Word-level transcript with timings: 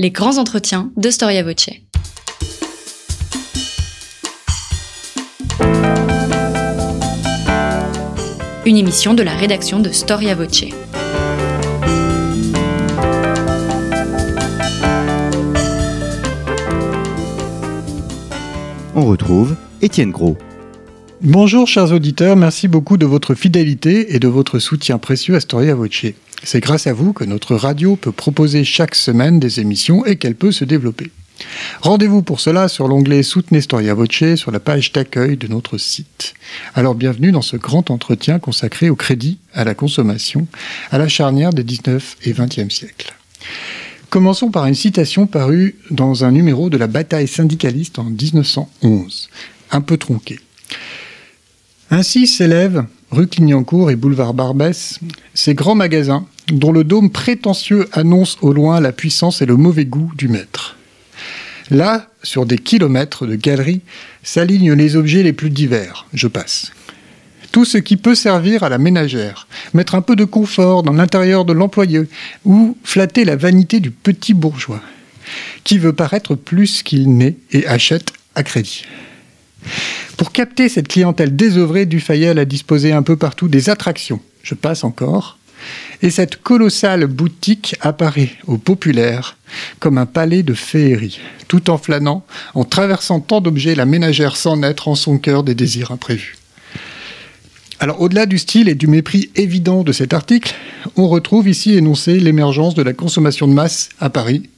Les 0.00 0.10
grands 0.10 0.38
entretiens 0.38 0.90
de 0.96 1.08
Storia 1.08 1.44
Voce. 1.44 1.70
Une 8.66 8.76
émission 8.76 9.14
de 9.14 9.22
la 9.22 9.36
rédaction 9.36 9.78
de 9.78 9.90
Storia 9.90 10.34
Voce. 10.34 10.64
On 18.96 19.06
retrouve 19.06 19.54
Étienne 19.80 20.10
Gros. 20.10 20.36
Bonjour 21.20 21.68
chers 21.68 21.92
auditeurs, 21.92 22.34
merci 22.34 22.66
beaucoup 22.66 22.96
de 22.96 23.06
votre 23.06 23.36
fidélité 23.36 24.16
et 24.16 24.18
de 24.18 24.26
votre 24.26 24.58
soutien 24.58 24.98
précieux 24.98 25.36
à 25.36 25.40
Storia 25.40 25.76
Voce. 25.76 26.06
C'est 26.44 26.60
grâce 26.60 26.86
à 26.86 26.92
vous 26.92 27.14
que 27.14 27.24
notre 27.24 27.56
radio 27.56 27.96
peut 27.96 28.12
proposer 28.12 28.64
chaque 28.64 28.94
semaine 28.94 29.40
des 29.40 29.60
émissions 29.60 30.04
et 30.04 30.16
qu'elle 30.16 30.34
peut 30.34 30.52
se 30.52 30.66
développer. 30.66 31.10
Rendez-vous 31.80 32.22
pour 32.22 32.38
cela 32.40 32.68
sur 32.68 32.86
l'onglet 32.86 33.22
Soutenez 33.22 33.62
Storia 33.62 33.94
Voce 33.94 34.36
sur 34.36 34.50
la 34.50 34.60
page 34.60 34.92
d'accueil 34.92 35.38
de 35.38 35.48
notre 35.48 35.78
site. 35.78 36.34
Alors 36.74 36.94
bienvenue 36.94 37.32
dans 37.32 37.42
ce 37.42 37.56
grand 37.56 37.90
entretien 37.90 38.38
consacré 38.38 38.90
au 38.90 38.94
crédit, 38.94 39.38
à 39.54 39.64
la 39.64 39.74
consommation, 39.74 40.46
à 40.90 40.98
la 40.98 41.08
charnière 41.08 41.54
des 41.54 41.64
19 41.64 42.18
et 42.24 42.32
20e 42.34 42.70
siècles. 42.70 43.14
Commençons 44.10 44.50
par 44.50 44.66
une 44.66 44.74
citation 44.74 45.26
parue 45.26 45.76
dans 45.90 46.24
un 46.24 46.30
numéro 46.30 46.68
de 46.68 46.76
la 46.76 46.86
bataille 46.86 47.26
syndicaliste 47.26 47.98
en 47.98 48.04
1911, 48.04 49.30
un 49.72 49.80
peu 49.80 49.96
tronqué. 49.96 50.38
Ainsi 51.90 52.26
s'élèvent, 52.26 52.84
rue 53.10 53.26
Clignancourt 53.26 53.90
et 53.90 53.96
boulevard 53.96 54.34
Barbès, 54.34 54.98
ces 55.34 55.54
grands 55.54 55.74
magasins 55.74 56.26
dont 56.52 56.72
le 56.72 56.84
dôme 56.84 57.10
prétentieux 57.10 57.88
annonce 57.92 58.36
au 58.42 58.52
loin 58.52 58.80
la 58.80 58.92
puissance 58.92 59.40
et 59.42 59.46
le 59.46 59.56
mauvais 59.56 59.84
goût 59.84 60.12
du 60.16 60.28
maître. 60.28 60.76
Là, 61.70 62.08
sur 62.22 62.44
des 62.44 62.58
kilomètres 62.58 63.26
de 63.26 63.36
galeries, 63.36 63.80
s'alignent 64.22 64.74
les 64.74 64.96
objets 64.96 65.22
les 65.22 65.32
plus 65.32 65.50
divers. 65.50 66.06
Je 66.12 66.28
passe. 66.28 66.72
Tout 67.52 67.64
ce 67.64 67.78
qui 67.78 67.96
peut 67.96 68.14
servir 68.14 68.64
à 68.64 68.68
la 68.68 68.78
ménagère, 68.78 69.46
mettre 69.72 69.94
un 69.94 70.02
peu 70.02 70.16
de 70.16 70.24
confort 70.24 70.82
dans 70.82 70.92
l'intérieur 70.92 71.44
de 71.44 71.52
l'employé 71.52 72.02
ou 72.44 72.76
flatter 72.82 73.24
la 73.24 73.36
vanité 73.36 73.80
du 73.80 73.90
petit 73.90 74.34
bourgeois, 74.34 74.80
qui 75.62 75.78
veut 75.78 75.92
paraître 75.92 76.34
plus 76.34 76.82
qu'il 76.82 77.16
n'est 77.16 77.36
et 77.52 77.66
achète 77.66 78.12
à 78.34 78.42
crédit. 78.42 78.84
Pour 80.16 80.32
capter 80.32 80.68
cette 80.68 80.88
clientèle 80.88 81.34
désœuvrée, 81.34 81.86
Dufayel 81.86 82.38
a 82.38 82.44
disposé 82.44 82.92
un 82.92 83.02
peu 83.02 83.16
partout 83.16 83.48
des 83.48 83.70
attractions. 83.70 84.20
Je 84.42 84.54
passe 84.54 84.84
encore. 84.84 85.38
Et 86.02 86.10
cette 86.10 86.42
colossale 86.42 87.06
boutique 87.06 87.76
apparaît 87.80 88.32
au 88.46 88.58
populaire 88.58 89.36
comme 89.78 89.98
un 89.98 90.06
palais 90.06 90.42
de 90.42 90.54
féerie, 90.54 91.20
tout 91.48 91.70
en 91.70 91.78
flânant, 91.78 92.24
en 92.54 92.64
traversant 92.64 93.20
tant 93.20 93.40
d'objets, 93.40 93.74
la 93.74 93.86
ménagère 93.86 94.36
sans 94.36 94.56
naître 94.56 94.88
en 94.88 94.94
son 94.94 95.18
cœur 95.18 95.42
des 95.42 95.54
désirs 95.54 95.92
imprévus. 95.92 96.36
Alors 97.80 98.00
au-delà 98.00 98.26
du 98.26 98.38
style 98.38 98.68
et 98.68 98.74
du 98.74 98.86
mépris 98.86 99.30
évident 99.34 99.82
de 99.82 99.92
cet 99.92 100.14
article, 100.14 100.54
on 100.96 101.08
retrouve 101.08 101.48
ici 101.48 101.74
énoncé 101.74 102.18
l'émergence 102.20 102.74
de 102.74 102.82
la 102.82 102.92
consommation 102.92 103.48
de 103.48 103.52
masse 103.52 103.88
à 104.00 104.10
Paris 104.10 104.48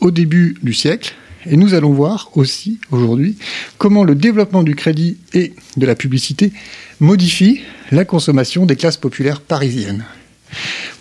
au 0.00 0.10
début 0.10 0.56
du 0.62 0.74
siècle, 0.74 1.14
et 1.46 1.56
nous 1.56 1.74
allons 1.74 1.92
voir 1.92 2.30
aussi 2.34 2.78
aujourd'hui 2.90 3.36
comment 3.78 4.04
le 4.04 4.14
développement 4.14 4.62
du 4.62 4.74
crédit 4.74 5.16
et 5.34 5.54
de 5.76 5.86
la 5.86 5.94
publicité 5.94 6.52
modifie 7.00 7.60
la 7.90 8.04
consommation 8.04 8.66
des 8.66 8.76
classes 8.76 8.96
populaires 8.96 9.40
parisiennes. 9.40 10.04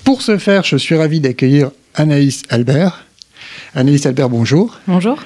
Pour 0.03 0.21
ce 0.21 0.37
faire, 0.37 0.63
je 0.63 0.77
suis 0.77 0.95
ravi 0.95 1.19
d'accueillir 1.19 1.71
Anaïs 1.95 2.43
Albert. 2.49 3.05
Anaïs 3.75 4.05
Albert, 4.05 4.29
bonjour. 4.29 4.79
Bonjour. 4.87 5.23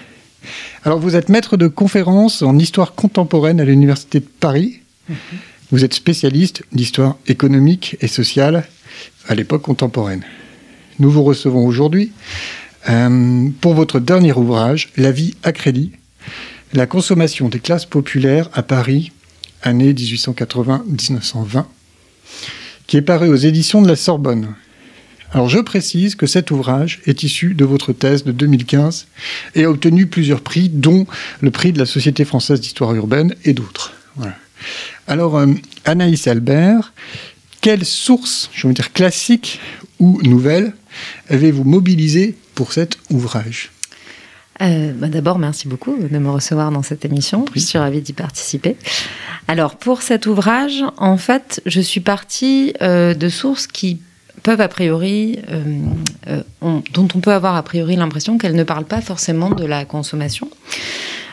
Alors 0.83 0.99
vous 0.99 1.15
êtes 1.15 1.29
maître 1.29 1.57
de 1.57 1.67
conférences 1.67 2.41
en 2.41 2.57
histoire 2.57 2.93
contemporaine 2.93 3.59
à 3.59 3.65
l'Université 3.65 4.19
de 4.19 4.27
Paris. 4.39 4.81
Mhm. 5.09 5.15
Vous 5.71 5.83
êtes 5.83 5.93
spécialiste 5.93 6.63
d'histoire 6.73 7.17
économique 7.27 7.97
et 8.01 8.07
sociale 8.07 8.65
à 9.27 9.35
l'époque 9.35 9.63
contemporaine. 9.63 10.23
Nous 10.99 11.09
vous 11.09 11.23
recevons 11.23 11.65
aujourd'hui 11.65 12.11
euh, 12.89 13.49
pour 13.61 13.73
votre 13.73 13.99
dernier 13.99 14.33
ouvrage, 14.33 14.91
La 14.97 15.11
vie 15.11 15.35
à 15.43 15.51
crédit, 15.51 15.91
la 16.73 16.85
consommation 16.85 17.49
des 17.49 17.59
classes 17.59 17.85
populaires 17.85 18.49
à 18.53 18.63
Paris, 18.63 19.11
année 19.63 19.93
1880-1920, 19.93 21.65
qui 22.87 22.97
est 22.97 23.01
paru 23.01 23.29
aux 23.29 23.35
éditions 23.35 23.81
de 23.81 23.87
la 23.87 23.95
Sorbonne. 23.95 24.55
Alors 25.31 25.49
je 25.49 25.59
précise 25.59 26.15
que 26.15 26.27
cet 26.27 26.51
ouvrage 26.51 27.01
est 27.05 27.23
issu 27.23 27.55
de 27.55 27.65
votre 27.65 27.91
thèse 27.91 28.23
de 28.23 28.31
2015 28.31 29.07
et 29.55 29.65
a 29.65 29.69
obtenu 29.69 30.05
plusieurs 30.07 30.41
prix, 30.41 30.69
dont 30.69 31.07
le 31.41 31.51
prix 31.51 31.73
de 31.73 31.79
la 31.79 31.85
Société 31.85 32.23
française 32.23 32.61
d'histoire 32.61 32.93
urbaine 32.93 33.35
et 33.43 33.53
d'autres. 33.53 33.93
Alors 35.07 35.37
euh, 35.37 35.47
Anaïs 35.83 36.27
Albert, 36.27 36.93
quelles 37.61 37.85
sources, 37.85 38.49
je 38.53 38.67
veux 38.67 38.73
dire 38.73 38.93
classiques 38.93 39.59
ou 39.99 40.21
nouvelles, 40.23 40.73
avez-vous 41.29 41.63
mobilisé 41.63 42.35
pour 42.53 42.73
cet 42.73 42.97
ouvrage 43.09 43.71
euh, 44.61 44.93
bah 44.93 45.07
D'abord, 45.07 45.39
merci 45.39 45.67
beaucoup 45.67 45.97
de 45.97 46.17
me 46.17 46.29
recevoir 46.29 46.71
dans 46.71 46.83
cette 46.83 47.05
émission. 47.05 47.45
Je 47.53 47.59
suis 47.59 47.77
ravie 47.77 48.01
d'y 48.01 48.13
participer. 48.13 48.77
Alors, 49.47 49.75
pour 49.75 50.01
cet 50.01 50.25
ouvrage, 50.25 50.83
en 50.97 51.17
fait, 51.17 51.61
je 51.65 51.81
suis 51.81 51.99
partie 51.99 52.73
euh, 52.81 53.13
de 53.13 53.29
sources 53.29 53.67
qui 53.67 53.99
peuvent 54.43 54.61
a 54.61 54.67
priori, 54.67 55.39
euh, 55.49 56.41
dont 56.61 57.07
on 57.15 57.19
peut 57.19 57.33
avoir 57.33 57.55
a 57.55 57.63
priori 57.63 57.95
l'impression 57.95 58.37
qu'elles 58.37 58.55
ne 58.55 58.63
parlent 58.63 58.85
pas 58.85 59.01
forcément 59.01 59.49
de 59.49 59.65
la 59.65 59.85
consommation. 59.85 60.49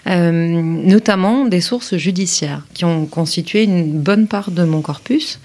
Euh, 0.09 0.33
notamment 0.33 1.47
des 1.47 1.61
sources 1.61 1.97
judiciaires 1.97 2.67
qui 2.75 2.85
ont 2.85 3.07
constitué 3.07 3.63
une 3.63 4.01
bonne 4.01 4.27
part 4.27 4.51
de 4.51 4.65
mon 4.65 4.83
corpus. 4.83 5.39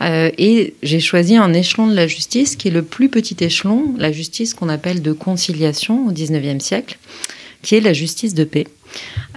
Euh, 0.00 0.30
et 0.36 0.74
j'ai 0.82 0.98
choisi 0.98 1.36
un 1.36 1.52
échelon 1.52 1.86
de 1.86 1.94
la 1.94 2.08
justice 2.08 2.56
qui 2.56 2.68
est 2.68 2.72
le 2.72 2.82
plus 2.82 3.08
petit 3.08 3.36
échelon, 3.38 3.94
la 3.98 4.10
justice 4.10 4.54
qu'on 4.54 4.68
appelle 4.68 5.00
de 5.00 5.12
conciliation 5.12 6.08
au 6.08 6.10
XIXe 6.10 6.62
siècle, 6.62 6.98
qui 7.62 7.76
est 7.76 7.80
la 7.80 7.92
justice 7.92 8.34
de 8.34 8.44
paix. 8.44 8.66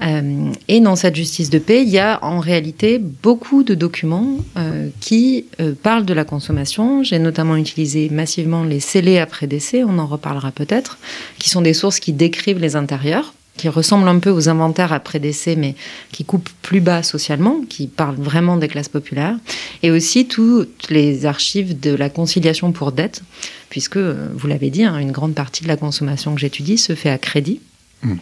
Euh, 0.02 0.52
et 0.68 0.80
dans 0.80 0.96
cette 0.96 1.16
justice 1.16 1.50
de 1.50 1.60
paix, 1.60 1.84
il 1.84 1.90
y 1.90 2.00
a 2.00 2.24
en 2.24 2.40
réalité 2.40 2.98
beaucoup 3.00 3.64
de 3.64 3.76
documents 3.76 4.38
euh, 4.58 4.90
qui 5.00 5.46
euh, 5.60 5.74
parlent 5.82 6.06
de 6.06 6.14
la 6.14 6.26
consommation. 6.26 7.04
J'ai 7.04 7.20
notamment 7.20 7.56
utilisé 7.56 8.10
massivement 8.10 8.64
les 8.64 8.80
scellés 8.80 9.20
après 9.20 9.48
décès, 9.48 9.84
on 9.84 10.00
en 10.00 10.08
reparlera 10.08 10.52
peut-être, 10.52 10.98
qui 11.40 11.50
sont 11.50 11.62
des 11.62 11.74
sources 11.74 12.00
qui 12.00 12.14
décrivent 12.14 12.60
les 12.60 12.76
intérieurs 12.76 13.34
qui 13.58 13.70
ressemble 13.70 14.08
un 14.08 14.20
peu 14.20 14.30
aux 14.30 14.50
inventaires 14.50 14.94
après 14.94 15.20
décès, 15.20 15.56
mais 15.56 15.76
qui 16.12 16.26
coupent 16.26 16.50
plus 16.62 16.82
bas 16.82 17.04
socialement, 17.04 17.62
qui 17.70 17.88
parlent 17.88 18.18
vraiment 18.18 18.58
des 18.58 18.68
classes 18.68 18.90
populaires, 18.90 19.38
et 19.84 19.92
aussi 19.92 20.28
toutes 20.28 20.90
les 20.90 21.26
archives 21.26 21.80
de 21.80 21.94
la 21.94 22.10
conciliation 22.10 22.72
pour 22.72 22.92
dette, 22.92 23.22
puisque, 23.70 23.98
vous 23.98 24.48
l'avez 24.48 24.70
dit, 24.70 24.84
hein, 24.84 24.98
une 24.98 25.12
grande 25.12 25.36
partie 25.36 25.64
de 25.64 25.68
la 25.68 25.78
consommation 25.78 26.34
que 26.34 26.42
j'étudie 26.42 26.78
se 26.78 26.96
fait 26.96 27.10
à 27.10 27.18
crédit. 27.18 27.62
Mmh. 28.02 28.16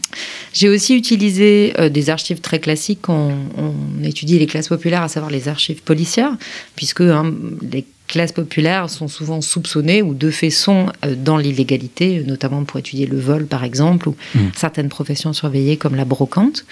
J'ai 0.54 0.70
aussi 0.70 0.96
utilisé 0.96 1.74
euh, 1.80 1.90
des 1.90 2.10
archives 2.10 2.40
très 2.40 2.60
classiques 2.60 3.00
quand 3.02 3.32
on, 3.58 4.04
étudie 4.04 4.38
les 4.38 4.48
classes 4.48 4.68
populaires, 4.68 5.02
à 5.02 5.08
savoir 5.08 5.32
les 5.32 5.48
archives 5.48 5.82
policières, 5.82 6.38
puisque 6.76 7.02
hein, 7.02 7.34
les 7.62 7.86
classes 8.12 8.34
populaires 8.34 8.90
sont 8.90 9.08
souvent 9.08 9.40
soupçonnées 9.42 10.02
ou 10.02 10.14
de 10.14 10.30
fait 10.30 10.50
sont 10.50 10.88
euh, 11.06 11.16
dans 11.16 11.38
l'illégalité, 11.38 12.24
notamment 12.28 12.64
pour 12.66 12.78
étudier 12.78 13.08
le 13.08 13.18
vol 13.18 13.46
par 13.48 13.64
exemple, 13.64 14.10
ou 14.10 14.16
mmh. 14.36 14.40
certaines 14.56 14.90
professions 14.90 15.32
surveillées 15.32 15.78
comme 15.78 15.96
la 15.96 16.04
brocante, 16.04 16.66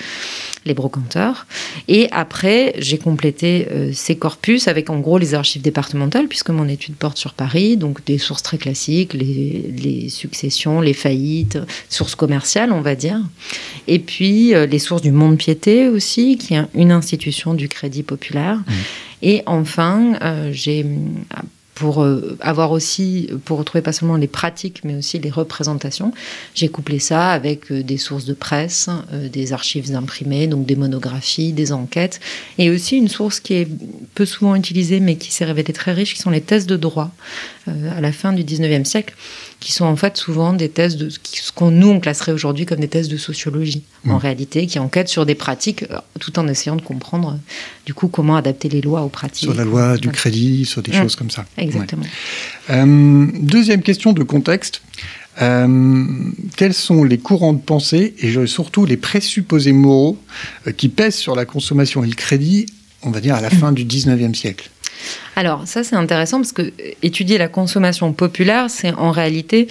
les 0.66 0.74
brocanteurs. 0.74 1.48
Et 1.88 2.10
après, 2.12 2.74
j'ai 2.78 2.98
complété 2.98 3.68
euh, 3.72 3.92
ces 3.94 4.18
corpus 4.18 4.68
avec 4.68 4.90
en 4.90 5.00
gros 5.00 5.18
les 5.18 5.34
archives 5.34 5.62
départementales, 5.62 6.28
puisque 6.28 6.50
mon 6.50 6.68
étude 6.68 6.96
porte 6.96 7.18
sur 7.18 7.34
Paris, 7.34 7.78
donc 7.78 8.04
des 8.06 8.18
sources 8.18 8.44
très 8.44 8.58
classiques, 8.58 9.14
les, 9.14 10.10
successions, 10.10 10.82
les 10.82 10.94
faillites, 10.94 11.58
sources 11.88 12.16
commerciales, 12.16 12.74
on 12.74 12.81
va 12.81 12.96
dire. 12.96 13.22
Et 13.88 14.00
puis 14.00 14.54
euh, 14.54 14.66
les 14.66 14.80
sources 14.80 15.02
du 15.02 15.12
monde 15.12 15.38
piété 15.38 15.88
aussi, 15.88 16.38
qui 16.38 16.56
est 16.56 16.66
une 16.75 16.92
institution 16.92 17.54
du 17.54 17.69
crédit 17.69 18.04
populaire. 18.04 18.58
Mmh. 18.58 18.74
Et 19.21 19.44
enfin, 19.45 20.16
euh, 20.21 20.51
j'ai 20.51 20.86
pour 21.75 22.04
euh, 22.04 22.38
avoir 22.42 22.71
aussi, 22.71 23.30
pour 23.45 23.57
retrouver 23.57 23.81
pas 23.81 23.94
seulement 23.94 24.18
les 24.18 24.27
pratiques, 24.27 24.81
mais 24.83 24.95
aussi 24.95 25.18
les 25.18 25.30
représentations. 25.30 26.12
J'ai 26.54 26.68
couplé 26.68 27.00
ça 27.00 27.31
avec 27.31 27.71
euh, 27.71 27.83
des 27.83 27.98
sources 27.98 28.25
de 28.25 28.33
presse, 28.33 28.89
des 29.13 29.54
archives 29.54 29.95
imprimées, 29.95 30.48
donc 30.48 30.66
des 30.66 30.75
monographies, 30.75 31.54
des 31.54 31.71
enquêtes, 31.71 32.19
et 32.57 32.69
aussi 32.69 32.98
une 32.98 33.07
source 33.07 33.39
qui 33.39 33.54
est 33.54 33.68
peu 34.13 34.25
souvent 34.25 34.56
utilisée, 34.56 35.00
mais 35.00 35.16
qui 35.16 35.31
s'est 35.31 35.45
révélée 35.45 35.72
très 35.72 35.94
riche, 35.94 36.15
qui 36.15 36.22
sont 36.22 36.31
les 36.31 36.42
thèses 36.42 36.68
de 36.68 36.75
droit 36.75 37.12
à 37.68 38.01
la 38.01 38.12
fin 38.12 38.33
du 38.33 38.44
19e 38.44 38.83
siècle 38.83 39.15
qui 39.60 39.74
sont 39.74 39.86
en 39.86 39.96
fait 39.96 40.16
souvent 40.16 40.54
des 40.54 40.70
thèses 40.70 40.96
de 40.96 41.10
ce 41.10 41.52
qu'on 41.52 41.72
nous 41.72 41.90
on 41.90 42.00
classerait 42.00 42.32
aujourd'hui 42.32 42.66
comme 42.66 42.80
des 42.80 42.88
thèses 42.88 43.10
de 43.10 43.18
sociologie 43.18 43.84
en 44.08 44.18
réalité, 44.18 44.66
qui 44.66 44.80
enquêtent 44.80 45.10
sur 45.10 45.26
des 45.26 45.36
pratiques 45.36 45.84
euh, 45.92 46.00
tout 46.20 46.40
en 46.40 46.48
essayant 46.48 46.76
de 46.76 46.82
comprendre 46.82 47.38
du 47.86 47.94
coup 47.94 48.08
comment 48.08 48.38
adapter 48.38 48.70
les 48.70 48.82
lois 48.82 49.02
aux 49.02 49.10
pratiques. 49.10 49.50
Sur 49.50 49.54
la 49.54 49.66
loi 49.66 49.98
du 49.98 50.10
crédit, 50.10 50.66
sur 50.66 50.82
des 50.82 50.94
choses 50.94 51.16
comme 51.16 51.30
ça. 51.30 51.46
Exactement. 51.58 52.06
Euh, 52.70 53.28
deuxième 53.42 53.82
question 53.82 54.14
de 54.14 54.24
contexte. 54.24 54.82
Euh, 55.42 56.06
quels 56.58 56.74
sont 56.74 57.04
les 57.04 57.18
courants 57.18 57.54
de 57.54 57.62
pensée 57.62 58.14
et 58.20 58.46
surtout 58.46 58.86
les 58.86 58.98
présupposés 58.98 59.72
moraux 59.72 60.18
euh, 60.68 60.72
qui 60.72 60.90
pèsent 60.90 61.16
sur 61.16 61.36
la 61.36 61.46
consommation 61.46 62.04
et 62.04 62.08
le 62.08 62.16
crédit, 62.16 62.66
on 63.04 63.12
va 63.12 63.22
dire, 63.22 63.36
à 63.36 63.42
la 63.42 63.50
fin 63.50 63.72
du 63.72 63.86
19e 63.86 64.34
siècle? 64.34 64.70
Alors 65.36 65.68
ça 65.68 65.84
c'est 65.84 65.96
intéressant 65.96 66.38
parce 66.38 66.51
que 66.51 66.72
étudier 67.01 67.38
la 67.38 67.48
consommation 67.48 68.13
populaire, 68.13 68.69
c'est 68.69 68.94
en 68.94 69.12
réalité 69.12 69.68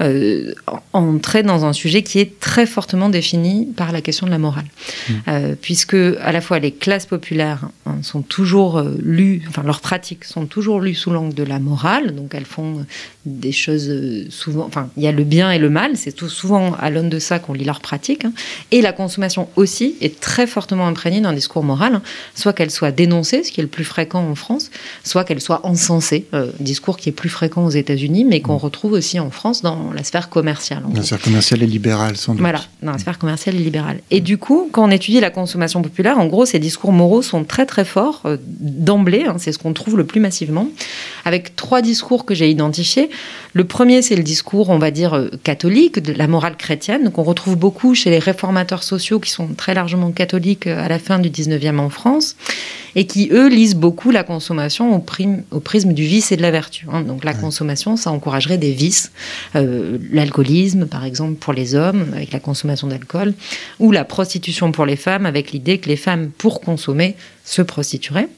euh, 0.00 0.52
entrer 0.92 1.42
dans 1.42 1.64
un 1.64 1.72
sujet 1.72 2.02
qui 2.02 2.18
est 2.18 2.40
très 2.40 2.66
fortement 2.66 3.08
défini 3.08 3.66
par 3.66 3.92
la 3.92 4.00
question 4.00 4.26
de 4.26 4.32
la 4.32 4.38
morale. 4.38 4.64
Mmh. 4.64 5.12
Euh, 5.28 5.54
puisque 5.60 5.94
à 5.94 6.32
la 6.32 6.40
fois 6.40 6.58
les 6.58 6.72
classes 6.72 7.06
populaires 7.06 7.68
hein, 7.86 7.98
sont 8.02 8.22
toujours 8.22 8.78
euh, 8.78 8.96
lues, 9.00 9.42
enfin 9.48 9.62
leurs 9.62 9.80
pratiques 9.80 10.24
sont 10.24 10.46
toujours 10.46 10.80
lues 10.80 10.94
sous 10.94 11.10
l'angle 11.10 11.34
de 11.34 11.44
la 11.44 11.58
morale, 11.58 12.14
donc 12.14 12.34
elles 12.34 12.46
font 12.46 12.84
des 13.24 13.52
choses 13.52 13.92
souvent, 14.30 14.64
enfin 14.64 14.88
il 14.96 15.02
y 15.02 15.06
a 15.06 15.12
le 15.12 15.24
bien 15.24 15.50
et 15.50 15.58
le 15.58 15.70
mal, 15.70 15.96
c'est 15.96 16.12
tout 16.12 16.28
souvent 16.28 16.74
à 16.74 16.90
l'aune 16.90 17.08
de 17.08 17.18
ça 17.18 17.38
qu'on 17.38 17.52
lit 17.52 17.64
leurs 17.64 17.80
pratiques, 17.80 18.24
hein. 18.24 18.32
et 18.70 18.82
la 18.82 18.92
consommation 18.92 19.48
aussi 19.56 19.96
est 20.00 20.20
très 20.20 20.46
fortement 20.46 20.86
imprégnée 20.86 21.20
d'un 21.20 21.32
discours 21.32 21.62
moral, 21.62 21.96
hein. 21.96 22.02
soit 22.34 22.52
qu'elle 22.52 22.70
soit 22.70 22.90
dénoncée, 22.90 23.44
ce 23.44 23.52
qui 23.52 23.60
est 23.60 23.64
le 23.64 23.68
plus 23.68 23.84
fréquent 23.84 24.22
en 24.22 24.34
France, 24.34 24.70
soit 25.04 25.24
qu'elle 25.24 25.40
soit 25.40 25.64
encensée, 25.64 26.26
discours 26.60 26.96
qui 26.96 27.08
est 27.08 27.12
plus 27.12 27.28
fréquent 27.28 27.64
aux 27.64 27.70
États-Unis, 27.70 28.24
mais 28.24 28.40
qu'on 28.40 28.54
mmh. 28.54 28.58
retrouve 28.58 28.92
aussi 28.92 29.20
en 29.20 29.30
France 29.30 29.62
dans 29.62 29.92
la 29.92 30.04
sphère 30.04 30.28
commerciale. 30.28 30.82
la 30.94 31.02
sphère 31.02 31.20
commerciale 31.20 31.62
et 31.62 31.66
libérale, 31.66 32.16
sans 32.16 32.32
doute. 32.32 32.40
Voilà, 32.40 32.60
dans 32.82 32.92
la 32.92 32.98
sphère 32.98 33.18
commerciale 33.18 33.56
et 33.56 33.58
libérale. 33.58 34.00
Et 34.10 34.20
du 34.20 34.38
coup, 34.38 34.68
quand 34.72 34.84
on 34.84 34.90
étudie 34.90 35.20
la 35.20 35.30
consommation 35.30 35.82
populaire, 35.82 36.18
en 36.18 36.26
gros, 36.26 36.46
ces 36.46 36.58
discours 36.58 36.92
moraux 36.92 37.22
sont 37.22 37.44
très 37.44 37.66
très 37.66 37.84
forts 37.84 38.22
euh, 38.24 38.36
d'emblée. 38.48 39.24
Hein, 39.26 39.36
c'est 39.38 39.52
ce 39.52 39.58
qu'on 39.58 39.72
trouve 39.72 39.96
le 39.96 40.04
plus 40.04 40.20
massivement, 40.20 40.68
avec 41.24 41.56
trois 41.56 41.82
discours 41.82 42.24
que 42.24 42.34
j'ai 42.34 42.50
identifiés. 42.50 43.10
Le 43.54 43.64
premier, 43.64 44.00
c'est 44.00 44.16
le 44.16 44.22
discours, 44.22 44.70
on 44.70 44.78
va 44.78 44.90
dire, 44.90 45.14
euh, 45.14 45.28
catholique, 45.44 46.02
de 46.02 46.12
la 46.12 46.26
morale 46.26 46.56
chrétienne, 46.56 47.10
qu'on 47.10 47.22
retrouve 47.22 47.56
beaucoup 47.56 47.94
chez 47.94 48.08
les 48.08 48.18
réformateurs 48.18 48.82
sociaux 48.82 49.20
qui 49.20 49.30
sont 49.30 49.48
très 49.48 49.74
largement 49.74 50.10
catholiques 50.10 50.66
euh, 50.66 50.82
à 50.82 50.88
la 50.88 50.98
fin 50.98 51.18
du 51.18 51.28
19e 51.28 51.78
en 51.78 51.90
France, 51.90 52.36
et 52.94 53.06
qui, 53.06 53.28
eux, 53.30 53.48
lisent 53.48 53.74
beaucoup 53.74 54.10
la 54.10 54.24
consommation 54.24 54.94
au, 54.96 55.04
au 55.50 55.60
prisme 55.60 55.92
du 55.92 56.04
vice 56.04 56.32
et 56.32 56.36
de 56.36 56.42
la 56.42 56.50
vertu. 56.50 56.86
Hein. 56.90 57.02
Donc 57.02 57.24
la 57.24 57.34
consommation, 57.34 57.96
ça 57.96 58.10
encouragerait 58.10 58.58
des 58.58 58.72
vices, 58.72 59.12
euh, 59.54 59.98
l'alcoolisme, 60.10 60.86
par 60.86 61.04
exemple, 61.04 61.34
pour 61.34 61.52
les 61.52 61.74
hommes, 61.74 62.06
avec 62.14 62.32
la 62.32 62.40
consommation 62.40 62.86
d'alcool, 62.86 63.34
ou 63.80 63.92
la 63.92 64.04
prostitution 64.04 64.72
pour 64.72 64.86
les 64.86 64.96
femmes, 64.96 65.26
avec 65.26 65.52
l'idée 65.52 65.78
que 65.78 65.88
les 65.88 65.96
femmes, 65.96 66.30
pour 66.30 66.60
consommer, 66.62 67.16
se 67.44 67.60
prostitueraient. 67.60 68.28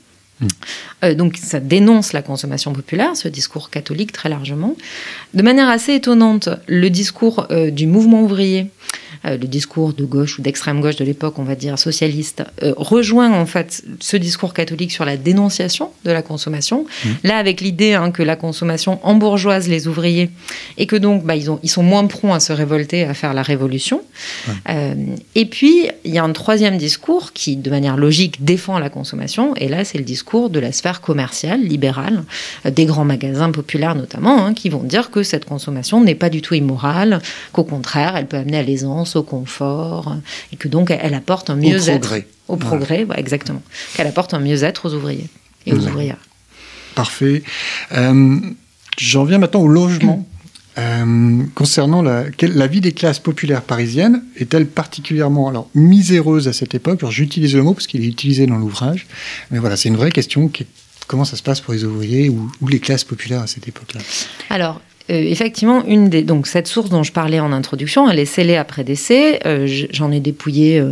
Euh, 1.03 1.15
donc 1.15 1.37
ça 1.37 1.61
dénonce 1.61 2.13
la 2.13 2.23
consommation 2.23 2.73
populaire, 2.73 3.17
ce 3.17 3.29
discours 3.29 3.71
catholique 3.71 4.13
très 4.13 4.29
largement. 4.29 4.77
De 5.33 5.43
manière 5.43 5.69
assez 5.69 5.95
étonnante, 5.95 6.49
le 6.67 6.91
discours 6.91 7.47
euh, 7.51 7.71
du 7.71 7.87
mouvement 7.87 8.23
ouvrier 8.23 8.71
le 9.31 9.47
discours 9.47 9.93
de 9.95 10.05
gauche 10.05 10.39
ou 10.39 10.43
d'extrême 10.43 10.81
gauche 10.81 10.97
de 10.97 11.05
l'époque, 11.05 11.39
on 11.39 11.45
va 11.45 11.55
dire 11.55 11.79
socialiste, 11.79 12.45
euh, 12.63 12.75
rejoint 12.77 13.33
en 13.33 13.47
fait 13.47 13.83
ce 14.01 14.17
discours 14.17 14.53
catholique 14.53 14.93
sur 14.93 15.05
la 15.05 15.17
dénonciation 15.17 15.91
de 16.05 16.11
la 16.11 16.23
consommation. 16.23 16.85
Mmh. 16.85 17.09
Là, 17.25 17.39
avec 17.39 17.61
l'idée 17.61 17.95
hein, 17.95 18.11
que 18.11 18.23
la 18.23 18.37
consommation 18.37 19.01
embourgeoise 19.03 19.69
les 19.69 19.89
ouvriers 19.89 20.31
et 20.77 20.87
que 20.87 20.97
donc 20.97 21.25
bah, 21.25 21.37
ils, 21.37 21.51
ont, 21.51 21.59
ils 21.63 21.71
sont 21.71 21.83
moins 21.83 22.07
prompts 22.07 22.35
à 22.35 22.41
se 22.41 22.53
révolter, 22.53 23.05
à 23.05 23.15
faire 23.15 23.35
la 23.35 23.43
révolution. 23.43 24.03
Euh, 24.69 24.95
et 25.35 25.47
puis, 25.47 25.89
il 26.05 26.15
y 26.15 26.19
a 26.19 26.25
un 26.25 26.33
troisième 26.33 26.77
discours 26.77 27.33
qui, 27.33 27.57
de 27.57 27.71
manière 27.71 27.97
logique, 27.97 28.45
défend 28.45 28.79
la 28.79 28.91
consommation. 28.91 29.55
Et 29.57 29.69
là, 29.69 29.85
c'est 29.85 29.99
le 29.99 30.05
discours 30.05 30.51
de 30.51 30.61
la 30.61 30.73
sphère 30.73 31.01
commerciale, 31.01 31.63
libérale, 31.63 32.25
des 32.71 32.85
grands 32.85 33.05
magasins 33.05 33.51
populaires 33.51 33.95
notamment, 33.95 34.45
hein, 34.45 34.55
qui 34.55 34.69
vont 34.69 34.83
dire 34.83 35.11
que 35.11 35.23
cette 35.23 35.45
consommation 35.45 36.03
n'est 36.03 36.15
pas 36.15 36.31
du 36.31 36.43
tout 36.43 36.55
immorale, 36.55 37.21
qu'au 37.53 37.65
contraire, 37.65 38.17
elle 38.17 38.27
peut 38.27 38.37
amener 38.37 38.59
à 38.59 38.63
l'aisance 38.63 39.14
au 39.17 39.23
confort, 39.23 40.17
et 40.53 40.57
que 40.57 40.69
donc 40.69 40.91
elle 40.91 41.15
apporte 41.15 41.51
un 41.51 41.57
mieux-être. 41.57 42.15
Au 42.47 42.57
progrès. 42.57 43.07
exactement. 43.17 43.63
Qu'elle 43.95 44.07
apporte 44.07 44.35
un 44.35 44.39
mieux-être 44.39 44.87
aux 44.87 44.95
ouvriers 44.95 45.29
et 45.67 45.73
aux 45.73 45.87
ouvrières. 45.87 46.19
Parfait. 46.95 47.43
Euh, 47.93 48.39
j'en 48.99 49.25
viens 49.25 49.39
maintenant 49.39 49.63
au 49.63 49.69
logement. 49.69 50.27
Euh, 50.77 51.45
concernant 51.55 52.03
la, 52.03 52.25
la, 52.43 52.67
vie 52.67 52.81
des 52.81 52.91
classes 52.91 53.21
populaires 53.21 53.63
parisiennes, 53.63 54.25
est-elle 54.37 54.67
particulièrement 54.67 55.49
alors, 55.49 55.71
miséreuse 55.77 56.49
à 56.49 56.53
cette 56.53 56.75
époque? 56.75 57.09
J'utilise 57.11 57.55
le 57.55 57.63
mot 57.63 57.75
parce 57.75 57.87
qu'il 57.87 58.03
est 58.03 58.09
utilisé 58.09 58.47
dans 58.47 58.57
l'ouvrage, 58.57 59.07
mais 59.53 59.61
voilà, 59.61 59.77
c'est 59.77 59.89
une 59.89 59.97
vraie 59.97 60.11
question. 60.11 60.49
Qui 60.49 60.67
comment 61.07 61.25
ça 61.25 61.37
se 61.37 61.43
passe 61.43 61.61
pour 61.61 61.75
les 61.75 61.85
ouvriers 61.85 62.29
ou, 62.29 62.51
ou 62.61 62.69
les 62.69 62.81
classes 62.81 63.05
populaires 63.05 63.43
à 63.43 63.47
cette 63.47 63.69
époque-là? 63.69 64.01
Alors, 64.51 64.81
euh, 65.11 65.15
effectivement, 65.17 65.85
une 65.85 66.09
des, 66.09 66.23
donc 66.23 66.47
cette 66.47 66.67
source 66.67 66.89
dont 66.89 67.03
je 67.03 67.13
parlais 67.13 67.39
en 67.39 67.53
introduction, 67.53 68.09
elle 68.09 68.19
est 68.19 68.25
scellée 68.25 68.57
après 68.57 68.85
décès. 68.85 69.41
Euh, 69.47 69.67
J'en 69.91 70.11
ai 70.11 70.21
dépouillé 70.21 70.83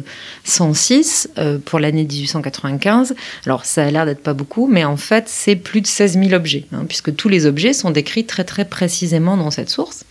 106 0.44 1.31
euh, 1.38 1.59
pour 1.64 1.79
l'année 1.79 2.05
1895. 2.05 3.14
Alors, 3.47 3.64
ça 3.64 3.85
a 3.85 3.91
l'air 3.91 4.05
d'être 4.05 4.23
pas 4.23 4.35
beaucoup, 4.35 4.69
mais 4.70 4.85
en 4.85 4.99
fait, 4.99 5.25
c'est 5.29 5.56
plus 5.56 5.81
de 5.81 5.87
16 5.87 6.19
000 6.19 6.32
objets, 6.35 6.64
hein, 6.73 6.85
puisque 6.87 7.14
tous 7.17 7.31
les 7.31 7.47
objets 7.47 7.73
sont 7.73 7.91
décrits 7.91 8.26
très 8.26 8.44
très 8.44 8.67
précisément 8.67 9.38
dans 9.38 9.50
cette 9.50 9.70
source. 9.70 10.05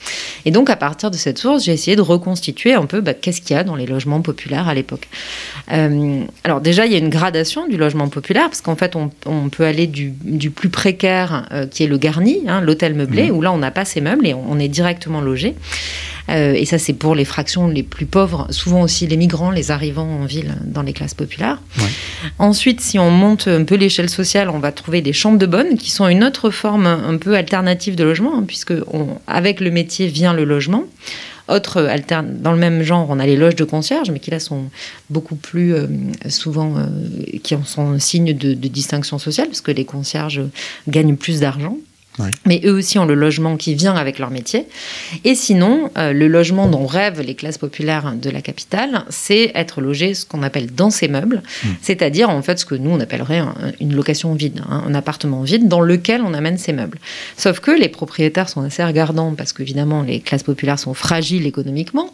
Et 0.46 0.52
donc, 0.52 0.72
à 0.72 0.76
partir 0.76 1.12
de 1.12 1.18
cette 1.18 1.38
source, 1.38 1.64
j'ai 1.64 1.74
essayé 1.74 1.96
de 1.96 2.02
reconstituer 2.02 2.74
un 2.74 2.86
peu 2.86 3.02
bah, 3.02 3.14
qu'est-ce 3.14 3.42
qu'il 3.42 3.56
y 3.56 3.60
a 3.60 3.64
dans 3.64 3.76
les 3.76 3.86
logements 3.86 4.22
populaires 4.22 4.68
à 4.68 4.74
l'époque. 4.74 5.08
alors, 5.68 6.60
déjà, 6.62 6.88
il 6.88 6.92
y 6.92 6.96
a 6.96 6.98
une 6.98 7.10
gradation 7.10 7.68
du 7.68 7.78
logement 7.78 8.10
populaire, 8.10 8.46
parce 8.46 8.62
qu'en 8.62 8.76
fait, 8.76 8.96
on, 8.96 9.12
on, 9.28 9.50
peut 9.50 9.66
aller 9.66 9.86
du, 9.86 10.12
du 10.24 10.50
plus 10.50 10.70
précaire, 10.70 11.48
qui 11.70 11.84
est 11.84 11.88
le 11.88 11.98
garni, 11.98 12.40
hein, 12.48 12.62
l'hôtel 12.62 12.96
meublé, 12.96 13.30
mmh. 13.30 13.36
où 13.36 13.42
là, 13.42 13.52
on 13.52 13.58
n'a 13.58 13.70
pas 13.70 13.86
ces 13.92 14.02
meubles 14.02 14.26
et 14.26 14.34
on 14.34 14.58
est 14.60 14.68
directement 14.68 15.22
logé. 15.22 15.56
Euh, 16.30 16.54
et 16.54 16.66
ça, 16.66 16.78
c'est 16.78 16.94
pour 16.94 17.16
les 17.16 17.26
fractions 17.26 17.68
les 17.68 17.84
plus 17.84 18.06
pauvres, 18.06 18.48
souvent 18.52 18.82
aussi 18.82 19.08
les 19.08 19.18
migrants, 19.18 19.52
les 19.52 19.72
arrivants 19.72 20.08
en 20.22 20.26
ville 20.26 20.56
dans 20.66 20.82
les 20.82 20.94
classes 20.94 21.14
populaires. 21.14 21.62
Ensuite, 22.40 22.80
si 22.82 23.00
on 23.00 23.12
monte 23.12 23.48
un 23.48 23.64
peu 23.64 23.76
l'échelle 23.76 24.10
sociale, 24.10 24.50
on 24.50 24.60
va 24.60 24.72
trouver 24.72 25.02
des 25.02 25.14
chambres 25.14 25.40
de 25.40 25.46
bonne 25.46 25.78
qui 25.78 25.92
sont 25.92 26.08
une 26.08 26.24
autre 26.24 26.50
forme 26.50 26.86
un 26.86 27.18
peu 27.18 27.36
alternative 27.36 27.96
de 27.96 28.04
logement, 28.04 28.38
hein, 28.38 28.44
puisque 28.48 28.74
avec 29.28 29.60
le 29.60 29.72
métier 29.72 30.08
vient 30.08 30.34
le 30.34 30.46
logement. 30.46 30.84
Autre 31.48 31.82
alterne, 31.82 32.38
dans 32.40 32.54
le 32.54 32.58
même 32.58 32.82
genre, 32.82 33.08
on 33.10 33.20
a 33.20 33.26
les 33.26 33.36
loges 33.36 33.56
de 33.56 33.66
concierge, 33.66 34.10
mais 34.10 34.20
qui 34.20 34.32
là 34.32 34.40
sont 34.40 34.70
beaucoup 35.10 35.36
plus 35.36 35.74
euh, 35.74 35.88
souvent, 36.30 36.78
euh, 36.78 36.86
qui 37.44 37.56
sont 37.66 37.90
un 37.90 38.00
signe 38.00 38.34
de, 38.34 38.54
de 38.54 38.68
distinction 38.70 39.20
sociale, 39.20 39.48
parce 39.48 39.60
que 39.60 39.72
les 39.72 39.84
concierges 39.84 40.44
gagnent 40.88 41.18
plus 41.18 41.42
d'argent. 41.42 41.78
Mais 42.46 42.62
eux 42.66 42.74
aussi 42.74 43.00
ont 43.00 43.06
le 43.06 43.14
logement 43.14 43.58
qui 43.58 43.74
vient 43.74 43.96
avec 43.96 44.20
leur 44.20 44.32
métier. 44.32 44.66
Et 45.24 45.36
sinon, 45.36 45.90
euh, 45.98 46.14
le 46.14 46.28
logement 46.28 46.68
dont 46.68 46.86
rêvent 46.86 47.22
les 47.22 47.36
classes 47.36 47.58
populaires 47.58 48.14
de 48.14 48.30
la 48.30 48.42
capitale, 48.42 49.06
c'est 49.10 49.52
être 49.56 49.82
logé 49.82 50.14
ce 50.14 50.26
qu'on 50.26 50.44
appelle 50.44 50.74
dans 50.74 50.90
ses 50.90 51.08
meubles, 51.08 51.42
hmm. 51.64 51.70
c'est-à-dire 51.82 52.30
en 52.30 52.42
fait 52.42 52.60
ce 52.60 52.66
que 52.66 52.76
nous 52.76 52.92
on 52.92 53.00
appellerait 53.00 53.42
une 53.80 53.96
location 53.96 54.34
vide, 54.34 54.62
hein, 54.70 54.84
un 54.86 54.94
appartement 54.94 55.42
vide 55.42 55.68
dans 55.68 55.82
lequel 55.82 56.22
on 56.22 56.34
amène 56.34 56.58
ses 56.58 56.74
meubles. 56.74 57.00
Sauf 57.38 57.60
que 57.60 57.72
les 57.72 57.90
propriétaires 57.90 58.50
sont 58.50 58.62
assez 58.62 58.84
regardants 58.84 59.34
parce 59.34 59.54
qu'évidemment 59.54 60.02
les 60.02 60.20
classes 60.20 60.44
populaires 60.44 60.80
sont 60.80 60.94
fragiles 60.94 61.46
économiquement 61.48 62.14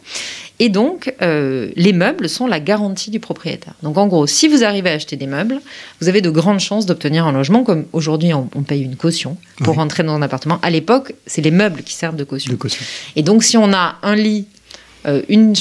et 0.60 0.70
donc, 0.70 1.14
euh, 1.22 1.70
les 1.76 1.94
meubles 1.94 2.28
sont 2.28 2.48
la 2.48 2.60
garantie 2.60 3.12
du 3.12 3.20
propriétaire. 3.20 3.74
Donc, 3.84 3.98
en 3.98 4.08
gros, 4.08 4.26
si 4.26 4.48
vous 4.48 4.64
arrivez 4.64 4.90
à 4.90 4.94
acheter 4.94 5.16
des 5.16 5.28
meubles, 5.28 5.60
vous 6.02 6.10
avez 6.10 6.22
de 6.22 6.32
grandes 6.32 6.60
chances 6.60 6.88
d'obtenir 6.88 7.28
un 7.28 7.32
logement, 7.32 7.64
comme 7.64 7.86
aujourd'hui, 7.94 8.34
on, 8.34 8.48
paye 8.64 8.82
une 8.82 8.96
caution 8.96 9.38
pour 9.64 9.76
rentrer 9.76 10.04
dans 10.04 10.14
un 10.16 10.22
appartement. 10.22 10.60
À 10.64 10.70
l'époque, 10.70 11.14
c'est 11.28 11.42
les 11.42 11.52
meubles 11.52 11.84
qui 11.84 11.94
servent 11.94 12.16
de 12.16 12.24
caution. 12.24 12.52
de 12.52 12.58
caution. 12.58 12.84
Et 13.16 13.22
donc, 13.22 13.44
si 13.44 13.56
on 13.56 13.72
a 13.72 13.98
un 14.02 14.16
lit, 14.16 14.48
euh, 15.06 15.22
une, 15.30 15.54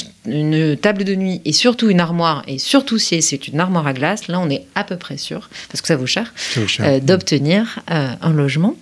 table 0.77 1.03
de 1.03 1.13
nuit 1.13 1.41
et 1.45 1.53
surtout 1.53 1.89
une 1.89 1.99
armoire, 1.99 2.43
et 2.47 2.57
surtout 2.57 2.97
si 2.97 3.21
c'est 3.21 3.47
une 3.47 3.59
armoire 3.59 3.85
à 3.85 3.93
glace, 3.93 4.27
là, 4.27 4.39
on 4.39 4.49
est 4.49 4.65
à 4.73 4.83
peu 4.83 4.97
près 4.97 5.17
sûr, 5.17 5.47
parce 5.69 5.81
que 5.81 5.87
ça 5.87 5.95
vaut 5.95 6.07
cher, 6.07 6.33
euh, 6.79 6.99
d'obtenir 6.99 7.79
un 7.87 8.33
logement. 8.33 8.75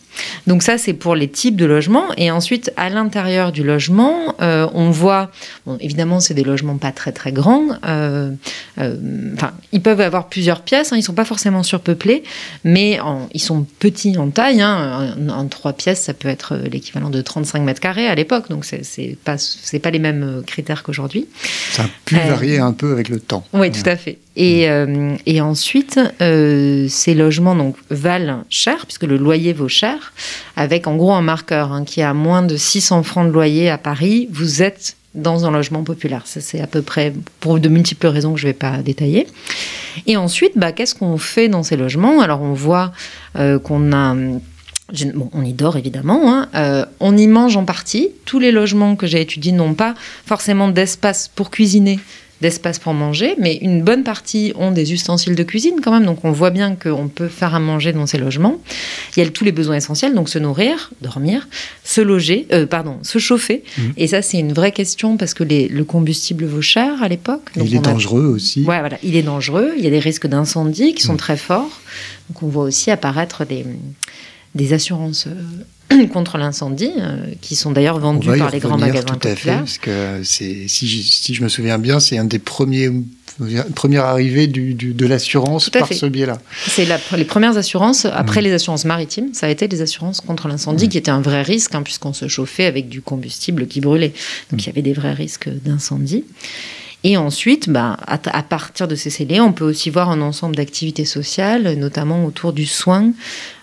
Donc 0.48 0.64
ça, 0.64 0.78
c'est 0.78 0.94
pour 0.94 1.16
les 1.16 1.28
types 1.28 1.56
de 1.56 1.66
logements. 1.66 2.08
Et 2.18 2.32
ensuite, 2.32 2.72
à 2.78 2.90
l'intérieur 2.90 3.52
du 3.52 3.64
logement, 3.64 4.36
euh, 4.42 4.68
on 4.74 4.90
voit, 4.90 5.32
bon, 5.66 5.78
évidemment, 5.80 6.20
c'est 6.20 6.34
des 6.34 6.44
logements 6.44 6.78
pas 6.78 6.92
très 6.92 7.12
très 7.12 7.32
grands. 7.32 7.68
Euh, 7.86 8.32
euh, 8.80 8.96
enfin, 9.34 9.52
ils 9.72 9.82
peuvent 9.82 10.02
avoir 10.02 10.28
plusieurs 10.28 10.62
pièces. 10.62 10.92
Hein, 10.94 10.98
ils 10.98 11.04
sont 11.04 11.14
pas 11.14 11.26
forcément 11.26 11.64
surpeuplés, 11.64 12.24
mais 12.64 13.00
ils 13.34 13.42
sont 13.42 13.66
petits 13.80 14.18
en 14.18 14.30
taille. 14.30 14.62
Hein, 14.62 15.16
en, 15.30 15.46
trois 15.48 15.74
pièces, 15.74 16.02
ça 16.02 16.14
peut 16.14 16.30
être 16.30 16.56
l'équivalent 16.72 17.10
de 17.10 17.22
35 17.22 17.62
mètres 17.64 17.82
carrés 17.82 18.08
à 18.08 18.16
l'époque. 18.16 18.50
Donc 18.50 18.66
c'est 18.66 19.18
pas 19.24 19.38
c'est 19.38 19.80
pas 19.80 19.92
les 19.92 20.00
mêmes 20.00 20.44
critères 20.46 20.84
qu'aujourd'hui. 20.84 21.28
Ça 21.72 21.84
a 21.84 21.90
pu 22.06 22.16
varier 22.16 22.60
un 22.60 22.74
peu 22.74 22.92
avec 22.92 23.10
le 23.10 23.20
temps. 23.20 23.46
Oui, 23.54 23.72
tout 23.72 23.88
à 23.90 23.96
fait. 23.96 24.20
Et, 24.36 24.70
mm. 24.70 25.18
et 25.26 25.42
ensuite, 25.42 26.00
ces 26.20 27.14
logements 27.14 27.56
donc 27.56 27.76
valent 27.90 28.44
cher 28.50 28.86
puisque 28.86 29.04
le 29.04 29.18
loyer 29.18 29.54
vaut 29.54 29.70
cher 29.70 30.14
avec 30.56 30.88
en 30.88 30.96
gros 30.96 31.14
un 31.14 31.22
marqueur 31.22 31.72
hein, 31.72 31.84
qui 31.86 32.02
a 32.02 32.14
moins 32.14 32.42
de 32.42 32.58
600 32.58 33.04
francs 33.04 33.28
de 33.28 33.32
loyer 33.32 33.70
à 33.70 33.78
Paris, 33.78 34.28
vous 34.32 34.62
êtes 34.62 34.96
dans 35.16 35.46
un 35.46 35.52
logement 35.52 35.84
populaire. 35.84 36.24
C'est 36.26 36.62
à 36.62 36.68
peu 36.68 36.82
près 36.82 37.14
pour 37.40 37.60
de 37.60 37.70
multiples 37.70 38.08
raisons 38.08 38.34
que 38.34 38.40
je 38.40 38.48
ne 38.48 38.52
vais 38.52 38.58
pas 38.58 38.78
détailler. 38.78 39.28
Et 40.08 40.18
ensuite, 40.18 40.54
bah, 40.58 40.72
qu'est-ce 40.72 40.94
qu'on 40.94 41.18
fait 41.18 41.48
dans 41.48 41.64
ces 41.64 41.78
logements? 41.78 42.22
Alors, 42.22 42.42
on 42.42 42.54
voit 42.54 42.92
euh, 43.38 43.58
qu'on 43.58 43.94
a 43.94 44.16
Bon, 45.16 45.32
on 45.34 45.44
y 45.44 45.54
dort 45.54 45.78
évidemment, 45.78 46.32
hein. 46.32 46.48
euh, 46.54 46.86
on 47.00 47.18
y 47.18 47.26
mange 47.26 47.58
en 47.58 47.66
partie. 47.66 48.12
Tous 48.24 48.38
les 48.38 48.52
logements 48.52 48.96
que 48.96 49.08
j'ai 49.08 49.20
étudiés 49.20 49.52
n'ont 49.52 49.74
pas 49.74 49.96
forcément 50.28 50.68
d'espace 50.68 51.28
pour 51.28 51.50
cuisiner, 51.50 52.00
d'espace 52.42 52.80
pour 52.80 52.94
manger, 52.94 53.36
mais 53.40 53.56
une 53.56 53.82
bonne 53.82 54.04
partie 54.04 54.52
ont 54.56 54.72
des 54.72 54.94
ustensiles 54.94 55.36
de 55.36 55.44
cuisine 55.44 55.76
quand 55.82 55.92
même, 55.92 56.06
donc 56.06 56.26
on 56.26 56.32
voit 56.32 56.50
bien 56.50 56.76
qu'on 56.76 57.08
peut 57.08 57.30
faire 57.30 57.56
à 57.56 57.60
manger 57.60 57.94
dans 57.94 58.06
ces 58.06 58.18
logements. 58.18 58.58
Il 59.16 59.24
y 59.24 59.26
a 59.26 59.30
tous 59.30 59.46
les 59.46 59.54
besoins 59.54 59.78
essentiels, 59.78 60.14
donc 60.14 60.28
se 60.28 60.38
nourrir, 60.38 60.92
dormir, 61.02 61.48
se 61.84 62.02
loger, 62.02 62.46
euh, 62.52 62.66
pardon, 62.66 62.98
se 63.04 63.20
chauffer. 63.20 63.64
Mmh. 63.78 63.82
Et 63.98 64.08
ça, 64.08 64.22
c'est 64.22 64.38
une 64.38 64.54
vraie 64.54 64.74
question 64.74 65.16
parce 65.18 65.34
que 65.34 65.44
le 65.44 65.84
combustible 65.84 66.46
vaut 66.46 66.62
cher 66.62 67.02
à 67.02 67.08
l'époque. 67.08 67.50
Il 67.56 67.74
est 67.74 67.80
dangereux 67.80 68.26
aussi. 68.26 68.60
Ouais, 68.62 68.80
voilà, 68.80 68.98
il 69.04 69.16
est 69.16 69.24
dangereux. 69.24 69.74
Il 69.78 69.84
y 69.84 69.88
a 69.88 69.92
des 69.92 70.00
risques 70.00 70.28
d'incendie 70.28 70.94
qui 70.94 71.04
sont 71.04 71.14
mmh. 71.14 71.18
très 71.18 71.38
forts. 71.38 71.82
Donc 72.30 72.44
on 72.44 72.48
voit 72.48 72.64
aussi 72.64 72.92
apparaître 72.92 73.46
des, 73.46 73.66
des 74.56 74.74
assurances 74.74 75.28
euh, 75.28 75.34
contre 76.14 76.38
l'incendie, 76.38 76.92
euh, 77.00 77.18
qui 77.42 77.56
sont 77.56 77.72
d'ailleurs 77.72 78.00
vendues 78.00 78.38
par 78.38 78.52
les 78.52 78.60
grands 78.60 78.78
magasins 78.78 79.06
tout 79.06 79.28
à 79.28 79.36
fait, 79.36 79.52
parce 79.52 79.78
que 79.78 80.24
si, 80.24 80.68
si, 80.68 81.34
je 81.34 81.44
me 81.44 81.50
souviens 81.50 81.78
bien, 81.78 82.00
c'est 82.00 82.18
un 82.18 82.26
des 82.26 82.40
premiers 82.40 82.92
première 83.76 84.06
arrivée 84.06 84.48
du, 84.48 84.74
de 84.74 85.06
l'assurance 85.06 85.70
par 85.70 85.92
ce 85.92 86.06
biais-là. 86.06 86.38
C'est 86.68 86.88
les 87.18 87.26
premières 87.26 87.58
assurances, 87.58 88.06
après 88.06 88.42
mm. 88.42 88.44
les 88.46 88.54
assurances 88.54 88.86
maritimes, 88.86 89.34
ça 89.34 89.48
a 89.48 89.50
été 89.50 89.68
les 89.68 89.82
assurances 89.82 90.22
contre 90.22 90.48
l'incendie, 90.48 90.86
mm. 90.86 90.90
qui 90.90 90.98
était 90.98 91.12
un 91.12 91.22
vrai 91.22 91.42
risque, 91.42 91.76
hein, 91.76 91.82
puisqu'on 91.84 92.14
se 92.14 92.28
chauffait 92.28 92.66
avec 92.66 92.88
du 92.88 93.02
combustible 93.02 93.68
qui 93.68 93.82
brûlait. 93.82 94.14
Donc 94.52 94.60
mm. 94.60 94.64
il 94.64 94.66
y 94.68 94.70
avait 94.70 94.82
des 94.82 94.94
vrais 94.94 95.14
risques 95.14 95.50
d'incendie. 95.50 96.24
Et 97.04 97.18
ensuite, 97.18 97.70
bah, 97.70 97.98
à, 98.08 98.18
partir 98.42 98.88
de 98.88 98.96
ces 98.96 99.12
scellés, 99.12 99.40
on 99.40 99.54
peut 99.54 99.66
aussi 99.66 99.92
voir 99.92 100.10
un 100.10 100.22
ensemble 100.22 100.56
d'activités 100.56 101.06
sociales, 101.06 101.76
notamment 101.78 102.26
autour 102.26 102.52
du 102.52 102.66
soin 102.66 103.12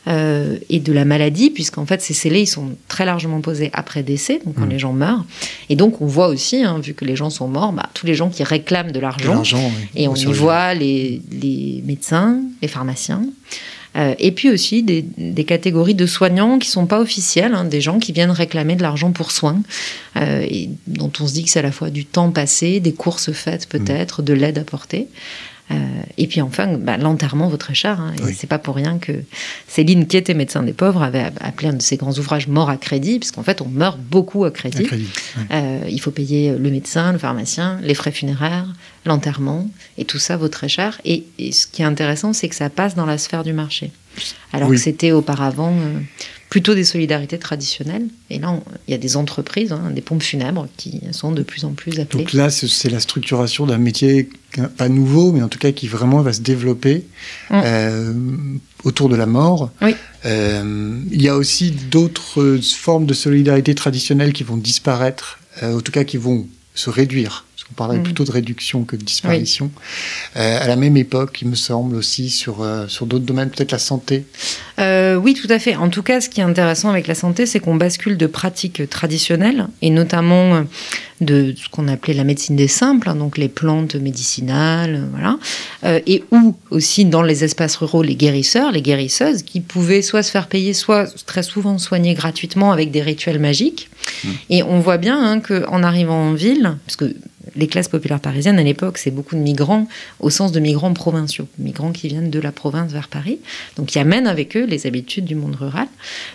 euh, 0.09 0.59
et 0.69 0.81
de 0.81 0.93
la 0.93 1.05
maladie, 1.05 1.51
puisqu'en 1.51 1.87
fait, 1.87 2.03
ces 2.03 2.15
scellés, 2.15 2.43
ils 2.43 2.47
sont 2.47 2.71
très 2.89 3.05
largement 3.05 3.41
posés 3.41 3.71
après 3.73 4.03
décès, 4.03 4.41
donc 4.45 4.57
quand 4.57 4.67
mmh. 4.67 4.71
les 4.71 4.79
gens 4.79 4.93
meurent. 4.93 5.25
Et 5.69 5.77
donc, 5.77 6.01
on 6.01 6.07
voit 6.07 6.29
aussi, 6.29 6.63
hein, 6.63 6.79
vu 6.81 6.95
que 6.95 7.05
les 7.05 7.17
gens 7.17 7.31
sont 7.31 7.49
morts, 7.49 7.73
bah, 7.73 7.89
tous 7.95 8.07
les 8.07 8.15
gens 8.15 8.29
qui 8.29 8.43
réclament 8.43 8.93
de 8.93 9.01
l'argent. 9.01 9.43
Et 9.95 10.09
on 10.09 10.15
y 10.15 10.25
voit 10.25 10.75
les, 10.75 11.23
les 11.31 11.83
médecins, 11.87 12.41
les 12.61 12.69
pharmaciens. 12.69 13.23
Euh, 13.95 14.15
et 14.19 14.33
puis 14.33 14.51
aussi 14.51 14.83
des, 14.83 15.05
catégories 15.45 15.95
de 15.95 16.07
soignants 16.07 16.59
qui 16.59 16.69
sont 16.69 16.87
pas 16.87 17.01
officiels, 17.01 17.55
hein, 17.55 17.65
des 17.65 17.81
gens 17.81 17.99
qui 17.99 18.13
viennent 18.13 18.31
réclamer 18.31 18.75
de 18.75 18.83
l'argent 18.83 19.13
pour 19.13 19.31
soins, 19.31 19.61
euh, 20.17 20.47
et 20.49 20.71
dont 20.87 21.13
on 21.21 21.27
se 21.27 21.35
dit 21.35 21.45
que 21.45 21.51
c'est 21.51 21.59
à 21.59 21.63
la 21.63 21.73
fois 21.73 21.91
du 21.91 22.05
temps 22.05 22.31
passé, 22.31 22.81
des 22.81 22.93
courses 22.93 23.33
faites 23.33 23.69
peut-être, 23.69 24.23
de 24.23 24.33
l'aide 24.33 24.59
apportée. 24.59 25.09
Euh, 25.73 26.03
et 26.19 26.27
puis 26.27 26.41
enfin, 26.41 26.77
bah, 26.77 26.97
l'enterrement 26.97 27.49
vaut 27.49 27.57
très 27.57 27.75
cher. 27.75 28.01
Hein, 28.01 28.15
c'est 28.35 28.47
pas 28.47 28.59
pour 28.59 28.77
rien 28.77 28.99
que 28.99 29.13
Céline, 29.69 30.07
qui 30.07 30.17
était 30.17 30.35
médecin 30.35 30.63
des 30.63 30.73
pauvres, 30.73 31.03
avait 31.03 31.31
appelé 31.41 31.69
un 31.69 31.75
de 31.75 31.83
ses 31.83 31.97
grands 31.97 32.13
ouvrages 32.13 32.49
Mort 32.49 32.71
à 32.71 32.77
crédit, 32.77 33.19
puisqu'en 33.19 33.43
fait, 33.43 33.61
on 33.61 33.69
meurt 33.69 33.99
beaucoup 33.99 34.45
à 34.45 34.51
crédit. 34.51 34.89
Euh, 35.51 35.81
il 35.89 36.01
faut 36.01 36.11
payer 36.11 36.53
le 36.53 36.71
médecin, 36.71 37.13
le 37.13 37.19
pharmacien, 37.19 37.79
les 37.83 37.95
frais 37.95 38.13
funéraires, 38.13 38.67
l'enterrement, 39.07 39.69
et 39.99 40.05
tout 40.05 40.19
ça 40.19 40.37
vaut 40.37 40.49
très 40.49 40.69
cher. 40.69 41.01
Et, 41.05 41.25
ce 41.53 41.67
qui 41.67 41.83
est 41.83 41.87
intéressant, 41.87 42.33
c'est 42.33 42.49
que 42.49 42.55
ça 42.55 42.71
passe 42.71 42.95
dans 42.95 43.07
la 43.07 43.19
sphère 43.19 43.45
du 43.45 43.53
marché. 43.53 43.91
Alors 44.53 44.69
que 44.69 44.77
c'était 44.77 45.13
auparavant 45.13 45.73
euh, 45.73 45.99
plutôt 46.53 46.75
des 46.75 46.85
solidarités 46.85 47.39
traditionnelles. 47.39 48.09
Et 48.29 48.39
là, 48.39 48.61
il 48.87 48.91
y 48.91 48.95
a 48.95 48.99
des 48.99 49.17
entreprises, 49.17 49.73
hein, 49.73 49.91
des 49.91 50.03
pompes 50.03 50.23
funèbres 50.23 50.69
qui 50.77 51.01
sont 51.13 51.33
de 51.33 51.43
plus 51.43 51.65
en 51.65 51.71
plus 51.71 51.99
appelées. 51.99 52.25
Donc 52.25 52.35
là, 52.35 52.51
c'est 52.51 52.91
la 52.91 53.01
structuration 53.01 53.65
d'un 53.65 53.79
métier 53.79 54.29
pas 54.77 54.91
nouveau, 54.91 55.33
mais 55.33 55.41
en 55.41 55.49
tout 55.49 55.59
cas 55.59 55.73
qui 55.73 55.89
vraiment 55.89 56.21
va 56.21 56.35
se 56.35 56.43
développer 56.43 57.07
mm. 57.49 57.61
euh, 57.65 58.13
autour 58.85 59.09
de 59.09 59.17
la 59.17 59.25
mort. 59.25 59.71
Oui. 59.81 59.97
Euh, 60.27 61.01
il 61.11 61.23
y 61.23 61.31
a 61.31 61.37
aussi 61.39 61.71
d'autres 61.71 62.59
formes 62.63 63.07
de 63.07 63.15
solidarité 63.15 63.75
traditionnelles 63.75 64.35
qui 64.35 64.45
vont 64.45 64.59
disparaître, 64.59 65.39
euh, 65.63 65.79
en 65.79 65.81
tout 65.81 65.91
cas 65.91 66.05
qui 66.05 66.19
vont 66.19 66.47
se 66.75 66.91
réduire 66.91 67.47
on 67.73 67.75
parlait 67.75 67.99
mm. 67.99 68.03
plutôt 68.03 68.25
de 68.25 68.31
réduction 68.31 68.85
que 68.85 68.97
de 68.97 69.03
disparition. 69.03 69.71
Euh, 70.37 70.63
à 70.63 70.67
la 70.67 70.77
même 70.77 70.97
époque, 70.97 71.39
il 71.41 71.49
me 71.49 71.55
semble 71.55 71.97
aussi, 71.97 72.29
sur, 72.29 72.63
euh, 72.63 72.87
sur 72.87 73.07
d'autres 73.07 73.25
domaines, 73.25 73.49
peut-être 73.51 73.73
la 73.73 73.79
santé. 73.79 74.25
Euh, 74.79 75.17
oui, 75.17 75.35
tout 75.35 75.49
à 75.51 75.59
fait. 75.59 75.75
En 75.77 75.89
tout 75.89 76.03
cas, 76.03 76.21
ce 76.21 76.29
qui 76.29 76.41
est 76.41 76.45
intéressant 76.45 76.91
avec 76.91 77.07
la 77.07 77.15
santé, 77.15 77.47
c'est 77.47 77.61
qu'on 77.61 77.77
bascule 77.77 78.17
de 78.19 78.27
pratiques 78.27 78.89
traditionnelles, 78.91 79.69
et 79.81 79.91
notamment 79.91 80.65
de 81.21 81.55
ce 81.57 81.69
qu'on 81.69 81.89
appelait 81.89 82.15
la 82.15 82.25
médecine 82.25 82.57
des 82.57 82.69
simples, 82.69 83.09
hein, 83.09 83.15
donc 83.15 83.39
les 83.39 83.49
plantes 83.49 83.95
médicinales, 83.95 85.07
voilà, 85.13 85.39
et 86.07 86.25
ou 86.33 86.57
aussi 86.71 87.05
dans 87.05 87.23
les 87.23 87.45
espaces 87.45 87.77
ruraux, 87.77 88.03
les 88.03 88.17
guérisseurs, 88.17 88.73
les 88.73 88.83
guérisseuses, 88.83 89.43
qui 89.43 89.61
pouvaient 89.61 90.03
soit 90.03 90.25
se 90.25 90.33
faire 90.33 90.49
payer, 90.49 90.75
soit 90.75 91.07
très 91.25 91.45
souvent 91.45 91.79
soigner 91.79 92.15
gratuitement 92.15 92.73
avec 92.73 92.91
des 92.91 93.03
rituels 93.03 93.39
magiques. 93.39 93.89
Mm. 94.25 94.29
Et 94.51 94.63
on 94.63 94.81
voit 94.81 94.99
bien 94.99 95.23
hein, 95.23 95.41
qu'en 95.41 95.83
arrivant 95.83 96.31
en 96.31 96.33
ville, 96.33 96.77
parce 96.87 96.97
que 96.97 97.15
les 97.57 97.67
classes 97.67 97.89
populaires 97.89 98.21
parisiennes 98.21 98.59
à 98.59 98.63
l'époque, 98.63 98.99
c'est 98.99 99.11
beaucoup 99.11 99.35
de 99.35 99.41
migrants 99.41 99.89
au 100.21 100.31
sens 100.31 100.53
de 100.53 100.61
migrants 100.61 100.93
provinciaux, 100.93 101.49
migrants 101.59 101.93
qui 101.93 102.09
viennent 102.09 102.31
de 102.31 102.41
la 102.41 102.53
province 102.53 102.93
vers 102.93 103.09
Paris, 103.09 103.39
donc 103.77 103.87
qui 103.87 103.99
amènent 103.99 104.27
avec 104.27 104.57
eux 104.57 104.65
les 104.65 104.87
habitudes 104.87 105.25
du 105.25 105.35
monde 105.35 105.57
rural. 105.57 105.87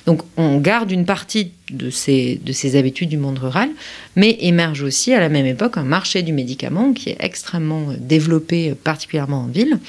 Donc 0.06 0.22
on 0.38 0.58
garde 0.58 0.92
une 0.92 1.06
partie 1.06 1.52
de 1.72 1.90
ces, 1.90 2.40
de 2.44 2.52
ces 2.54 2.78
habitudes 2.78 3.10
du 3.10 3.18
monde 3.18 3.40
rural, 3.40 3.70
mais 4.16 4.38
émerge 4.40 4.84
aussi 4.84 5.14
à 5.14 5.20
la 5.20 5.28
même 5.28 5.46
époque 5.46 5.78
un 5.78 5.84
marché 5.84 6.22
du 6.22 6.32
médicament 6.32 6.94
qui 6.94 7.10
est 7.10 7.18
extrêmement 7.20 7.88
développé, 8.00 8.74
particulièrement 8.84 9.42
en 9.42 9.48
ville, 9.48 9.80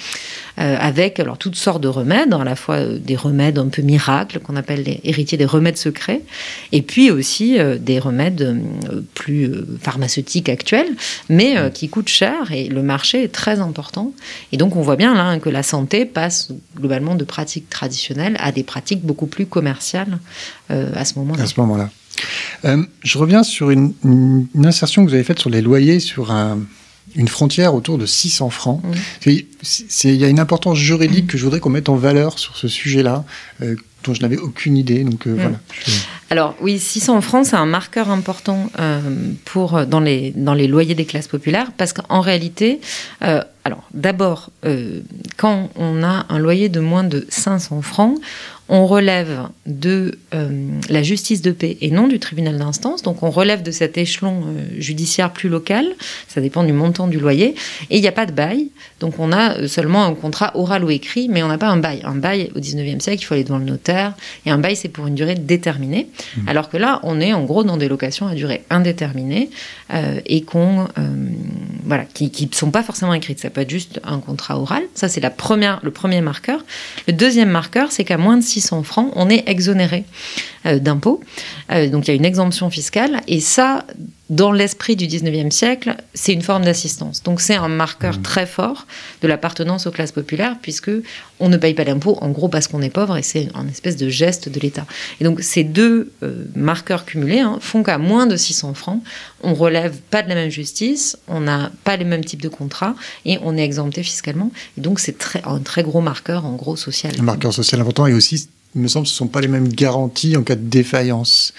euh, 0.59 0.77
avec 0.81 1.21
alors 1.21 1.39
toutes 1.39 1.55
sortes 1.55 1.81
de 1.81 1.89
remèdes, 1.89 2.35
à 2.35 2.43
la 2.43 2.57
fois 2.57 2.77
euh, 2.77 2.99
des 2.99 3.15
remèdes 3.15 3.59
un 3.59 3.69
peu 3.69 3.83
miracles 3.83 4.41
qu'on 4.41 4.57
appelle 4.57 4.83
les 4.83 5.01
héritiers 5.05 5.39
des 5.39 5.45
remèdes 5.45 5.77
secrets, 5.77 6.23
et 6.73 6.83
puis 6.83 7.13
aussi 7.13 7.59
euh, 7.59 7.79
des 7.79 8.01
remèdes 8.01 8.61
plus 9.15 9.53
pharmaceutiques 9.81 10.49
actuels, 10.49 10.89
mais 11.29 11.57
qui 11.73 11.89
coûtent 11.89 12.09
cher 12.09 12.53
et 12.53 12.69
le 12.69 12.83
marché 12.83 13.25
est 13.25 13.33
très 13.33 13.61
important. 13.61 14.13
Et 14.53 14.57
donc 14.57 14.77
on 14.77 14.83
voit 14.83 14.97
bien 14.97 15.15
là 15.15 15.25
hein, 15.25 15.39
que 15.39 15.49
la 15.49 15.63
santé 15.63 16.05
passe 16.05 16.51
globalement 16.77 17.15
de 17.15 17.25
pratiques 17.25 17.69
traditionnelles 17.69 18.37
à 18.41 18.53
des 18.53 18.63
pratiques 18.63 19.03
beaucoup 19.03 19.27
plus 19.27 19.47
commerciales 19.47 20.19
à 20.69 21.05
ce 21.05 21.19
moment-là. 21.19 21.43
À 21.43 21.47
ce 21.47 21.61
moment-là. 21.61 21.91
je 23.03 23.19
reviens 23.19 23.43
sur 23.43 23.71
une, 23.71 23.93
une, 24.05 24.67
insertion 24.67 25.05
que 25.05 25.11
vous 25.11 25.15
avez 25.15 25.25
faite 25.25 25.39
sur 25.39 25.51
les 25.51 25.63
loyers 25.63 26.01
sur 26.01 26.31
un, 26.31 26.59
une 27.15 27.29
frontière 27.29 27.75
autour 27.75 27.99
de 27.99 28.07
600 28.07 28.51
francs. 28.51 28.83
Il 29.27 29.45
y 30.05 30.25
a 30.25 30.29
une 30.29 30.41
importance 30.41 30.79
juridique 30.79 31.27
que 31.27 31.39
je 31.39 31.45
voudrais 31.45 31.61
qu'on 31.61 31.71
mette 31.71 31.89
en 31.89 31.97
valeur 31.97 32.39
sur 32.39 32.57
ce 32.57 32.69
sujet-là, 32.69 33.25
euh, 33.63 33.77
dont 34.05 34.15
je 34.15 34.23
n'avais 34.23 34.39
aucune 34.39 34.77
idée. 34.77 35.05
Donc 35.05 35.27
euh, 35.27 35.35
voilà. 35.39 35.59
Alors 36.31 36.55
oui, 36.61 36.79
600 36.79 37.21
francs, 37.21 37.47
c'est 37.47 37.57
un 37.57 37.67
marqueur 37.67 38.11
important 38.11 38.71
euh, 38.79 39.01
pour 39.45 39.87
dans 39.87 40.01
les 40.01 40.33
dans 40.37 40.55
les 40.55 40.67
loyers 40.67 40.95
des 40.95 41.07
classes 41.07 41.29
populaires, 41.29 41.73
parce 41.77 41.93
qu'en 41.93 42.21
réalité, 42.21 42.81
alors 43.21 43.85
d'abord, 43.95 44.51
quand 45.37 45.71
on 45.77 46.03
a 46.03 46.27
un 46.29 46.39
loyer 46.39 46.69
de 46.69 46.81
moins 46.81 47.05
de 47.05 47.27
500 47.29 47.83
francs, 47.83 48.19
on 48.69 48.87
relève 48.87 49.49
de 49.67 50.19
euh, 50.35 50.49
la 50.91 51.03
justice 51.03 51.41
de 51.43 51.53
paix 51.53 51.79
et 51.81 51.91
non 51.91 52.07
du 52.07 52.19
tribunal 52.19 52.59
d'instance. 52.59 53.03
Donc 53.03 53.23
on 53.23 53.31
relève 53.31 53.63
de 53.63 53.71
cet 53.71 53.97
échelon 53.97 54.43
euh, 54.47 54.81
judiciaire 54.81 55.33
plus 55.33 55.49
local, 55.49 55.87
ça 56.29 56.41
dépend 56.41 56.65
du 56.65 56.73
montant 56.73 57.07
du 57.07 57.19
loyer, 57.19 57.55
et 57.91 57.97
il 57.97 58.01
n'y 58.01 58.09
a 58.09 58.13
pas 58.13 58.27
de 58.27 58.33
bail. 58.33 58.69
Donc 59.01 59.19
on 59.19 59.33
a 59.33 59.59
euh, 59.59 59.69
seulement 59.69 60.05
un 60.05 60.15
contrat 60.15 60.57
oral 60.57 60.85
ou 60.85 60.91
écrit, 60.91 61.29
mais 61.29 61.43
on 61.43 61.49
n'a 61.49 61.59
pas 61.59 61.69
un 61.69 61.79
bail. 61.79 62.03
Un 62.05 62.17
bail 62.17 62.51
au 62.55 62.61
19e 62.61 63.01
siècle, 63.01 63.23
il 63.23 63.25
faut 63.25 63.35
aller 63.35 63.45
devant 63.45 63.59
le 63.59 63.65
notaire, 63.65 64.15
et 64.45 64.51
un 64.51 64.59
bail 64.59 64.77
c'est 64.77 64.89
pour 64.89 65.07
une 65.07 65.15
durée 65.15 65.35
déterminée. 65.35 66.09
Mmh. 66.37 66.49
Alors 66.49 66.69
que 66.69 66.77
là, 66.77 67.01
on 67.05 67.21
est 67.21 67.33
en 67.33 67.45
gros 67.45 67.65
dans 67.65 67.79
des 67.79 67.89
locations 67.89 68.27
à 68.27 68.35
durée 68.35 68.65
indéterminée 68.71 69.51
et 70.27 70.43
qu'on 70.43 70.87
voilà, 71.89 72.05
qui 72.05 72.31
ne 72.47 72.55
sont 72.55 72.71
pas 72.71 72.83
forcément 72.83 73.15
écrites. 73.15 73.41
Ça 73.41 73.49
peut 73.49 73.63
être 73.63 73.71
juste 73.71 73.99
un 74.05 74.21
contrat 74.21 74.59
oral. 74.59 74.83
Ça, 74.95 75.09
c'est 75.09 75.23
la 75.23 75.31
première, 75.31 75.81
le 75.83 75.91
premier 75.91 76.21
marqueur. 76.21 76.63
Le 77.07 77.15
deuxième 77.15 77.49
marqueur, 77.49 77.91
c'est 77.93 78.05
qu'à 78.05 78.19
moins 78.19 78.37
de 78.37 78.43
600 78.61 78.83
francs, 78.83 79.13
on 79.15 79.31
est 79.31 79.49
exonéré 79.49 80.05
euh, 80.67 80.79
d'impôts. 80.79 81.21
Euh, 81.71 81.89
donc, 81.89 82.07
il 82.07 82.11
y 82.11 82.15
a 82.15 82.17
une 82.17 82.25
exemption 82.25 82.71
fiscale. 82.71 83.21
Et 83.29 83.41
ça, 83.41 83.85
dans 84.31 84.53
l'esprit 84.53 84.95
du 84.95 85.07
19e 85.07 85.51
siècle, 85.51 85.97
c'est 86.13 86.33
une 86.33 86.43
forme 86.43 86.65
d'assistance. 86.65 87.23
Donc 87.23 87.41
c'est 87.41 87.55
un 87.55 87.69
marqueur 87.69 88.19
mmh. 88.19 88.23
très 88.23 88.47
fort 88.47 88.87
de 89.23 89.29
l'appartenance 89.29 89.87
aux 89.87 89.91
classes 89.91 90.13
populaires, 90.13 90.57
puisque 90.61 90.91
on 91.41 91.49
ne 91.49 91.57
paye 91.57 91.75
pas 91.75 91.85
d'impôts, 91.85 92.19
en 92.21 92.29
gros 92.31 92.49
parce 92.49 92.69
qu'on 92.69 92.83
est 92.83 92.91
pauvre, 92.91 93.17
et 93.17 93.23
c'est 93.23 93.49
un 93.55 93.67
espèce 93.69 93.97
de 93.97 94.09
geste 94.09 94.49
de 94.49 94.61
l'État. 94.61 94.87
Et 95.21 95.25
donc 95.25 95.41
ces 95.41 95.65
deux 95.65 96.13
euh, 96.23 96.45
marqueurs 96.55 97.07
cumulés 97.07 97.41
hein, 97.41 97.59
font 97.61 97.83
qu'à 97.83 97.97
moins 97.97 98.27
de 98.27 98.37
600 98.37 98.75
francs, 98.75 99.03
on 99.43 99.55
relève 99.55 99.97
pas 100.11 100.23
de 100.23 100.29
la 100.29 100.35
même 100.35 100.51
justice, 100.51 101.17
on 101.27 101.41
n'a 101.41 101.71
pas 101.85 101.97
les 101.97 102.05
mêmes 102.05 102.25
types 102.25 102.43
de 102.43 102.49
contrats, 102.49 102.95
et 103.25 103.39
on 103.43 103.57
est 103.57 103.65
exempté 103.65 104.03
fiscalement. 104.03 104.51
Et 104.77 104.83
donc 104.83 105.01
c'est 105.01 105.17
très, 105.17 105.43
un 105.45 105.61
très 105.61 105.83
gros 105.83 106.01
marqueur, 106.01 106.45
en 106.45 106.55
gros, 106.55 106.77
social. 106.77 107.13
Un 107.19 107.23
marqueur 107.23 107.55
social 107.55 107.81
important, 107.81 108.07
et 108.07 108.13
aussi, 108.13 108.49
il 108.75 108.83
me 108.83 108.89
semble, 108.89 109.07
ce 109.07 109.13
ne 109.13 109.17
sont 109.17 109.29
pas 109.29 109.41
les 109.41 109.49
mêmes 109.49 109.69
garanties 109.69 110.37
en 110.37 110.43
cas 110.43 110.57
de 110.57 110.69
défaillance. 110.69 111.55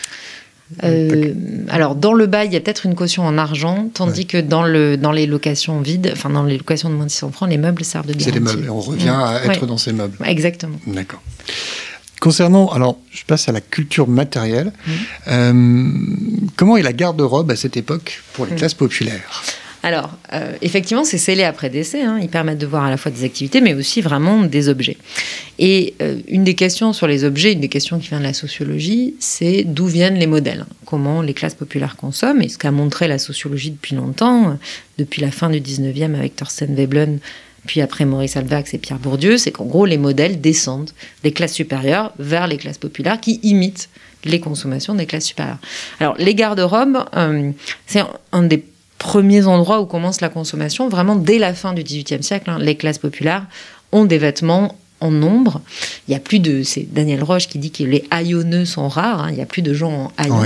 Euh, 0.83 1.33
alors 1.69 1.95
dans 1.95 2.13
le 2.13 2.27
bail, 2.27 2.47
il 2.47 2.53
y 2.53 2.55
a 2.55 2.59
peut-être 2.59 2.85
une 2.85 2.95
caution 2.95 3.25
en 3.25 3.37
argent, 3.37 3.89
tandis 3.93 4.25
que 4.27 4.37
dans, 4.37 4.63
le, 4.63 4.97
dans 4.97 5.11
les 5.11 5.25
locations 5.25 5.81
vides, 5.81 6.09
enfin 6.13 6.29
dans 6.29 6.43
les 6.43 6.57
locations 6.57 6.89
de 6.89 6.95
moins 6.95 7.05
de 7.05 7.11
600 7.11 7.31
francs, 7.31 7.49
les 7.49 7.57
meubles 7.57 7.83
servent 7.83 8.05
de 8.05 8.13
garantie. 8.13 8.25
C'est 8.25 8.31
les 8.33 8.39
meubles, 8.39 8.65
et 8.65 8.69
on 8.69 8.79
revient 8.79 9.09
à 9.09 9.41
être 9.45 9.65
dans 9.65 9.77
ces 9.77 9.93
meubles. 9.93 10.17
Exactement. 10.25 10.77
D'accord. 10.85 11.21
concernant, 12.19 12.67
alors 12.69 12.97
je 13.11 13.23
passe 13.25 13.47
à 13.49 13.51
la 13.51 13.61
culture 13.61 14.07
matérielle. 14.07 14.71
Mmh. 14.85 14.91
Euh, 15.29 15.91
comment 16.55 16.77
est 16.77 16.81
la 16.83 16.93
garde-robe 16.93 17.49
à 17.51 17.55
cette 17.55 17.77
époque 17.77 18.21
pour 18.33 18.45
les 18.45 18.51
Mmh. 18.53 18.55
classes 18.55 18.73
populaires? 18.73 19.43
Alors, 19.81 20.17
euh, 20.33 20.53
effectivement, 20.61 21.05
c'est 21.05 21.17
scellé 21.17 21.43
après 21.43 21.69
décès. 21.69 22.01
hein. 22.01 22.19
Ils 22.21 22.29
permettent 22.29 22.57
de 22.57 22.65
voir 22.65 22.83
à 22.83 22.89
la 22.89 22.97
fois 22.97 23.11
des 23.11 23.23
activités, 23.23 23.61
mais 23.61 23.73
aussi 23.73 24.01
vraiment 24.01 24.43
des 24.43 24.67
objets. 24.67 24.97
Et 25.57 25.93
euh, 26.01 26.19
une 26.27 26.43
des 26.43 26.55
questions 26.55 26.91
sur 26.91 27.07
les 27.07 27.23
objets, 27.23 27.53
une 27.53 27.61
des 27.61 27.69
questions 27.69 27.97
qui 27.99 28.09
vient 28.09 28.19
de 28.19 28.23
la 28.23 28.33
sociologie, 28.33 29.15
c'est 29.19 29.63
d'où 29.63 29.85
viennent 29.85 30.17
les 30.17 30.27
modèles? 30.27 30.65
Comment 30.85 31.21
les 31.21 31.33
classes 31.33 31.55
populaires 31.55 31.95
consomment? 31.95 32.41
Et 32.41 32.49
ce 32.49 32.57
qu'a 32.57 32.71
montré 32.71 33.07
la 33.07 33.19
sociologie 33.19 33.71
depuis 33.71 33.95
longtemps, 33.95 34.57
depuis 34.97 35.21
la 35.21 35.31
fin 35.31 35.49
du 35.49 35.61
19e 35.61 36.13
avec 36.15 36.35
Thorsten 36.35 36.75
Veblen, 36.75 37.19
puis 37.65 37.81
après 37.81 38.05
Maurice 38.05 38.37
Alvax 38.37 38.73
et 38.73 38.77
Pierre 38.77 38.99
Bourdieu, 38.99 39.37
c'est 39.37 39.51
qu'en 39.51 39.65
gros, 39.65 39.85
les 39.85 39.97
modèles 39.97 40.41
descendent 40.41 40.91
des 41.23 41.31
classes 41.31 41.53
supérieures 41.53 42.13
vers 42.17 42.47
les 42.47 42.57
classes 42.57 42.77
populaires 42.77 43.19
qui 43.19 43.39
imitent 43.43 43.89
les 44.25 44.39
consommations 44.39 44.95
des 44.95 45.05
classes 45.05 45.25
supérieures. 45.25 45.59
Alors, 45.99 46.15
les 46.17 46.35
garde-robes, 46.35 47.05
euh, 47.15 47.51
c'est 47.85 48.01
un 48.31 48.43
des 48.43 48.63
premiers 48.99 49.47
endroits 49.47 49.81
où 49.81 49.85
commence 49.87 50.21
la 50.21 50.29
consommation, 50.29 50.89
vraiment 50.89 51.15
dès 51.15 51.39
la 51.39 51.55
fin 51.55 51.73
du 51.73 51.83
XVIIIe 51.83 52.21
siècle. 52.21 52.51
hein. 52.51 52.59
les 52.59 52.75
classes 52.75 52.99
populaires 52.99 53.47
ont 53.91 54.05
des 54.05 54.19
vêtements 54.19 54.75
en 55.01 55.11
nombre. 55.11 55.61
Il 56.07 56.11
y 56.11 56.15
a 56.15 56.19
plus 56.19 56.39
de. 56.39 56.63
C'est 56.63 56.87
Daniel 56.91 57.23
Roche 57.23 57.47
qui 57.47 57.57
dit 57.59 57.71
que 57.71 57.83
les 57.83 58.03
haillonneux 58.11 58.65
sont 58.65 58.87
rares. 58.87 59.23
hein. 59.23 59.29
Il 59.31 59.37
y 59.37 59.41
a 59.41 59.45
plus 59.45 59.61
de 59.61 59.73
gens 59.73 59.91
en 60.05 60.11
haillons. 60.17 60.35
En 60.37 60.43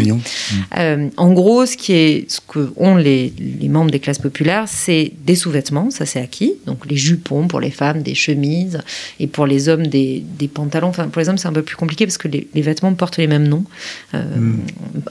Euh, 0.77 1.09
en 1.17 1.31
gros, 1.33 1.65
ce 1.65 1.75
qui 1.77 1.93
est, 1.93 2.29
ce 2.31 2.39
que 2.47 2.71
ont 2.77 2.95
les, 2.95 3.33
les 3.37 3.69
membres 3.69 3.91
des 3.91 3.99
classes 3.99 4.19
populaires, 4.19 4.65
c'est 4.67 5.11
des 5.25 5.35
sous-vêtements, 5.35 5.89
ça 5.91 6.05
c'est 6.05 6.19
acquis. 6.21 6.53
Donc 6.65 6.85
les 6.89 6.95
jupons 6.97 7.47
pour 7.47 7.59
les 7.59 7.71
femmes, 7.71 8.01
des 8.03 8.15
chemises, 8.15 8.79
et 9.19 9.27
pour 9.27 9.45
les 9.47 9.69
hommes 9.69 9.87
des, 9.87 10.23
des 10.39 10.47
pantalons. 10.47 10.89
Enfin, 10.89 11.07
pour 11.07 11.19
les 11.21 11.29
hommes, 11.29 11.37
c'est 11.37 11.47
un 11.47 11.53
peu 11.53 11.63
plus 11.63 11.75
compliqué 11.75 12.05
parce 12.05 12.17
que 12.17 12.27
les, 12.27 12.47
les 12.53 12.61
vêtements 12.61 12.93
portent 12.93 13.17
les 13.17 13.27
mêmes 13.27 13.47
noms. 13.47 13.65
Euh, 14.13 14.21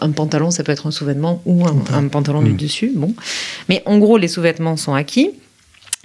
Un 0.01 0.11
pantalon, 0.11 0.51
ça 0.51 0.63
peut 0.65 0.73
être 0.73 0.87
un 0.87 0.91
sous-vêtement 0.91 1.43
ou 1.47 1.67
un, 1.67 1.77
un 1.93 2.09
pantalon 2.09 2.43
du 2.43 2.53
dessus. 2.53 2.93
Bon, 2.95 3.15
mais 3.69 3.83
en 3.87 3.99
gros, 3.99 4.19
les 4.19 4.29
sous-vêtements 4.29 4.77
sont 4.77 4.95
acquis. 4.95 5.31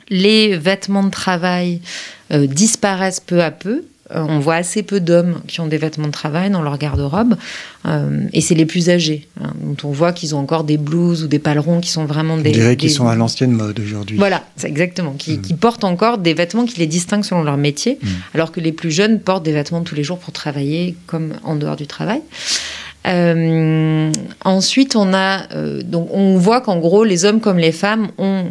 Les 0.10 0.56
vêtements 0.58 1.04
de 1.04 1.10
travail 1.10 1.82
disparaissent 2.32 3.20
peu 3.20 3.42
à 3.44 3.52
peu. 3.52 3.84
Euh, 4.16 4.24
on 4.26 4.40
voit 4.40 4.56
assez 4.56 4.84
peu 4.84 5.02
d'hommes 5.02 5.42
qui 5.50 5.60
ont 5.60 5.68
des 5.68 5.78
vêtements 5.78 6.08
de 6.08 6.14
travail 6.14 6.50
dans 6.50 6.62
leur 6.62 6.78
garde-robe, 6.78 7.36
euh, 7.86 8.22
et 8.32 8.40
c'est 8.40 8.56
les 8.56 8.66
plus 8.66 8.90
âgés, 8.90 9.28
hein, 9.44 9.52
dont 9.62 9.76
on 9.90 9.92
voit 9.92 10.14
qu'ils 10.14 10.34
ont 10.34 10.40
encore 10.40 10.64
des 10.64 10.78
blouses 10.78 11.26
ou 11.26 11.28
des 11.28 11.40
palerons 11.40 11.82
qui 11.82 11.90
sont 11.90 12.06
vraiment 12.06 12.38
des. 12.38 12.52
On 12.52 12.54
dirait 12.54 12.78
qu'ils 12.78 12.88
des- 12.88 12.96
sont 12.96 13.10
à 13.10 13.18
l'ancienne 13.18 13.52
mode 13.52 13.78
aujourd'hui. 13.82 14.16
Voilà, 14.16 14.46
c'est 14.56 14.70
exactement, 14.70 15.12
qui, 15.12 15.42
qui 15.42 15.54
portent 15.56 15.84
encore 15.84 16.20
des 16.20 16.34
vêtements 16.34 16.64
qui 16.66 16.80
les 16.80 16.88
distinguent 16.88 17.26
selon 17.26 17.44
leur 17.44 17.58
métier, 17.58 18.00
alors 18.34 18.54
que 18.54 18.62
les 18.62 18.72
plus 18.72 18.92
jeunes 18.92 19.20
portent 19.20 19.44
des 19.44 19.52
vêtements 19.52 19.82
tous 19.82 19.96
les 19.96 20.06
jours 20.06 20.20
pour 20.20 20.32
travailler 20.32 20.96
comme 21.06 21.34
en 21.44 21.58
dehors 21.58 21.76
du 21.76 21.86
travail. 21.86 22.22
Euh, 23.08 24.12
ensuite, 24.46 24.96
on 24.96 25.14
a 25.14 25.52
euh, 25.54 25.82
donc 25.84 26.08
on 26.14 26.38
voit 26.38 26.62
qu'en 26.62 26.78
gros, 26.78 27.04
les 27.04 27.26
hommes 27.26 27.42
comme 27.42 27.58
les 27.58 27.72
femmes 27.72 28.10
ont 28.18 28.46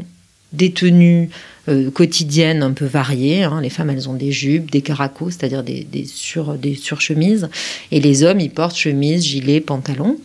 des 0.52 0.72
tenues 0.72 1.30
euh, 1.68 1.90
quotidiennes 1.90 2.62
un 2.62 2.72
peu 2.72 2.84
variées. 2.84 3.44
hein. 3.44 3.60
Les 3.60 3.70
femmes, 3.70 3.90
elles 3.90 4.08
ont 4.08 4.14
des 4.14 4.32
jupes, 4.32 4.70
des 4.70 4.82
caracos, 4.82 5.30
c'est-à-dire 5.30 5.62
des, 5.62 5.84
des, 5.84 6.04
sur, 6.04 6.54
des 6.54 6.74
surchemises. 6.74 7.48
Et 7.90 8.00
les 8.00 8.22
hommes, 8.22 8.40
ils 8.40 8.50
portent 8.50 8.76
chemise, 8.76 9.24
gilet, 9.24 9.60
pantalon. 9.60 10.18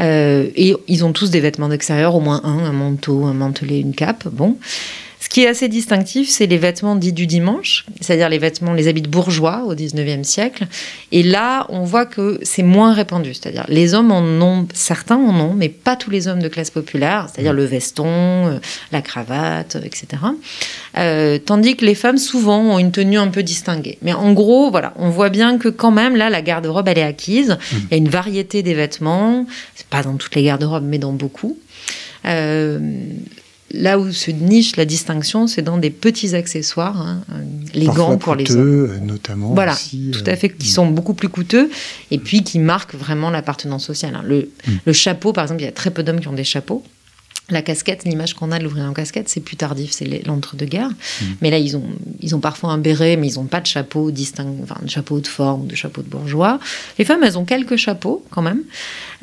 Euh, 0.00 0.48
et 0.56 0.74
ils 0.88 1.04
ont 1.04 1.12
tous 1.12 1.30
des 1.30 1.40
vêtements 1.40 1.68
d'extérieur, 1.68 2.14
au 2.16 2.20
moins 2.20 2.40
un, 2.44 2.58
un 2.64 2.72
manteau, 2.72 3.24
un 3.24 3.34
mantelet, 3.34 3.80
une 3.80 3.94
cape. 3.94 4.26
Bon. 4.32 4.56
Qui 5.34 5.42
est 5.42 5.48
assez 5.48 5.66
distinctif, 5.66 6.28
c'est 6.28 6.46
les 6.46 6.58
vêtements 6.58 6.94
dits 6.94 7.12
du 7.12 7.26
dimanche, 7.26 7.86
c'est-à-dire 8.00 8.28
les 8.28 8.38
vêtements, 8.38 8.72
les 8.72 8.86
habits 8.86 9.02
de 9.02 9.08
bourgeois 9.08 9.64
au 9.66 9.74
19e 9.74 10.22
siècle. 10.22 10.68
Et 11.10 11.24
là, 11.24 11.66
on 11.70 11.82
voit 11.82 12.06
que 12.06 12.38
c'est 12.44 12.62
moins 12.62 12.94
répandu, 12.94 13.34
c'est-à-dire 13.34 13.64
les 13.66 13.94
hommes 13.94 14.12
en 14.12 14.22
ont, 14.22 14.68
certains 14.74 15.16
en 15.16 15.34
ont, 15.40 15.52
mais 15.52 15.68
pas 15.68 15.96
tous 15.96 16.10
les 16.10 16.28
hommes 16.28 16.38
de 16.38 16.46
classe 16.46 16.70
populaire, 16.70 17.26
c'est-à-dire 17.28 17.52
le 17.52 17.64
veston, 17.64 18.06
euh, 18.06 18.58
la 18.92 19.02
cravate, 19.02 19.74
euh, 19.74 19.80
etc. 19.84 20.06
Euh, 20.98 21.40
tandis 21.44 21.74
que 21.74 21.84
les 21.84 21.96
femmes, 21.96 22.18
souvent, 22.18 22.60
ont 22.60 22.78
une 22.78 22.92
tenue 22.92 23.18
un 23.18 23.26
peu 23.26 23.42
distinguée. 23.42 23.98
Mais 24.02 24.12
en 24.12 24.34
gros, 24.34 24.70
voilà, 24.70 24.94
on 24.94 25.10
voit 25.10 25.30
bien 25.30 25.58
que 25.58 25.68
quand 25.68 25.90
même, 25.90 26.14
là, 26.14 26.30
la 26.30 26.42
garde-robe, 26.42 26.86
elle 26.86 26.98
est 26.98 27.02
acquise. 27.02 27.58
Il 27.72 27.88
y 27.90 27.94
a 27.94 27.96
une 27.96 28.08
variété 28.08 28.62
des 28.62 28.74
vêtements, 28.74 29.46
c'est 29.74 29.88
pas 29.88 30.04
dans 30.04 30.14
toutes 30.14 30.36
les 30.36 30.44
garde-robes, 30.44 30.84
mais 30.86 30.98
dans 30.98 31.12
beaucoup. 31.12 31.58
Euh, 32.24 32.78
Là 33.76 33.98
où 33.98 34.12
se 34.12 34.30
niche 34.30 34.76
la 34.76 34.84
distinction, 34.84 35.46
c'est 35.46 35.62
dans 35.62 35.78
des 35.78 35.90
petits 35.90 36.34
accessoires, 36.34 37.00
hein, 37.00 37.22
les 37.74 37.86
Parfois 37.86 38.04
gants 38.04 38.18
pour 38.18 38.34
les 38.36 38.50
hommes. 38.54 38.60
euh, 38.90 38.98
notamment. 39.00 39.52
Voilà, 39.52 39.72
aussi, 39.72 40.10
tout 40.12 40.28
euh, 40.28 40.32
à 40.32 40.36
fait, 40.36 40.48
qui 40.50 40.68
sont 40.68 40.86
beaucoup 40.86 41.14
plus 41.14 41.28
coûteux 41.28 41.70
et 42.10 42.18
puis 42.18 42.42
qui 42.44 42.58
marquent 42.60 42.94
vraiment 42.94 43.30
l'appartenance 43.30 43.84
sociale. 43.84 44.14
hein. 44.14 44.22
Le, 44.24 44.50
le 44.86 44.92
chapeau, 44.92 45.32
par 45.32 45.44
exemple, 45.44 45.60
il 45.62 45.64
y 45.64 45.68
a 45.68 45.72
très 45.72 45.90
peu 45.90 46.02
d'hommes 46.02 46.20
qui 46.20 46.28
ont 46.28 46.32
des 46.32 46.44
chapeaux. 46.44 46.82
La 47.50 47.60
casquette, 47.60 48.04
l'image 48.04 48.32
qu'on 48.32 48.52
a 48.52 48.58
de 48.58 48.64
l'ouvrier 48.64 48.86
en 48.86 48.94
casquette, 48.94 49.28
c'est 49.28 49.40
plus 49.40 49.56
tardif, 49.56 49.90
c'est 49.92 50.06
l'entre-deux-guerres. 50.26 50.88
Mais 51.42 51.50
là, 51.50 51.58
ils 51.58 51.76
ont, 51.76 51.84
ils 52.20 52.34
ont 52.34 52.40
parfois 52.40 52.70
un 52.70 52.78
béret, 52.78 53.16
mais 53.16 53.28
ils 53.28 53.34
n'ont 53.34 53.44
pas 53.44 53.60
de 53.60 53.66
chapeau 53.66 54.10
distinct, 54.10 54.48
enfin, 54.62 54.76
de 54.82 54.88
chapeau 54.88 55.20
de 55.20 55.26
forme, 55.26 55.66
de 55.66 55.74
chapeau 55.74 56.00
de 56.00 56.08
bourgeois. 56.08 56.58
Les 56.98 57.04
femmes, 57.04 57.22
elles 57.22 57.36
ont 57.36 57.44
quelques 57.44 57.76
chapeaux 57.76 58.24
quand 58.30 58.40
même. 58.40 58.62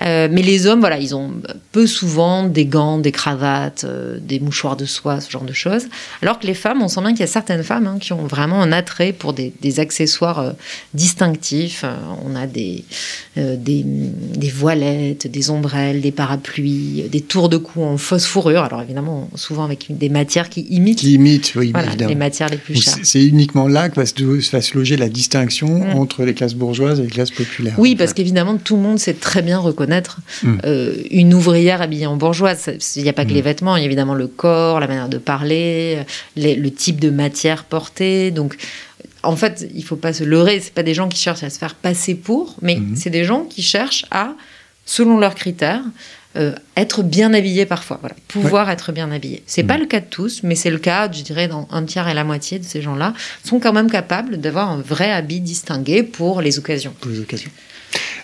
Euh, 0.01 0.27
mais 0.31 0.43
les 0.43 0.67
hommes, 0.67 0.81
voilà, 0.81 0.99
ils 0.99 1.15
ont 1.15 1.31
peu 1.71 1.88
souvent 1.88 2.43
des 2.43 2.65
gants, 2.65 2.99
des 2.99 3.12
cravates, 3.12 3.86
euh, 3.86 4.19
des 4.21 4.39
mouchoirs 4.39 4.75
de 4.75 4.86
soie, 4.86 5.19
ce 5.19 5.31
genre 5.31 5.43
de 5.43 5.53
choses. 5.53 5.86
Alors 6.21 6.39
que 6.39 6.45
les 6.45 6.53
femmes, 6.53 6.81
on 6.84 6.88
sent 6.88 7.01
bien 7.01 7.12
qu'il 7.12 7.21
y 7.21 7.23
a 7.23 7.27
certaines 7.27 7.63
femmes 7.63 7.88
hein, 7.88 7.97
qui 7.99 8.13
ont 8.13 8.27
vraiment 8.27 8.62
un 8.62 8.71
attrait 8.71 9.13
pour 9.13 9.34
des, 9.34 9.51
des 9.62 9.79
accessoires 9.79 10.39
euh, 10.39 10.51
distinctifs. 10.93 11.86
On 12.23 12.36
a 12.36 12.45
des, 12.45 12.84
des, 13.36 13.84
des 13.84 14.49
voilettes, 14.49 15.25
des 15.27 15.49
ombrelles, 15.49 16.01
des 16.01 16.12
parapluies, 16.12 17.10
des 17.10 17.21
tours 17.21 17.49
de 17.49 17.57
cou 17.57 17.84
en 17.84 17.97
fausse 18.12 18.26
fourrure. 18.26 18.63
Alors 18.63 18.82
évidemment, 18.82 19.30
souvent 19.36 19.63
avec 19.63 19.86
des 19.89 20.10
matières 20.10 20.50
qui 20.50 20.62
imitent 20.69 21.00
Qui 21.00 21.17
oui, 21.17 21.71
voilà, 21.71 21.95
les 21.95 22.15
matières 22.15 22.50
les 22.50 22.58
plus 22.58 22.82
chères. 22.82 22.97
c'est- 23.04 23.24
uniquement 23.26 23.67
là 23.69 23.88
que 23.89 23.95
va 23.95 24.06
se, 24.06 24.52
va 24.52 24.62
se 24.62 24.74
loger 24.78 24.97
la 24.97 25.08
distinction 25.08 25.69
Mm. 25.80 25.95
entre 25.97 26.24
les 26.26 26.34
classes 26.34 26.54
bourgeoises 26.56 27.00
et 27.00 27.04
les 27.04 27.10
classes 27.10 27.32
populaires. 27.32 27.76
Oui, 27.78 27.95
parce 27.95 28.10
fait. 28.12 28.15
qu'évidemment, 28.17 28.58
tout 28.58 28.76
le 28.76 28.82
monde 28.82 29.00
sait 29.00 29.13
très 29.13 29.41
bien 29.41 29.60
reconnaître 29.60 30.19
Mm. 30.43 30.58
euh, 30.65 30.93
une 31.10 31.34
ouvrière 31.34 31.82
habillée 31.82 32.06
en 32.06 32.17
bourgeoise. 32.17 32.69
Il 32.97 33.04
n'y 33.04 33.10
a 33.10 33.13
pas 33.13 33.24
que 33.26 33.32
Mm. 33.32 33.36
les 33.36 33.41
vêtements, 33.41 33.76
il 33.78 33.80
y 33.80 33.84
a 33.84 33.86
évidemment 33.86 34.13
le 34.15 34.28
corps, 34.28 34.80
la 34.82 34.88
manière 34.88 35.08
de 35.10 35.17
parler, 35.17 36.00
les- 36.36 36.56
le 36.56 36.69
type 36.71 37.00
de 37.00 37.10
matière 37.10 37.63
portée. 37.63 38.32
Donc, 38.32 38.58
en 39.24 39.36
fait, 39.38 39.67
il 39.74 39.84
faut 39.84 39.95
pas 39.95 40.12
se 40.13 40.24
leurrer. 40.26 40.60
C'est 40.60 40.74
pas 40.74 40.84
des 40.84 40.93
gens 40.93 41.08
qui 41.08 41.19
cherchent 41.19 41.43
à 41.43 41.50
se 41.50 41.58
faire 41.60 41.76
passer 41.76 42.15
pour, 42.15 42.56
mais 42.62 42.76
Mhm. 42.76 42.95
c'est 42.95 43.10
des 43.10 43.24
gens 43.24 43.43
qui 43.45 43.62
cherchent 43.62 44.06
à, 44.12 44.34
selon 44.86 45.17
leurs 45.19 45.36
critères, 45.36 45.84
euh, 46.38 46.54
être 46.78 47.04
bien 47.04 47.34
habillés 47.34 47.65
parfois. 47.65 47.98
Voilà, 48.02 48.15
pouvoir 48.28 48.70
être 48.70 48.91
bien 48.91 49.12
habillés. 49.12 49.44
C'est 49.46 49.63
pas 49.63 49.78
le 49.78 49.86
cas 49.86 50.00
de 50.00 50.06
tous, 50.06 50.44
mais 50.44 50.56
c'est 50.56 50.70
le 50.70 50.78
cas, 50.78 51.12
je 51.12 51.24
dirais, 51.24 51.48
dans 51.48 51.67
un 51.72 51.84
tiers 51.84 52.08
et 52.08 52.13
la 52.13 52.24
moitié 52.24 52.60
de 52.60 52.63
ces 52.63 52.82
gens-là 52.82 53.13
sont 53.44 53.60
quand 53.60 53.74
même 53.74 53.89
capables 53.91 54.38
d'avoir 54.38 54.70
un 54.70 54.82
vrai 54.82 55.12
habit 55.12 55.41
distingué 55.41 56.04
pour 56.04 56.41
les 56.41 56.58
occasions. 56.58 56.94
pour 57.02 57.12
les 57.12 57.20
occasions. 57.20 57.52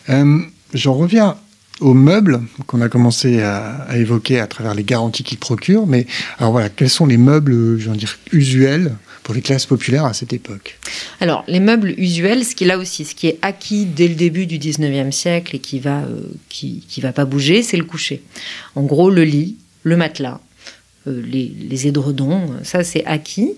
Euh, 0.09 0.39
J'en 0.73 0.93
reviens 0.93 1.37
aux 1.79 1.93
meubles 1.93 2.41
qu'on 2.65 2.81
a 2.81 2.89
commencé 2.89 3.41
à, 3.41 3.85
à 3.87 3.97
évoquer 3.97 4.39
à 4.39 4.47
travers 4.47 4.73
les 4.73 4.83
garanties 4.83 5.23
qu'ils 5.23 5.37
procurent. 5.37 5.87
Mais 5.87 6.07
alors 6.39 6.51
voilà, 6.51 6.69
quels 6.69 6.89
sont 6.89 7.05
les 7.05 7.17
meubles, 7.17 7.53
euh, 7.53 7.77
je 7.77 7.89
dire, 7.91 8.17
usuels 8.31 8.93
pour 9.27 9.35
les 9.35 9.41
classes 9.41 9.65
populaires 9.65 10.05
à 10.05 10.13
cette 10.13 10.31
époque 10.31 10.79
Alors, 11.19 11.43
les 11.49 11.59
meubles 11.59 11.93
usuels, 11.97 12.45
ce 12.45 12.55
qui 12.55 12.63
est 12.63 12.67
là 12.67 12.77
aussi, 12.77 13.03
ce 13.03 13.13
qui 13.13 13.27
est 13.27 13.37
acquis 13.41 13.83
dès 13.83 14.07
le 14.07 14.15
début 14.15 14.45
du 14.45 14.57
19e 14.57 15.11
siècle 15.11 15.57
et 15.57 15.59
qui 15.59 15.79
va, 15.79 15.97
euh, 15.97 16.21
qui, 16.47 16.85
qui 16.87 17.01
va 17.01 17.11
pas 17.11 17.25
bouger, 17.25 17.61
c'est 17.61 17.75
le 17.75 17.83
coucher. 17.83 18.23
En 18.75 18.83
gros, 18.83 19.09
le 19.09 19.25
lit, 19.25 19.57
le 19.83 19.97
matelas, 19.97 20.39
les, 21.25 21.51
les 21.69 21.87
édredons, 21.87 22.35
euh, 22.41 22.63
ça 22.63 22.83
c'est 22.83 23.05
acquis. 23.05 23.53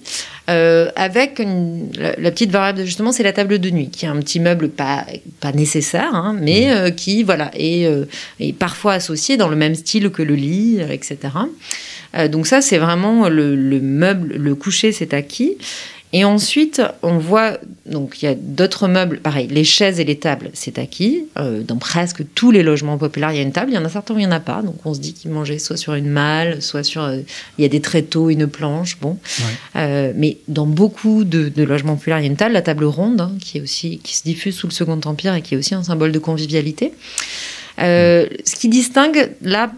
Euh, 0.50 0.90
avec 0.96 1.40
une- 1.40 1.90
la, 1.98 2.16
la 2.18 2.32
petite 2.32 2.52
variable 2.52 2.80
d'ajustement, 2.80 3.12
c'est 3.12 3.24
la 3.24 3.34
table 3.34 3.60
de 3.60 3.70
nuit, 3.70 3.90
qui 3.90 4.06
est 4.06 4.10
un 4.10 4.18
petit 4.20 4.40
meuble 4.40 4.70
pas, 4.70 5.06
pas 5.40 5.52
nécessaire, 5.52 6.14
hein, 6.16 6.36
mais 6.40 6.72
euh, 6.72 6.90
qui 6.90 7.24
voilà, 7.24 7.52
est, 7.56 7.86
euh, 7.86 8.06
est 8.40 8.54
parfois 8.54 8.94
associé 8.94 9.38
dans 9.38 9.48
le 9.48 9.56
même 9.56 9.76
style 9.76 10.10
que 10.10 10.24
le 10.24 10.36
lit, 10.36 10.78
euh, 10.80 10.90
etc. 10.92 11.18
Euh, 12.18 12.28
donc 12.28 12.48
ça, 12.48 12.62
c'est 12.62 12.80
vraiment 12.80 13.30
le, 13.30 13.56
le 13.56 13.80
meuble, 13.80 14.34
le 14.36 14.56
coucher, 14.56 14.92
c'est 14.92 15.14
acquis. 15.14 15.58
Et 16.12 16.26
ensuite, 16.26 16.82
on 17.04 17.19
voit, 17.19 17.60
donc 17.86 18.22
il 18.22 18.26
y 18.26 18.28
a 18.28 18.34
d'autres 18.34 18.88
meubles, 18.88 19.19
pareil, 19.19 19.48
les 19.48 19.63
chaises 19.63 20.00
et 20.00 20.04
les 20.04 20.17
tables, 20.17 20.50
c'est 20.54 20.80
acquis. 20.80 21.26
Euh, 21.38 21.62
dans 21.62 21.76
presque 21.78 22.24
tous 22.34 22.50
les 22.50 22.63
logements 22.63 22.98
populaires, 22.98 23.32
il 23.32 23.36
y 23.36 23.39
a 23.39 23.43
une 23.43 23.52
table. 23.52 23.72
Il 23.72 23.76
y 23.76 23.78
en 23.78 23.86
a 23.86 23.89
certains 23.89 24.15
où 24.15 24.17
il 24.17 24.22
n'y 24.22 24.28
en 24.28 24.32
a 24.32 24.39
pas. 24.39 24.63
Donc 24.63 24.84
on 24.86 24.95
se 24.95 25.00
dit 25.00 25.13
qu'ils 25.13 25.30
mangeaient 25.30 25.60
soit 25.60 25.78
sur 25.78 25.93
une 25.93 26.10
malle, 26.10 26.63
soit 26.63 26.84
sur. 26.84 27.04
euh, 27.04 27.19
il 27.58 27.62
y 27.62 27.65
a 27.65 27.67
des 27.69 27.80
tréteaux, 27.82 28.32
une 28.32 28.48
planche. 28.48 28.98
Bon. 29.00 29.17
Euh, 29.76 30.12
mais 30.15 30.38
dans 30.48 30.65
beaucoup 30.65 31.26
de, 31.26 31.48
de 31.50 31.63
logements 31.63 31.95
populaires, 31.95 32.19
il 32.19 32.24
y 32.24 32.28
a 32.28 32.32
une 32.32 32.38
table, 32.38 32.54
la 32.54 32.63
table 32.63 32.86
ronde, 32.86 33.22
hein, 33.22 33.34
qui, 33.39 33.60
est 33.60 33.62
aussi, 33.62 34.00
qui 34.04 34.15
se 34.15 34.24
diffuse 34.24 34.56
sous 34.56 34.65
le 34.65 34.74
Second 34.74 35.00
Empire 35.06 35.36
et 35.36 35.43
qui 35.43 35.54
est 35.54 35.58
aussi 35.58 35.76
un 35.76 35.84
symbole 35.84 36.12
de 36.12 36.19
convivialité. 36.19 36.91
Euh, 37.78 38.26
Ce 38.45 38.56
qui 38.56 38.67
distingue, 38.67 39.30
là, 39.41 39.72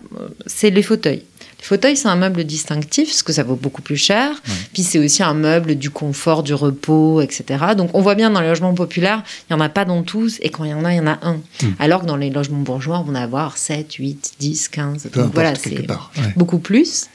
c'est 0.45 0.69
les 0.69 0.81
fauteuils. 0.81 1.23
Le 1.61 1.65
fauteuil, 1.65 1.95
c'est 1.95 2.07
un 2.07 2.15
meuble 2.15 2.43
distinctif, 2.43 3.09
parce 3.09 3.21
que 3.21 3.31
ça 3.31 3.43
vaut 3.43 3.55
beaucoup 3.55 3.83
plus 3.83 3.95
cher. 3.95 4.41
Puis 4.73 4.81
c'est 4.81 4.97
aussi 4.97 5.21
un 5.21 5.35
meuble 5.35 5.75
du 5.75 5.91
confort, 5.91 6.41
du 6.41 6.55
repos, 6.55 7.21
etc. 7.21 7.45
Donc 7.77 7.91
on 7.93 8.01
voit 8.01 8.15
bien 8.15 8.31
dans 8.31 8.41
les 8.41 8.47
logements 8.47 8.73
populaires, 8.73 9.23
il 9.49 9.55
n'y 9.55 9.61
en 9.61 9.63
a 9.63 9.69
pas 9.69 9.85
dans 9.85 10.01
tous, 10.01 10.39
et 10.41 10.49
quand 10.49 10.63
il 10.63 10.71
y 10.71 10.73
en 10.73 10.83
a, 10.85 10.93
il 10.93 10.97
y 10.97 10.99
en 10.99 11.07
a 11.07 11.19
un. 11.21 11.35
Hmm. 11.61 11.73
Alors 11.77 12.01
que 12.01 12.07
dans 12.07 12.17
les 12.17 12.31
logements 12.31 12.59
bourgeois, 12.59 13.03
on 13.07 13.11
va 13.11 13.21
avoir 13.21 13.57
7, 13.57 13.93
8, 13.93 14.33
10, 14.39 14.69
15. 14.69 15.09
Peu 15.11 15.21
Donc 15.21 15.33
voilà, 15.33 15.53
c'est 15.55 15.79
ouais. 15.79 15.87
beaucoup 16.35 16.59
plus. 16.59 17.05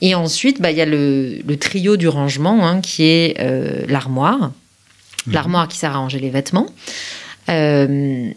Et 0.00 0.14
ensuite, 0.14 0.60
bah, 0.60 0.70
il 0.70 0.76
y 0.76 0.82
a 0.82 0.86
le, 0.86 1.38
le 1.46 1.56
trio 1.56 1.96
du 1.96 2.08
rangement, 2.08 2.66
hein, 2.66 2.80
qui 2.80 3.04
est 3.04 3.36
euh, 3.40 3.84
l'armoire. 3.88 4.52
Mhm. 5.26 5.32
L'armoire 5.32 5.68
qui 5.68 5.78
sert 5.78 5.92
à 5.92 5.98
ranger 5.98 6.18
les 6.18 6.30
vêtements. 6.30 6.68
Euh, 7.48 8.30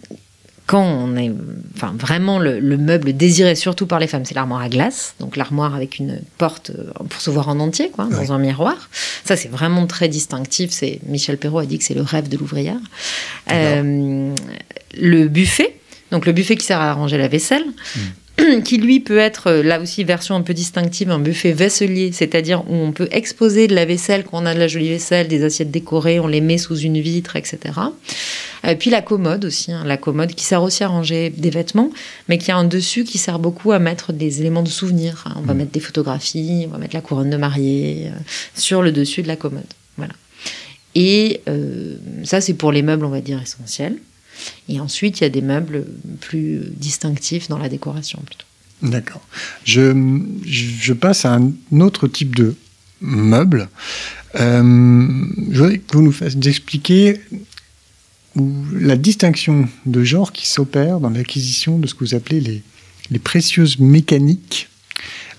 quand 0.71 0.83
on 0.83 1.15
est, 1.17 1.31
enfin 1.75 1.95
vraiment 1.97 2.37
le, 2.37 2.59
le 2.59 2.77
meuble 2.77 3.13
désiré 3.13 3.55
surtout 3.55 3.87
par 3.87 3.99
les 3.99 4.05
femmes, 4.05 4.23
c'est 4.23 4.35
l'armoire 4.35 4.61
à 4.61 4.69
glace, 4.69 5.15
donc 5.19 5.35
l'armoire 5.35 5.73
avec 5.73 5.97
une 5.97 6.21
porte 6.37 6.69
euh, 6.69 6.91
pour 7.09 7.19
se 7.19 7.31
voir 7.31 7.49
en 7.49 7.59
entier, 7.59 7.89
quoi, 7.89 8.05
dans 8.05 8.17
Ouais. 8.19 8.29
un 8.29 8.37
miroir. 8.37 8.77
Ça 9.25 9.35
c'est 9.35 9.49
vraiment 9.49 9.87
très 9.87 10.07
distinctif. 10.09 10.69
C'est 10.69 10.99
Michel 11.07 11.37
Perrault 11.37 11.57
a 11.59 11.65
dit 11.65 11.79
que 11.79 11.83
c'est 11.83 11.95
le 11.95 12.03
rêve 12.03 12.29
de 12.29 12.37
l'ouvrière. 12.37 12.77
Euh, 13.51 14.35
le 14.95 15.27
buffet, 15.27 15.75
donc 16.11 16.27
le 16.27 16.33
buffet 16.33 16.55
qui 16.55 16.65
sert 16.65 16.79
à 16.79 16.93
ranger 16.93 17.17
la 17.17 17.27
vaisselle. 17.27 17.65
Qui 18.63 18.77
lui 18.77 18.99
peut 18.99 19.17
être 19.17 19.47
euh, 19.47 19.63
là 19.63 19.79
aussi 19.79 20.03
version 20.03 20.35
un 20.35 20.41
peu 20.41 20.53
distinctive, 20.53 21.09
un 21.11 21.19
buffet 21.19 21.51
vaisselier, 21.51 22.11
c'est-à-dire 22.11 22.63
où 22.69 22.75
on 22.75 22.91
peut 22.91 23.07
exposer 23.11 23.67
de 23.67 23.75
la 23.75 23.85
vaisselle 23.85 24.23
quand 24.23 24.41
on 24.41 24.45
a 24.45 24.53
de 24.53 24.59
la 24.59 24.67
jolie 24.67 24.89
vaisselle, 24.89 25.27
des 25.27 25.43
assiettes 25.43 25.71
décorées, 25.71 26.19
on 26.19 26.27
les 26.27 26.41
met 26.41 26.57
sous 26.57 26.77
une 26.77 26.99
vitre, 26.99 27.35
etc. 27.35 27.57
Euh, 28.65 28.75
puis 28.75 28.89
la 28.89 29.01
commode 29.01 29.45
aussi, 29.45 29.71
hein, 29.71 29.83
la 29.85 29.97
commode 29.97 30.33
qui 30.35 30.45
sert 30.45 30.63
aussi 30.63 30.83
à 30.83 30.87
ranger 30.87 31.29
des 31.29 31.49
vêtements, 31.49 31.91
mais 32.27 32.37
qui 32.37 32.51
a 32.51 32.57
un 32.57 32.65
dessus 32.65 33.03
qui 33.03 33.17
sert 33.17 33.39
beaucoup 33.39 33.71
à 33.71 33.79
mettre 33.79 34.13
des 34.13 34.41
éléments 34.41 34.63
de 34.63 34.69
souvenir. 34.69 35.23
hein. 35.25 35.35
On 35.37 35.41
va 35.41 35.53
mettre 35.53 35.71
des 35.71 35.79
photographies, 35.79 36.65
on 36.67 36.71
va 36.71 36.77
mettre 36.77 36.95
la 36.95 37.01
couronne 37.01 37.29
de 37.29 37.37
mariée 37.37 38.07
euh, 38.07 38.19
sur 38.55 38.81
le 38.81 38.91
dessus 38.91 39.21
de 39.21 39.27
la 39.27 39.35
commode. 39.35 39.63
Voilà. 39.97 40.13
Et 40.95 41.41
euh, 41.47 41.95
ça, 42.23 42.41
c'est 42.41 42.53
pour 42.53 42.71
les 42.71 42.81
meubles, 42.81 43.05
on 43.05 43.09
va 43.09 43.21
dire, 43.21 43.41
essentiels. 43.41 43.95
Et 44.67 44.79
ensuite, 44.79 45.19
il 45.19 45.23
y 45.23 45.27
a 45.27 45.29
des 45.29 45.41
meubles 45.41 45.85
plus 46.21 46.61
distinctifs 46.75 47.47
dans 47.49 47.57
la 47.57 47.69
décoration 47.69 48.19
plutôt. 48.25 48.45
D'accord. 48.81 49.21
Je, 49.65 49.91
je 50.45 50.93
passe 50.93 51.25
à 51.25 51.35
un 51.35 51.51
autre 51.81 52.07
type 52.07 52.35
de 52.35 52.55
meuble. 53.01 53.67
Euh, 54.35 55.23
je 55.51 55.57
voudrais 55.57 55.77
que 55.79 55.97
vous 55.97 56.03
nous 56.03 56.11
fassiez 56.11 56.39
expliquer 56.47 57.19
la 58.73 58.95
distinction 58.95 59.67
de 59.85 60.03
genre 60.03 60.31
qui 60.31 60.47
s'opère 60.47 60.99
dans 60.99 61.09
l'acquisition 61.09 61.79
de 61.79 61.87
ce 61.87 61.93
que 61.95 62.05
vous 62.05 62.15
appelez 62.15 62.39
les, 62.39 62.61
les 63.11 63.19
précieuses 63.19 63.79
mécaniques, 63.79 64.69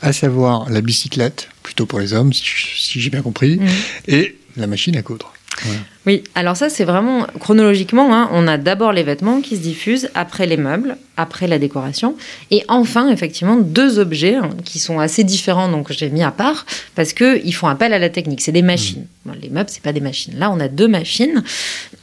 à 0.03 0.13
savoir 0.13 0.69
la 0.71 0.81
bicyclette, 0.81 1.49
plutôt 1.63 1.87
pour 1.87 2.01
les 2.01 2.13
hommes, 2.13 2.33
si, 2.33 2.43
si 2.77 3.01
j'ai 3.01 3.11
bien 3.11 3.23
compris, 3.23 3.57
Mhm. 3.59 3.69
et 4.09 4.37
la 4.57 4.67
machine 4.67 4.97
à 4.97 5.03
coudre. 5.03 5.33
Voilà. 5.63 5.81
Oui, 6.07 6.25
alors 6.35 6.57
ça 6.57 6.71
c'est 6.71 6.85
vraiment 6.85 7.27
chronologiquement, 7.39 8.15
hein, 8.15 8.31
on 8.33 8.49
a 8.49 8.57
d'abord 8.57 8.93
les 8.93 9.03
vêtements 9.03 9.43
qui 9.43 9.57
se 9.57 9.61
diffusent, 9.61 10.09
après 10.15 10.47
les 10.47 10.57
meubles, 10.57 10.97
après 11.19 11.47
la 11.47 11.59
décoration, 11.59 12.17
et 12.51 12.65
enfin 12.69 13.11
effectivement 13.11 13.57
deux 13.57 13.99
objets 13.99 14.37
hein, 14.37 14.49
qui 14.65 14.79
sont 14.79 14.99
assez 14.99 15.25
différents, 15.25 15.69
donc 15.69 15.93
j'ai 15.93 16.09
mis 16.09 16.23
à 16.23 16.31
part, 16.31 16.65
parce 16.95 17.13
qu'ils 17.13 17.55
font 17.55 17.69
appel 17.69 17.93
à 17.93 17.99
la 17.99 18.09
technique, 18.09 18.41
c'est 18.41 18.53
des 18.53 18.63
machines. 18.63 19.07
Bon, 19.27 19.35
les 19.41 19.51
meubles, 19.51 19.69
c'est 19.69 19.83
pas 19.83 19.93
des 19.93 20.01
machines. 20.01 20.39
Là, 20.39 20.51
on 20.51 20.59
a 20.61 20.69
deux 20.69 20.89
machines. 20.89 21.45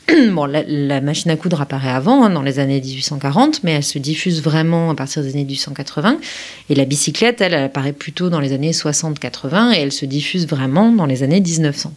bon, 0.31 0.45
la, 0.45 0.63
la 0.63 1.01
machine 1.01 1.31
à 1.31 1.35
coudre 1.35 1.59
apparaît 1.59 1.89
avant, 1.89 2.23
hein, 2.23 2.29
dans 2.29 2.41
les 2.41 2.59
années 2.59 2.79
1840, 2.79 3.63
mais 3.63 3.73
elle 3.73 3.83
se 3.83 3.99
diffuse 3.99 4.41
vraiment 4.41 4.89
à 4.91 4.95
partir 4.95 5.21
des 5.21 5.29
années 5.31 5.43
1880. 5.43 6.19
Et 6.69 6.75
la 6.75 6.85
bicyclette, 6.85 7.41
elle, 7.41 7.53
elle 7.53 7.63
apparaît 7.63 7.93
plutôt 7.93 8.29
dans 8.29 8.39
les 8.39 8.53
années 8.53 8.71
60-80 8.71 9.73
et 9.75 9.79
elle 9.79 9.91
se 9.91 10.05
diffuse 10.05 10.47
vraiment 10.47 10.91
dans 10.91 11.05
les 11.05 11.23
années 11.23 11.41
1900. 11.41 11.93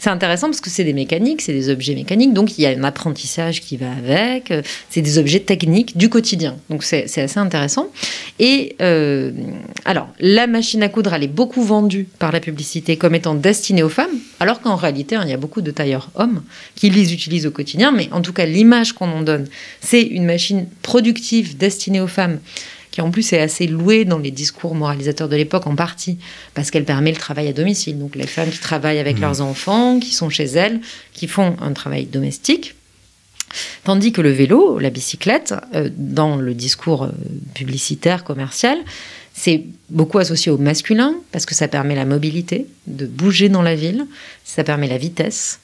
C'est 0.00 0.10
intéressant 0.10 0.48
parce 0.48 0.60
que 0.60 0.70
c'est 0.70 0.84
des 0.84 0.92
mécaniques, 0.92 1.40
c'est 1.40 1.52
des 1.52 1.68
objets 1.68 1.94
mécaniques, 1.94 2.32
donc 2.32 2.58
il 2.58 2.62
y 2.62 2.66
a 2.66 2.70
un 2.70 2.84
apprentissage 2.84 3.60
qui 3.60 3.76
va 3.76 3.92
avec, 3.92 4.50
euh, 4.50 4.62
c'est 4.90 5.02
des 5.02 5.18
objets 5.18 5.40
techniques 5.40 5.96
du 5.96 6.08
quotidien. 6.08 6.56
Donc 6.70 6.82
c'est 6.82 7.06
c'est 7.06 7.22
assez 7.22 7.38
intéressant. 7.38 7.88
Et 8.38 8.76
euh, 8.80 9.30
alors, 9.84 10.08
la 10.20 10.46
machine 10.46 10.82
à 10.82 10.88
coudre, 10.88 11.14
elle 11.14 11.22
est 11.22 11.28
beaucoup 11.28 11.62
vendue 11.62 12.08
par 12.18 12.32
la 12.32 12.40
publicité 12.40 12.96
comme 12.96 13.14
étant 13.14 13.34
destinée 13.34 13.82
aux 13.82 13.88
femmes, 13.88 14.10
alors 14.40 14.60
qu'en 14.60 14.76
réalité, 14.76 15.16
hein, 15.16 15.22
il 15.24 15.30
y 15.30 15.34
a 15.34 15.38
beaucoup 15.38 15.62
de 15.62 15.70
tailleurs 15.70 16.10
hommes 16.14 16.42
qui 16.74 16.90
les 16.90 17.12
utilisent 17.12 17.35
au 17.44 17.50
quotidien, 17.50 17.92
mais 17.92 18.08
en 18.12 18.22
tout 18.22 18.32
cas, 18.32 18.46
l'image 18.46 18.94
qu'on 18.94 19.10
en 19.10 19.20
donne, 19.20 19.46
c'est 19.80 20.02
une 20.02 20.24
machine 20.24 20.66
productive 20.80 21.58
destinée 21.58 22.00
aux 22.00 22.06
femmes 22.06 22.38
qui 22.96 23.02
en 23.02 23.10
plus 23.10 23.30
est 23.34 23.40
assez 23.40 23.66
louée 23.66 24.06
dans 24.06 24.16
les 24.16 24.30
discours 24.30 24.74
moralisateurs 24.74 25.28
de 25.28 25.36
l'époque 25.36 25.66
en 25.66 25.76
partie, 25.76 26.16
parce 26.54 26.70
qu'elle 26.70 26.86
permet 26.86 27.10
le 27.10 27.18
travail 27.18 27.46
à 27.46 27.52
domicile. 27.52 27.98
Donc 27.98 28.16
les 28.16 28.26
femmes 28.26 28.48
qui 28.48 28.58
travaillent 28.58 29.00
avec 29.00 29.18
leurs 29.18 29.42
enfants, 29.42 30.00
qui 30.00 30.14
sont 30.14 30.30
chez 30.30 30.46
elles, 30.46 30.80
qui 31.12 31.26
font 31.26 31.56
un 31.60 31.74
travail 31.74 32.06
domestique. 32.06 32.74
Tandis 33.84 34.12
que 34.12 34.22
le 34.22 34.30
vélo, 34.30 34.78
la 34.78 34.88
bicyclette, 34.88 35.54
euh, 35.74 35.90
dans 35.94 36.36
le 36.36 36.54
discours 36.54 37.04
euh, 37.04 37.10
publicitaire, 37.52 38.24
commercial, 38.24 38.78
c'est 39.34 39.64
beaucoup 39.90 40.16
associé 40.16 40.50
au 40.50 40.56
masculin, 40.56 41.14
parce 41.32 41.44
que 41.44 41.54
ça 41.54 41.68
permet 41.68 41.94
la 41.94 42.06
mobilité, 42.06 42.66
de 42.86 43.04
bouger 43.04 43.50
dans 43.50 43.62
la 43.62 43.74
ville, 43.74 44.06
ça 44.44 44.64
permet 44.64 44.88
la 44.88 44.96
vitesse, 44.96 45.60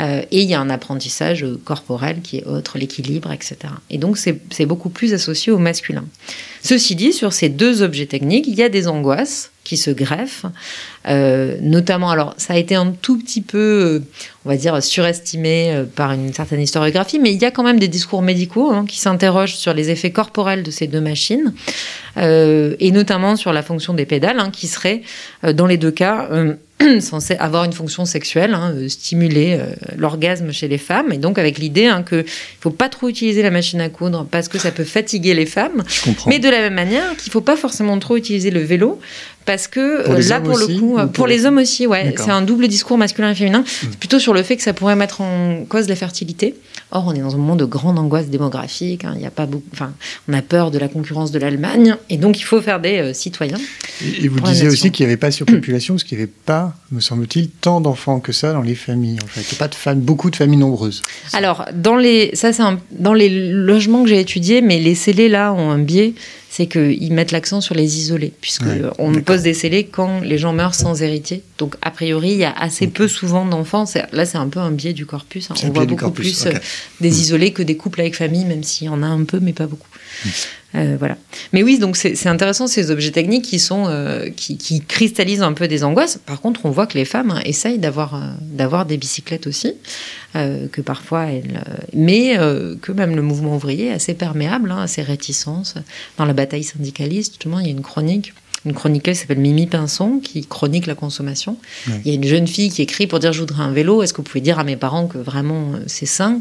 euh, 0.00 0.22
et 0.30 0.42
il 0.42 0.48
y 0.48 0.54
a 0.54 0.60
un 0.60 0.70
apprentissage 0.70 1.46
corporel 1.64 2.20
qui 2.22 2.38
est 2.38 2.44
autre, 2.44 2.78
l'équilibre, 2.78 3.32
etc. 3.32 3.56
Et 3.90 3.98
donc, 3.98 4.18
c'est 4.18 4.66
beaucoup 4.66 4.90
plus 4.90 5.14
associé 5.14 5.52
au 5.52 5.58
masculin. 5.58 6.04
Ceci 6.62 6.96
dit, 6.96 7.12
sur 7.12 7.32
ces 7.32 7.48
deux 7.48 7.82
objets 7.82 8.06
techniques, 8.06 8.46
il 8.46 8.54
y 8.54 8.62
a 8.62 8.68
des 8.68 8.88
angoisses 8.88 9.50
qui 9.68 9.76
se 9.76 9.90
greffent, 9.90 10.46
euh, 11.08 11.58
notamment, 11.60 12.10
alors 12.10 12.32
ça 12.38 12.54
a 12.54 12.56
été 12.56 12.74
un 12.74 12.90
tout 12.90 13.18
petit 13.18 13.42
peu, 13.42 13.58
euh, 13.58 14.00
on 14.46 14.48
va 14.48 14.56
dire, 14.56 14.82
surestimé 14.82 15.74
euh, 15.74 15.84
par 15.84 16.12
une 16.12 16.32
certaine 16.32 16.62
historiographie, 16.62 17.18
mais 17.18 17.32
il 17.34 17.38
y 17.40 17.44
a 17.44 17.50
quand 17.50 17.62
même 17.62 17.78
des 17.78 17.86
discours 17.86 18.22
médicaux 18.22 18.70
hein, 18.70 18.86
qui 18.88 18.98
s'interrogent 18.98 19.56
sur 19.56 19.74
les 19.74 19.90
effets 19.90 20.10
corporels 20.10 20.62
de 20.62 20.70
ces 20.70 20.86
deux 20.86 21.02
machines, 21.02 21.52
euh, 22.16 22.76
et 22.80 22.90
notamment 22.92 23.36
sur 23.36 23.52
la 23.52 23.62
fonction 23.62 23.92
des 23.92 24.06
pédales, 24.06 24.40
hein, 24.40 24.50
qui 24.50 24.68
serait, 24.68 25.02
dans 25.42 25.66
les 25.66 25.76
deux 25.76 25.90
cas, 25.92 26.30
censé 27.00 27.34
avoir 27.36 27.64
une 27.64 27.72
fonction 27.72 28.04
sexuelle, 28.04 28.54
hein, 28.54 28.74
stimuler 28.88 29.58
euh, 29.58 29.66
l'orgasme 29.96 30.52
chez 30.52 30.68
les 30.68 30.78
femmes, 30.78 31.12
et 31.12 31.18
donc 31.18 31.38
avec 31.38 31.58
l'idée 31.58 31.86
hein, 31.86 32.04
qu'il 32.06 32.18
ne 32.18 32.24
faut 32.60 32.70
pas 32.70 32.88
trop 32.88 33.08
utiliser 33.08 33.42
la 33.42 33.50
machine 33.50 33.80
à 33.80 33.88
coudre 33.88 34.26
parce 34.30 34.48
que 34.48 34.58
ça 34.58 34.70
peut 34.70 34.84
fatiguer 34.84 35.34
les 35.34 35.46
femmes, 35.46 35.82
Je 35.88 36.04
comprends. 36.04 36.30
mais 36.30 36.38
de 36.38 36.48
la 36.48 36.58
même 36.58 36.74
manière 36.74 37.16
qu'il 37.16 37.30
ne 37.30 37.32
faut 37.32 37.40
pas 37.40 37.56
forcément 37.56 37.98
trop 37.98 38.16
utiliser 38.16 38.50
le 38.50 38.60
vélo 38.60 39.00
parce 39.48 39.66
que 39.66 40.04
Pour 40.04 40.14
euh, 40.16 40.20
là 40.28 40.40
pour 40.42 40.58
le 40.58 40.66
coup, 40.66 40.92
ou 40.92 40.98
euh, 40.98 41.04
pour 41.04 41.12
pour 41.12 41.26
les 41.26 41.46
hommes 41.46 41.56
aussi, 41.56 41.86
ouais, 41.86 42.14
c'est 42.18 42.30
un 42.30 42.42
double 42.42 42.68
discours 42.68 42.98
masculin 42.98 43.30
et 43.30 43.34
féminin, 43.34 43.64
C'est 43.66 43.96
plutôt 43.98 44.18
sur 44.18 44.34
le 44.34 44.42
fait 44.42 44.56
que 44.58 44.62
ça 44.62 44.74
pourrait 44.74 44.94
mettre 44.94 45.22
en 45.22 45.64
cause 45.66 45.88
la 45.88 45.96
fertilité. 45.96 46.54
Or, 46.90 47.04
on 47.06 47.14
est 47.14 47.20
dans 47.20 47.34
un 47.34 47.38
moment 47.38 47.56
de 47.56 47.64
grande 47.64 47.98
angoisse 47.98 48.28
démographique. 48.28 49.04
hein, 49.04 49.14
Il 49.18 49.24
a 49.26 49.30
pas 49.30 49.46
beaucoup, 49.46 49.64
enfin, 49.72 49.92
on 50.28 50.34
a 50.34 50.42
peur 50.42 50.70
de 50.70 50.78
la 50.78 50.88
concurrence 50.88 51.30
de 51.30 51.38
l'Allemagne, 51.38 51.96
et 52.10 52.18
donc 52.18 52.38
il 52.40 52.44
faut 52.44 52.60
faire 52.60 52.78
des 52.78 52.98
euh, 52.98 53.12
citoyens. 53.14 53.58
Et, 54.04 54.24
et 54.24 54.28
vous 54.28 54.40
disiez 54.40 54.68
aussi 54.68 54.90
qu'il 54.90 55.06
n'y 55.06 55.10
avait 55.12 55.16
pas 55.16 55.30
surpopulation, 55.30 55.94
parce 55.94 56.04
qu'il 56.04 56.18
n'y 56.18 56.24
avait 56.24 56.32
pas, 56.44 56.74
me 56.92 57.00
semble-t-il, 57.00 57.48
tant 57.48 57.80
d'enfants 57.80 58.20
que 58.20 58.32
ça 58.32 58.52
dans 58.52 58.62
les 58.62 58.74
familles. 58.74 59.18
En 59.24 59.26
fait, 59.26 59.40
il 59.40 59.48
n'y 59.50 59.56
a 59.56 59.58
pas 59.58 59.68
de 59.68 59.74
familles, 59.74 60.04
beaucoup 60.04 60.30
de 60.30 60.36
familles 60.36 60.58
nombreuses. 60.58 61.02
Alors, 61.32 61.64
dans 61.72 61.96
les, 61.96 62.30
ça 62.34 62.52
c'est 62.52 62.62
dans 62.92 63.14
les 63.14 63.30
logements 63.50 64.02
que 64.02 64.10
j'ai 64.10 64.20
étudiés, 64.20 64.60
mais 64.60 64.78
les 64.78 64.94
scellés 64.94 65.30
là 65.30 65.52
ont 65.54 65.70
un 65.70 65.78
biais, 65.78 66.12
c'est 66.58 66.66
qu'ils 66.66 67.12
mettent 67.12 67.30
l'accent 67.30 67.60
sur 67.60 67.76
les 67.76 67.98
isolés, 67.98 68.32
puisque 68.40 68.62
Ouais, 68.62 68.82
on 68.98 69.12
d'accord. 69.12 69.24
pose 69.36 69.42
des 69.42 69.54
scellés 69.54 69.84
quand 69.84 70.18
les 70.18 70.38
gens 70.38 70.52
meurent 70.52 70.74
sans 70.74 71.00
héritier. 71.02 71.44
Donc, 71.58 71.76
a 71.82 71.92
priori, 71.92 72.30
il 72.32 72.38
y 72.38 72.44
a 72.44 72.50
assez 72.52 72.88
peu 72.88 73.06
souvent 73.06 73.46
d'enfants. 73.46 73.86
C'est- 73.86 74.06
Là, 74.12 74.26
c'est 74.26 74.38
un 74.38 74.48
peu 74.48 74.58
un 74.58 74.72
biais 74.72 74.92
du 74.92 75.06
corpus. 75.06 75.52
hein. 75.52 75.54
On 75.62 75.68
voit 75.70 75.84
beaucoup 75.86 76.06
corpus, 76.06 76.42
plus 76.42 76.46
euh, 76.52 76.58
des 77.00 77.20
isolés 77.20 77.52
que 77.52 77.62
des 77.62 77.76
couples 77.76 78.00
avec 78.00 78.16
famille, 78.16 78.44
même 78.44 78.64
s'il 78.64 78.86
y 78.86 78.90
en 78.90 79.04
a 79.04 79.06
un 79.06 79.22
peu, 79.22 79.38
mais 79.38 79.52
pas 79.52 79.66
beaucoup. 79.68 79.86
Euh, 80.74 80.96
voilà. 80.98 81.16
Mais 81.52 81.62
oui, 81.62 81.78
donc 81.78 81.96
c'est 81.96 82.26
intéressant 82.26 82.66
ces 82.66 82.90
objets 82.90 83.10
techniques 83.10 83.44
qui 83.44 83.58
sont 83.58 83.86
euh, 83.86 84.28
qui, 84.28 84.58
qui 84.58 84.82
cristallisent 84.82 85.42
un 85.42 85.54
peu 85.54 85.66
des 85.66 85.82
angoisses. 85.82 86.18
Par 86.26 86.40
contre, 86.40 86.66
on 86.66 86.70
voit 86.70 86.86
que 86.86 86.98
les 86.98 87.06
femmes 87.06 87.30
hein, 87.30 87.40
essayent 87.44 87.78
d'avoir 87.78 88.14
euh, 88.14 88.18
d'avoir 88.42 88.84
des 88.84 88.98
bicyclettes 88.98 89.46
aussi, 89.46 89.74
que 90.34 90.80
parfois 90.82 91.26
elles, 91.26 91.64
mais 91.94 92.36
que 92.80 92.92
même 92.92 93.16
le 93.16 93.22
mouvement 93.22 93.56
ouvrier 93.56 93.86
est 93.86 93.92
assez 93.92 94.14
perméable 94.14 94.70
hein, 94.70 94.82
à 94.82 94.86
ces 94.86 95.02
réticences. 95.02 95.74
Dans 96.16 96.26
la 96.26 96.34
bataille 96.34 96.62
syndicaliste, 96.62 97.32
justement, 97.32 97.58
il 97.58 97.66
y 97.66 97.68
a 97.68 97.72
une 97.72 97.82
chronique. 97.82 98.34
Une 98.64 98.74
chroniqueuse 98.74 99.16
s'appelle 99.16 99.38
Mimi 99.38 99.66
Pinson 99.66 100.20
qui 100.22 100.44
chronique 100.46 100.86
la 100.86 100.94
consommation. 100.94 101.56
Il 101.86 102.08
y 102.08 102.10
a 102.10 102.14
une 102.14 102.24
jeune 102.24 102.46
fille 102.46 102.70
qui 102.70 102.82
écrit 102.82 103.06
pour 103.06 103.18
dire 103.18 103.32
je 103.32 103.40
voudrais 103.40 103.62
un 103.62 103.72
vélo. 103.72 104.02
Est-ce 104.02 104.12
que 104.12 104.18
vous 104.18 104.24
pouvez 104.24 104.42
dire 104.42 104.58
à 104.58 104.64
mes 104.64 104.76
parents 104.76 105.06
que 105.06 105.18
vraiment 105.18 105.72
c'est 105.86 106.06
sain? 106.06 106.40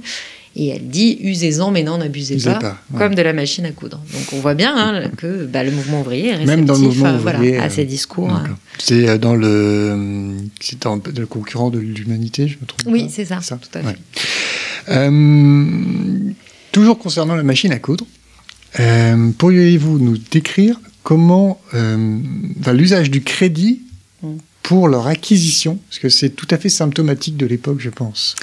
Et 0.56 0.68
elle 0.70 0.88
dit 0.88 1.18
usez-en 1.22 1.72
mais 1.72 1.84
n'en 1.84 2.02
abusez 2.02 2.34
Abusez 2.36 2.50
pas, 2.52 2.60
pas, 2.60 2.78
ouais. 2.92 2.98
comme 3.00 3.16
de 3.16 3.22
la 3.22 3.34
machine 3.34 3.66
à 3.66 3.72
coudre. 3.72 4.02
Donc 4.14 4.34
on 4.34 4.40
voit 4.40 4.54
bien 4.56 4.76
hein, 4.76 5.10
que 5.18 5.46
bah, 5.46 5.64
le 5.64 5.72
mouvement 5.72 6.02
ouvrier 6.02 6.30
est 6.30 6.36
réceptif 6.36 6.56
Même 6.56 6.66
dans 6.66 6.74
le 6.76 6.80
mouvement 6.80 7.10
euh, 7.10 7.18
voilà, 7.18 7.40
ouvrier, 7.40 7.58
à 7.58 7.66
euh, 7.66 7.70
ces 7.70 7.86
discours. 7.86 8.28
D'accord. 8.28 8.58
C'est 8.80 9.08
euh, 9.08 9.18
dans 9.18 9.36
le, 9.36 10.36
c'est 10.60 10.82
dans 10.82 10.96
le 10.96 11.26
concurrent 11.26 11.70
de 11.70 11.80
l'humanité, 11.80 12.48
je 12.48 12.58
me 12.62 12.66
trompe 12.66 12.82
Oui, 12.88 13.08
c'est 13.10 13.26
ça, 13.26 13.40
tout 13.42 13.56
à 13.78 13.82
fait. 13.82 13.88
ouais. 13.88 13.96
Euh, 14.90 16.32
toujours 16.72 16.98
concernant 16.98 17.36
la 17.36 17.44
machine 17.44 17.72
à 17.72 17.80
coudre, 17.80 18.06
euh, 18.80 19.32
pourriez-vous 19.38 20.00
nous 20.00 20.18
décrire 20.18 20.80
comment 21.04 21.60
euh, 21.74 22.18
enfin, 22.60 22.74
l'usage 22.74 23.10
du 23.12 23.22
crédit 23.22 23.82
Mm. 24.24 24.38
pour 24.64 24.88
leur 24.88 25.08
acquisition, 25.08 25.78
parce 25.90 26.00
que 26.00 26.10
c'est 26.10 26.32
tout 26.32 26.48
à 26.50 26.58
fait 26.58 26.70
symptomatique 26.70 27.38
de 27.38 27.46
l'époque, 27.46 27.78
je 27.80 27.90
pense. 27.90 28.36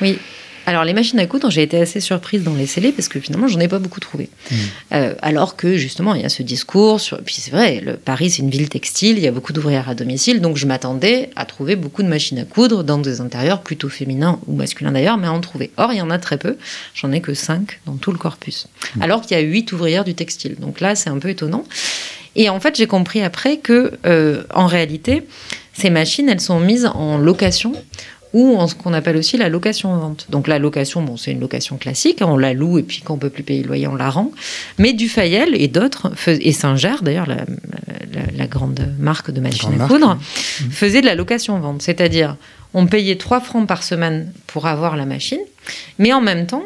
Oui. 0.00 0.18
Alors, 0.66 0.84
les 0.84 0.94
machines 0.94 1.18
à 1.18 1.26
coudre, 1.26 1.50
j'ai 1.50 1.62
été 1.62 1.78
assez 1.78 2.00
surprise 2.00 2.42
dans 2.42 2.54
les 2.54 2.66
scellés 2.66 2.92
parce 2.92 3.08
que 3.08 3.20
finalement, 3.20 3.48
j'en 3.48 3.60
ai 3.60 3.68
pas 3.68 3.78
beaucoup 3.78 4.00
trouvé. 4.00 4.28
Mm. 4.50 4.54
Euh, 4.92 5.14
alors 5.20 5.56
que 5.56 5.76
justement, 5.76 6.14
il 6.14 6.22
y 6.22 6.24
a 6.24 6.28
ce 6.28 6.42
discours. 6.42 7.00
Sur... 7.00 7.18
Puis 7.22 7.36
c'est 7.38 7.50
vrai, 7.50 7.80
le 7.80 7.96
Paris, 7.96 8.30
c'est 8.30 8.42
une 8.42 8.50
ville 8.50 8.68
textile, 8.68 9.18
il 9.18 9.24
y 9.24 9.26
a 9.26 9.30
beaucoup 9.30 9.52
d'ouvrières 9.52 9.88
à 9.88 9.94
domicile, 9.94 10.40
donc 10.40 10.56
je 10.56 10.66
m'attendais 10.66 11.30
à 11.36 11.44
trouver 11.44 11.76
beaucoup 11.76 12.02
de 12.02 12.08
machines 12.08 12.38
à 12.38 12.44
coudre 12.44 12.82
dans 12.82 12.98
des 12.98 13.20
intérieurs 13.20 13.62
plutôt 13.62 13.88
féminins 13.88 14.38
ou 14.46 14.54
masculins 14.54 14.92
d'ailleurs, 14.92 15.18
mais 15.18 15.26
à 15.26 15.32
en 15.32 15.40
trouver. 15.40 15.70
Or, 15.76 15.92
il 15.92 15.98
y 15.98 16.02
en 16.02 16.10
a 16.10 16.18
très 16.18 16.38
peu. 16.38 16.56
J'en 16.94 17.12
ai 17.12 17.20
que 17.20 17.34
5 17.34 17.80
dans 17.86 17.96
tout 17.96 18.12
le 18.12 18.18
corpus. 18.18 18.66
Alors 19.00 19.22
qu'il 19.22 19.36
y 19.36 19.40
a 19.40 19.42
8 19.42 19.72
ouvrières 19.72 20.04
du 20.04 20.14
textile. 20.14 20.56
Donc 20.58 20.80
là, 20.80 20.94
c'est 20.94 21.10
un 21.10 21.18
peu 21.18 21.28
étonnant. 21.28 21.64
Et 22.36 22.48
en 22.48 22.58
fait, 22.58 22.76
j'ai 22.76 22.86
compris 22.86 23.22
après 23.22 23.58
que, 23.58 23.92
euh, 24.06 24.42
en 24.52 24.66
réalité, 24.66 25.22
ces 25.72 25.90
machines, 25.90 26.28
elles 26.28 26.40
sont 26.40 26.60
mises 26.60 26.86
en 26.86 27.18
location 27.18 27.74
ou 28.34 28.56
en 28.58 28.66
ce 28.66 28.74
qu'on 28.74 28.92
appelle 28.92 29.16
aussi 29.16 29.38
la 29.38 29.48
location-vente. 29.48 30.26
Donc 30.28 30.46
la 30.48 30.58
location, 30.58 31.02
bon, 31.02 31.16
c'est 31.16 31.30
une 31.32 31.40
location 31.40 31.78
classique, 31.78 32.20
hein, 32.20 32.26
on 32.28 32.36
la 32.36 32.52
loue 32.52 32.78
et 32.78 32.82
puis 32.82 33.00
quand 33.02 33.14
on 33.14 33.18
peut 33.18 33.30
plus 33.30 33.42
payer 33.44 33.62
le 33.62 33.68
loyer, 33.68 33.86
on 33.86 33.94
la 33.94 34.10
rend. 34.10 34.30
Mais 34.78 34.92
Dufayel 34.92 35.54
et 35.54 35.68
d'autres, 35.68 36.12
et 36.28 36.52
Singer 36.52 36.96
d'ailleurs, 37.00 37.26
la, 37.26 37.36
la- 37.36 38.30
la 38.36 38.46
grande 38.46 38.80
marque 38.98 39.30
de 39.30 39.40
machines 39.40 39.80
à 39.80 39.86
coudre, 39.88 40.18
faisait 40.70 41.00
de 41.00 41.06
la 41.06 41.14
location-vente. 41.14 41.80
C'est-à-dire, 41.82 42.36
on 42.74 42.86
payait 42.86 43.16
3 43.16 43.40
francs 43.40 43.66
par 43.66 43.82
semaine 43.82 44.32
pour 44.48 44.66
avoir 44.66 44.96
la 44.96 45.06
machine, 45.06 45.40
mais 45.98 46.12
en 46.12 46.20
même 46.20 46.46
temps, 46.46 46.64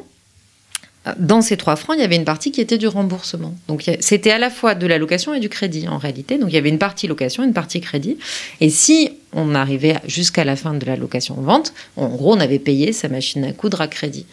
dans 1.19 1.41
ces 1.41 1.57
3 1.57 1.77
francs, 1.77 1.97
il 1.97 2.01
y 2.01 2.05
avait 2.05 2.17
une 2.17 2.25
partie 2.25 2.53
qui 2.53 2.61
était 2.61 2.79
du 2.79 2.87
remboursement. 2.87 3.55
Donc 3.69 3.85
c'était 4.01 4.31
à 4.31 4.39
la 4.39 4.51
fois 4.51 4.75
de 4.75 4.87
la 4.87 4.99
location 4.99 5.35
et 5.35 5.41
du 5.41 5.49
crédit 5.49 5.89
en 5.89 5.99
réalité. 5.99 6.39
Donc 6.39 6.51
il 6.51 6.55
y 6.55 6.59
avait 6.59 6.69
une 6.69 6.79
partie 6.79 7.07
location, 7.07 7.45
une 7.45 7.53
partie 7.53 7.81
crédit. 7.81 8.19
Et 8.61 8.71
si 8.71 9.11
on 9.33 9.55
arrivait 9.55 9.97
jusqu'à 10.07 10.45
la 10.45 10.57
fin 10.57 10.75
de 10.75 10.85
la 10.87 10.97
location-vente, 10.97 11.73
en 11.97 12.09
gros, 12.09 12.35
on 12.35 12.41
avait 12.41 12.59
payé 12.59 12.93
sa 12.93 13.09
machine 13.09 13.45
à 13.45 13.53
coudre 13.53 13.81
à 13.81 13.89
crédit. 13.89 14.27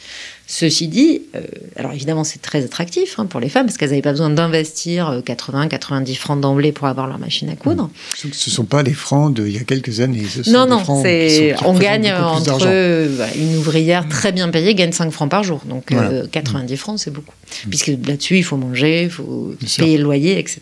Ceci 0.47 0.87
dit, 0.87 1.23
euh, 1.35 1.41
alors 1.75 1.91
évidemment, 1.93 2.23
c'est 2.23 2.39
très 2.41 2.63
attractif 2.63 3.15
hein, 3.17 3.25
pour 3.25 3.39
les 3.39 3.49
femmes 3.49 3.65
parce 3.65 3.77
qu'elles 3.77 3.89
n'avaient 3.89 4.03
pas 4.03 4.11
besoin 4.11 4.29
d'investir 4.29 5.09
euh, 5.09 5.21
80, 5.21 5.67
90 5.69 6.15
francs 6.15 6.39
d'emblée 6.39 6.71
pour 6.71 6.85
avoir 6.87 7.07
leur 7.07 7.17
machine 7.17 7.49
à 7.49 7.55
coudre. 7.55 7.89
Ce 8.15 8.27
ne 8.27 8.31
sont 8.33 8.63
pas 8.65 8.83
les 8.83 8.93
francs 8.93 9.33
d'il 9.33 9.51
y 9.51 9.57
a 9.57 9.63
quelques 9.63 10.01
années. 10.01 10.23
Ce 10.29 10.43
sont 10.43 10.51
Non, 10.51 10.67
non, 10.67 10.79
francs 10.79 11.03
qui 11.03 11.09
c'est 11.09 11.51
sont- 11.53 11.57
qui 11.57 11.65
on 11.65 11.73
gagne 11.79 12.13
entre 12.13 12.59
euh, 12.67 13.27
une 13.35 13.57
ouvrière 13.57 14.07
très 14.07 14.31
bien 14.31 14.49
payée 14.49 14.75
gagne 14.75 14.91
5 14.91 15.09
francs 15.11 15.31
par 15.31 15.43
jour, 15.43 15.61
donc 15.67 15.91
euh, 15.91 15.95
Voilà. 15.95 16.27
90 16.31 16.77
francs 16.77 16.99
c'est 16.99 17.11
beaucoup, 17.11 17.33
puisque 17.69 17.87
là-dessus 17.87 18.37
il 18.37 18.43
faut 18.43 18.57
manger, 18.57 19.03
il 19.05 19.09
faut 19.09 19.55
Bien 19.59 19.67
sûr. 19.67 19.83
payer 19.83 19.97
le 19.97 20.03
loyer, 20.03 20.37
etc. 20.37 20.61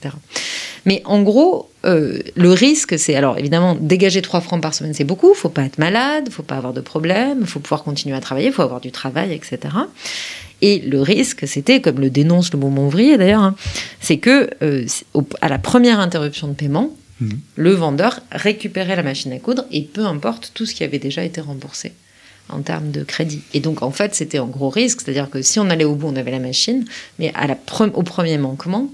Mais 0.86 1.02
en 1.06 1.22
gros, 1.22 1.69
euh, 1.86 2.19
le 2.36 2.52
risque, 2.52 3.00
c'est 3.00 3.15
alors 3.15 3.38
évidemment 3.38 3.76
dégager 3.80 4.22
3 4.22 4.41
francs 4.41 4.62
par 4.62 4.74
semaine, 4.74 4.93
c'est 4.93 5.04
beaucoup. 5.06 5.34
Faut 5.34 5.50
pas 5.50 5.63
être 5.63 5.78
malade, 5.78 6.30
faut 6.30 6.43
pas 6.43 6.56
avoir 6.58 6.74
de 6.74 6.82
problème, 6.82 7.46
faut 7.46 7.60
pouvoir 7.60 7.84
continuer 7.84 8.15
à 8.15 8.19
travailler, 8.22 8.52
faut 8.52 8.62
avoir 8.63 8.82
du 8.82 8.91
travail, 8.91 9.32
etc. 9.34 9.60
Et 10.62 10.80
le 10.80 11.02
risque, 11.02 11.48
c'était, 11.48 11.82
comme 11.82 12.00
le 12.00 12.10
dénonce 12.10 12.52
le 12.54 12.60
mouvement 12.60 12.86
ouvrier 12.88 13.17
d'ailleurs, 13.17 13.41
hein, 13.43 13.56
c'est 14.00 14.17
que 14.17 14.50
euh, 14.62 14.86
à 15.41 15.50
la 15.50 15.58
première 15.60 16.00
interruption 16.00 16.48
de 16.48 16.54
paiement, 16.54 16.89
Mhm. 17.22 17.39
le 17.58 17.72
vendeur 17.74 18.19
récupérait 18.32 18.96
la 18.96 19.04
machine 19.04 19.32
à 19.34 19.38
coudre 19.38 19.65
et 19.72 19.84
peu 19.84 20.04
importe 20.04 20.50
tout 20.56 20.65
ce 20.65 20.74
qui 20.74 20.84
avait 20.84 20.98
déjà 20.98 21.24
été 21.24 21.41
remboursé 21.41 21.93
en 22.50 22.62
termes 22.63 22.89
de 22.89 23.04
crédit. 23.04 23.41
Et 23.54 23.60
donc 23.60 23.84
en 23.84 23.91
fait, 23.91 24.15
c'était 24.15 24.39
un 24.39 24.48
gros 24.48 24.69
risque, 24.69 25.02
c'est-à-dire 25.02 25.30
que 25.30 25.43
si 25.43 25.60
on 25.60 25.69
allait 25.69 25.86
au 25.86 25.93
bout, 25.93 26.08
on 26.08 26.15
avait 26.15 26.32
la 26.32 26.39
machine, 26.39 26.86
mais 27.19 27.32
à 27.36 27.46
la 27.46 27.54
pre- 27.54 27.91
au 27.93 28.02
premier 28.02 28.39
manquement, 28.39 28.89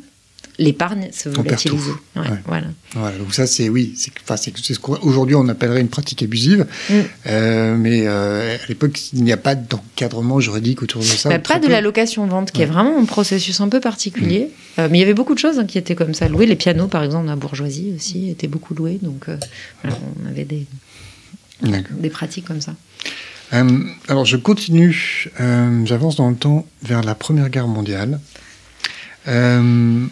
l'épargne 0.60 1.10
perd 1.24 1.34
tout. 1.34 1.42
volatilisait. 1.42 1.92
Ouais, 2.16 2.22
Ouais. 2.22 2.38
Voilà. 2.46 2.68
Voilà, 2.94 3.18
donc 3.18 3.34
ça, 3.34 3.48
c'est 3.48 3.70
oui, 3.70 3.94
c'est 3.96 4.12
enfin, 4.24 4.36
ce 4.38 4.80
qu'aujourd'hui 4.80 5.36
on 5.36 5.48
appellerait 5.48 5.82
une 5.82 5.88
pratique 5.88 6.22
abusive, 6.22 6.66
Mm. 6.90 6.94
Euh, 7.28 7.76
mais 7.78 8.04
euh, 8.06 8.56
à 8.56 8.68
l'époque 8.68 9.00
il 9.14 9.24
n'y 9.24 9.32
a 9.32 9.38
pas 9.38 9.56
d'encadrement 9.56 10.40
juridique 10.40 10.82
autour 10.84 11.02
de 11.02 11.06
ça. 11.08 11.30
Bah, 11.30 11.40
pas 11.40 11.60
de 11.60 11.66
peu. 11.66 11.72
la 11.72 11.82
location-vente, 11.82 12.52
qui 12.52 12.62
est 12.62 12.66
vraiment 12.66 13.00
un 13.00 13.06
processus 13.06 13.60
un 13.62 13.70
peu 13.70 13.80
particulier. 13.80 14.50
Euh, 14.78 14.88
mais 14.90 14.98
il 14.98 15.02
y 15.02 15.04
avait 15.04 15.14
beaucoup 15.14 15.34
de 15.34 15.40
choses 15.40 15.60
hein, 15.60 15.66
qui 15.66 15.78
étaient 15.78 15.96
comme 15.96 16.14
ça 16.14 16.28
louées. 16.28 16.46
Les 16.46 16.56
pianos, 16.56 16.88
par 16.88 17.04
exemple, 17.04 17.26
dans 17.26 17.32
la 17.32 17.38
bourgeoisie 17.38 17.94
aussi, 17.96 18.30
étaient 18.30 18.48
beaucoup 18.48 18.74
loués. 18.74 19.00
Donc, 19.02 19.26
on 19.84 20.28
avait 20.28 20.46
des, 20.46 20.66
des 21.64 22.10
pratiques 22.10 22.46
comme 22.46 22.62
ça. 22.62 22.76
Alors 23.52 24.26
je 24.26 24.38
continue, 24.38 25.30
j'avance 25.86 26.16
dans 26.16 26.30
le 26.30 26.36
temps 26.36 26.66
vers 26.84 27.04
la 27.04 27.16
Première 27.16 27.50
Guerre 27.50 27.68
mondiale, 27.68 28.20
euh, 29.28 30.06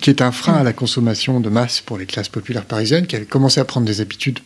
qui 0.00 0.10
est 0.10 0.22
un 0.22 0.32
frein 0.32 0.54
à 0.54 0.62
la 0.62 0.72
consommation 0.72 1.40
de 1.40 1.48
masse 1.48 1.80
pour 1.80 1.98
les 1.98 2.06
classes 2.06 2.28
populaires 2.28 2.64
parisiennes, 2.64 3.06
qui 3.06 3.16
avaient 3.16 3.24
commencé 3.24 3.60
à 3.60 3.64
prendre 3.64 3.86
des 3.86 4.00
habitudes, 4.00 4.40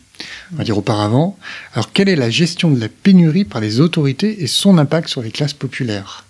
on 0.53 0.55
va 0.57 0.63
dire 0.63 0.77
auparavant. 0.77 1.37
Alors 1.73 1.91
quelle 1.91 2.09
est 2.09 2.15
la 2.15 2.29
gestion 2.29 2.71
de 2.71 2.79
la 2.79 2.89
pénurie 2.89 3.45
par 3.45 3.61
les 3.61 3.79
autorités 3.79 4.43
et 4.43 4.47
son 4.47 4.77
impact 4.77 5.09
sur 5.09 5.21
les 5.21 5.31
classes 5.31 5.53
populaires? 5.53 6.25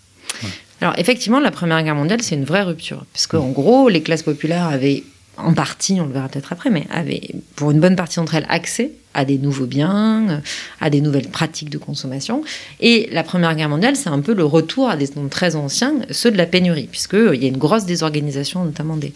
Alors, 0.82 0.98
effectivement, 0.98 1.40
la 1.40 1.52
Première 1.52 1.84
Guerre 1.84 1.96
mondiale, 1.96 2.24
c'est 2.24 2.36
une 2.36 2.44
vraie 2.44 2.64
rupture. 2.64 3.06
Parce 3.14 3.28
qu'en 3.28 3.50
gros, 3.50 3.88
les 3.88 4.02
classes 4.02 4.24
populaires 4.24 4.66
avaient, 4.66 5.04
en 5.38 5.54
partie, 5.54 6.00
on 6.00 6.06
le 6.06 6.14
verra 6.14 6.30
peut-être 6.30 6.52
après, 6.52 6.70
mais 6.70 6.86
avaient, 6.92 7.22
pour 7.56 7.72
une 7.72 7.80
bonne 7.80 7.96
partie 7.96 8.18
d'entre 8.18 8.36
elles, 8.36 8.46
accès 8.50 8.92
à 9.14 9.26
des 9.26 9.38
nouveaux 9.38 9.66
biens, 9.66 10.30
euh, 10.30 10.38
à 10.80 10.90
des 10.90 11.02
nouvelles 11.02 11.28
pratiques 11.28 11.70
de 11.70 11.78
consommation. 11.78 12.44
Et 12.80 13.10
la 13.12 13.24
Première 13.24 13.56
Guerre 13.56 13.70
mondiale, 13.70 13.96
c'est 13.96 14.10
un 14.10 14.20
peu 14.20 14.34
le 14.34 14.46
retour 14.46 14.90
à 14.90 14.98
des 14.98 15.10
noms 15.16 15.28
très 15.28 15.56
anciens, 15.56 15.96
ceux 16.12 16.32
de 16.32 16.38
la 16.38 16.46
pénurie, 16.46 16.88
puisqu'il 16.90 17.42
y 17.42 17.46
a 17.46 17.50
une 17.50 17.58
grosse 17.58 17.86
désorganisation, 17.86 18.64
notamment 18.64 18.98
des, 18.98 19.14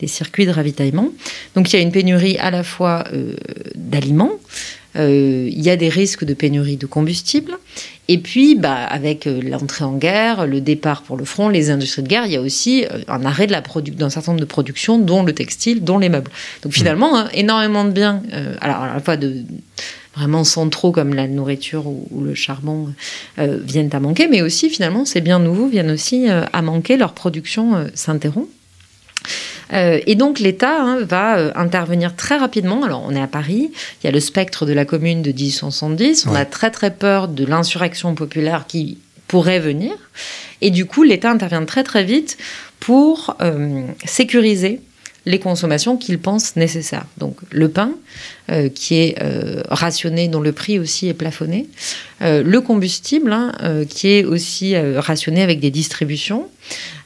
des 0.00 0.06
circuits 0.06 0.46
de 0.46 0.50
ravitaillement. 0.50 1.10
Donc, 1.54 1.72
il 1.72 1.76
y 1.76 1.78
a 1.78 1.82
une 1.82 1.92
pénurie 1.92 2.38
à 2.38 2.50
la 2.50 2.62
fois 2.62 3.04
euh, 3.12 3.34
d'aliments, 3.74 4.32
euh, 4.96 5.48
il 5.50 5.60
y 5.60 5.70
a 5.70 5.76
des 5.76 5.88
risques 5.88 6.24
de 6.24 6.34
pénurie 6.34 6.76
de 6.76 6.86
combustible. 6.86 7.52
Et 8.08 8.18
puis, 8.18 8.54
bah, 8.54 8.74
avec 8.74 9.26
euh, 9.26 9.40
l'entrée 9.42 9.84
en 9.84 9.96
guerre, 9.96 10.46
le 10.46 10.60
départ 10.60 11.02
pour 11.02 11.16
le 11.16 11.24
front, 11.24 11.48
les 11.48 11.70
industries 11.70 12.02
de 12.02 12.08
guerre, 12.08 12.26
il 12.26 12.32
y 12.32 12.36
a 12.36 12.40
aussi 12.40 12.84
euh, 12.84 13.00
un 13.08 13.24
arrêt 13.24 13.46
d'un 13.46 14.10
certain 14.10 14.32
nombre 14.32 14.40
de 14.40 14.46
productions, 14.46 14.98
dont 14.98 15.22
le 15.22 15.32
textile, 15.32 15.82
dont 15.82 15.98
les 15.98 16.08
meubles. 16.08 16.30
Donc 16.62 16.72
finalement, 16.72 17.16
hein, 17.18 17.28
énormément 17.34 17.84
de 17.84 17.90
biens, 17.90 18.22
euh, 18.32 18.54
alors 18.60 18.82
à 18.82 18.94
la 18.94 19.00
fois 19.00 19.16
de 19.16 19.42
vraiment 20.16 20.44
centraux 20.44 20.92
comme 20.92 21.14
la 21.14 21.28
nourriture 21.28 21.86
ou, 21.86 22.08
ou 22.10 22.22
le 22.22 22.34
charbon 22.34 22.92
euh, 23.38 23.58
viennent 23.62 23.90
à 23.92 24.00
manquer, 24.00 24.28
mais 24.28 24.40
aussi 24.40 24.70
finalement 24.70 25.04
ces 25.04 25.20
biens 25.20 25.38
nouveaux 25.38 25.68
viennent 25.68 25.90
aussi 25.90 26.30
euh, 26.30 26.44
à 26.52 26.62
manquer, 26.62 26.96
leur 26.96 27.12
production 27.12 27.86
s'interrompt. 27.94 28.48
Euh, 29.72 30.00
et 30.06 30.14
donc 30.14 30.38
l'État 30.38 30.80
hein, 30.80 30.98
va 31.02 31.38
euh, 31.38 31.52
intervenir 31.56 32.14
très 32.14 32.36
rapidement. 32.36 32.84
Alors 32.84 33.04
on 33.06 33.14
est 33.14 33.20
à 33.20 33.26
Paris, 33.26 33.70
il 34.02 34.06
y 34.06 34.08
a 34.08 34.12
le 34.12 34.20
spectre 34.20 34.64
de 34.66 34.72
la 34.72 34.84
commune 34.84 35.22
de 35.22 35.32
1870, 35.32 36.26
on 36.26 36.32
Ouais. 36.32 36.40
a 36.40 36.44
très 36.44 36.70
très 36.70 36.90
peur 36.92 37.28
de 37.28 37.44
l'insurrection 37.44 38.14
populaire 38.14 38.66
qui 38.68 38.98
pourrait 39.28 39.58
venir. 39.60 39.92
Et 40.60 40.70
du 40.70 40.86
coup, 40.86 41.02
l'État 41.02 41.30
intervient 41.30 41.64
très 41.64 41.82
très 41.82 42.04
vite 42.04 42.38
pour 42.78 43.36
euh, 43.42 43.82
sécuriser 44.04 44.80
les 45.26 45.38
consommations 45.40 45.96
qu'il 45.96 46.18
pense 46.20 46.54
nécessaires. 46.56 47.04
Donc 47.18 47.36
le 47.50 47.68
pain, 47.68 47.90
euh, 48.50 48.68
qui 48.68 48.94
est 48.94 49.16
euh, 49.20 49.60
rationné, 49.68 50.28
dont 50.28 50.40
le 50.40 50.52
prix 50.52 50.78
aussi 50.78 51.08
est 51.08 51.14
plafonné, 51.14 51.66
Euh, 52.22 52.42
le 52.42 52.62
combustible, 52.62 53.30
hein, 53.30 53.52
qui 53.90 54.08
est 54.08 54.24
aussi 54.24 54.74
rationné 54.78 55.42
avec 55.42 55.60
des 55.60 55.70
distributions, 55.70 56.48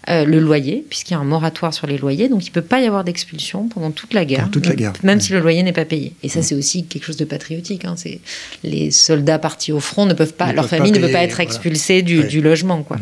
le 0.06 0.38
loyer, 0.38 0.84
puisqu'il 0.88 1.14
y 1.14 1.16
a 1.16 1.20
un 1.20 1.24
moratoire 1.24 1.74
sur 1.74 1.88
les 1.88 1.98
loyers, 1.98 2.28
donc 2.28 2.44
il 2.46 2.50
ne 2.50 2.54
peut 2.54 2.62
pas 2.62 2.80
y 2.80 2.86
avoir 2.86 3.02
d'expulsion 3.02 3.68
pendant 3.68 3.90
toute 3.90 4.14
la 4.14 4.24
guerre, 4.24 4.40
Pendant 4.42 4.52
toute 4.52 4.66
la 4.66 4.74
guerre, 4.76 4.92
même 5.02 5.18
ouais. 5.18 5.24
si 5.24 5.32
le 5.32 5.40
loyer 5.40 5.62
n'est 5.64 5.72
pas 5.72 5.84
payé. 5.84 6.12
Et 6.22 6.28
ça, 6.28 6.42
c'est 6.42 6.54
aussi 6.54 6.84
quelque 6.84 7.04
chose 7.04 7.16
de 7.16 7.24
patriotique. 7.24 7.84
hein. 7.84 7.94
C'est 7.96 8.20
les 8.62 8.92
soldats 8.92 9.40
partis 9.40 9.72
au 9.72 9.80
front 9.80 10.06
ne 10.06 10.14
peuvent 10.14 10.32
pas, 10.34 10.52
leur 10.52 10.64
peuvent 10.64 10.70
pas 10.70 10.76
famille 10.76 10.92
ne 10.92 11.00
peut 11.04 11.10
pas 11.12 11.22
être 11.24 11.30
voilà. 11.36 11.44
expulsée 11.50 12.02
du, 12.02 12.20
Ouais. 12.20 12.26
du 12.28 12.40
logement, 12.40 12.82
quoi. 12.84 12.98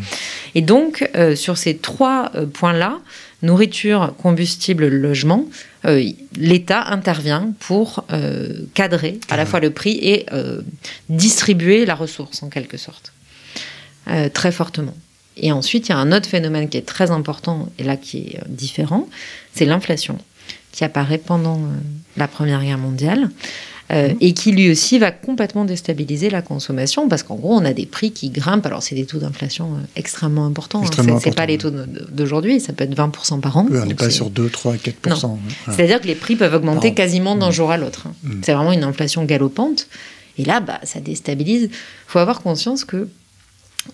Et 0.54 0.62
donc, 0.62 1.06
sur 1.34 1.58
ces 1.58 1.76
trois 1.76 2.32
points-là, 2.54 2.98
nourriture, 3.42 4.14
combustible, 4.20 4.88
logement, 4.88 5.44
euh, 5.84 6.10
l'État 6.36 6.84
intervient 6.86 7.52
pour 7.60 8.04
euh, 8.12 8.62
cadrer 8.74 9.20
à 9.28 9.36
la 9.36 9.46
fois 9.46 9.60
le 9.60 9.70
prix 9.70 9.98
et 10.02 10.26
euh, 10.32 10.60
distribuer 11.08 11.86
la 11.86 11.94
ressource 11.94 12.42
en 12.42 12.48
quelque 12.48 12.76
sorte, 12.76 13.12
très 14.32 14.52
fortement. 14.52 14.94
Et 15.36 15.52
ensuite, 15.52 15.88
il 15.88 15.92
y 15.92 15.94
a 15.94 15.98
un 15.98 16.12
autre 16.12 16.26
phénomène 16.26 16.70
qui 16.70 16.78
est 16.78 16.86
très 16.86 17.10
important 17.10 17.68
et 17.78 17.84
là 17.84 17.96
qui 17.96 18.18
est 18.18 18.40
différent, 18.48 19.06
c'est 19.52 19.66
l'inflation 19.66 20.18
qui 20.72 20.82
apparaît 20.82 21.18
pendant 21.18 21.60
la 22.16 22.26
Première 22.26 22.62
Guerre 22.62 22.78
mondiale. 22.78 23.28
Euh, 23.90 24.12
et 24.20 24.34
qui 24.34 24.52
lui 24.52 24.70
aussi 24.70 24.98
va 24.98 25.10
complètement 25.10 25.64
déstabiliser 25.64 26.28
la 26.30 26.42
consommation 26.42 27.08
parce 27.08 27.22
qu'en 27.22 27.36
gros 27.36 27.54
on 27.54 27.64
a 27.64 27.72
des 27.72 27.86
prix 27.86 28.10
qui 28.12 28.28
grimpent 28.30 28.66
alors 28.66 28.82
c'est 28.82 28.94
des 28.94 29.06
taux 29.06 29.18
d'inflation 29.18 29.66
euh, 29.74 29.78
extrêmement 29.96 30.44
importants 30.46 30.82
hein. 30.84 31.18
C'est 31.22 31.34
pas 31.34 31.46
les 31.46 31.56
taux 31.58 31.70
d'aujourd'hui 32.10 32.60
ça 32.60 32.72
peut 32.72 32.84
être 32.84 32.94
20% 32.96 33.40
par 33.40 33.56
an 33.56 33.66
Oui, 33.70 33.78
On 33.82 33.86
n'est 33.86 33.94
pas 33.94 34.10
sur 34.10 34.30
2, 34.30 34.48
3, 34.50 34.76
4 34.76 35.08
Non. 35.08 35.14
Voilà. 35.16 35.76
c'est-à-dire 35.76 36.00
que 36.00 36.06
les 36.06 36.14
prix 36.14 36.36
peuvent 36.36 36.54
augmenter 36.54 36.92
quasiment 36.94 37.34
d'un 37.36 37.48
Mm. 37.48 37.52
jour 37.52 37.70
à 37.70 37.76
l'autre. 37.78 38.06
hein. 38.08 38.12
Mm. 38.24 38.40
C'est 38.42 38.52
vraiment 38.52 38.72
une 38.72 38.84
inflation 38.84 39.24
galopante. 39.24 39.86
Et 40.36 40.44
là, 40.44 40.60
bah, 40.60 40.78
ça 40.84 41.00
déstabilise. 41.00 41.64
Il 41.64 41.70
faut 42.06 42.18
avoir 42.20 42.42
conscience 42.42 42.84
que 42.84 43.08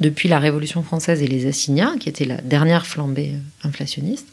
depuis 0.00 0.28
la 0.28 0.38
Révolution 0.38 0.82
française 0.82 1.22
et 1.22 1.26
les 1.26 1.46
assignats, 1.46 1.94
qui 2.00 2.08
était 2.08 2.24
la 2.24 2.36
dernière 2.38 2.86
flambée 2.86 3.32
euh, 3.34 3.68
inflationniste, 3.68 4.26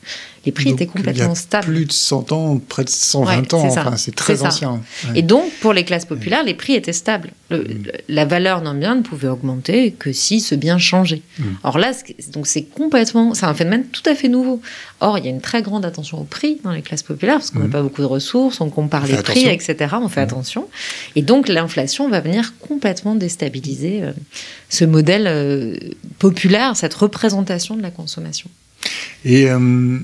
les 0.46 0.52
prix 0.52 0.66
Donc, 0.72 0.74
étaient 0.82 0.88
complètement 0.88 1.24
il 1.26 1.28
y 1.28 1.32
a 1.32 1.36
stables. 1.36 1.68
Plus 1.68 1.86
de 1.86 1.92
100 1.92 2.32
ans, 2.32 2.58
près 2.68 2.84
de 2.84 2.90
120 2.90 3.30
Ouais, 3.42 3.54
ans, 3.54 3.66
enfin, 3.68 3.96
c'est 3.96 4.16
très 4.16 4.44
ancien. 4.44 4.82
Ouais. 5.06 5.20
Et 5.20 5.22
donc, 5.22 5.52
pour 5.62 5.72
les 5.74 5.86
classes 5.86 6.06
populaires, 6.06 6.44
les 6.44 6.56
prix 6.56 6.74
étaient 6.74 6.94
stables. 6.94 7.32
Le- 7.50 7.60
Mm. 7.64 7.84
la 8.10 8.26
valeur 8.26 8.62
d'un 8.62 8.74
bien 8.74 8.96
ne 8.96 9.02
pouvait 9.02 9.28
augmenter 9.28 9.92
que 9.92 10.12
si 10.14 10.40
ce 10.42 10.56
bien 10.56 10.78
changeait. 10.80 11.22
Mm. 11.38 11.44
Or 11.64 11.78
là, 11.78 11.92
donc 12.34 12.48
c'est 12.48 12.64
complètement, 12.64 13.34
c'est 13.36 13.46
un 13.46 13.54
phénomène 13.54 13.86
tout 13.92 14.02
à 14.10 14.16
fait 14.16 14.30
nouveau. 14.30 14.62
Or, 15.00 15.18
il 15.18 15.26
y 15.26 15.28
a 15.28 15.32
une 15.32 15.42
très 15.42 15.62
grande 15.62 15.86
attention 15.86 16.20
au 16.20 16.24
prix 16.24 16.60
dans 16.64 16.72
les 16.72 16.82
classes 16.82 17.04
populaires 17.04 17.36
parce 17.38 17.52
qu'on 17.52 17.60
n'a 17.60 17.66
Mm. 17.68 17.72
pas 17.72 17.82
beaucoup 17.84 18.02
de 18.02 18.08
ressources, 18.08 18.62
on 18.62 18.70
compare 18.70 19.04
On 19.04 19.08
les 19.08 19.18
prix, 19.22 19.48
attention. 19.48 19.74
etc. 19.74 19.96
On 20.02 20.10
fait 20.10 20.22
attention. 20.22 20.68
Et 21.16 21.22
donc, 21.22 21.48
l'inflation 21.50 22.10
va 22.10 22.20
venir 22.22 22.54
complètement 22.60 23.14
déstabiliser 23.16 24.02
euh, 24.04 24.12
ce 24.70 24.86
modèle 24.86 25.28
euh, 25.28 25.51
populaire, 26.20 26.76
cette 26.76 26.94
représentation 26.94 27.76
de 27.76 27.82
la 27.82 27.92
consommation. 27.92 28.50
Et 29.26 29.50
euh, 29.50 30.00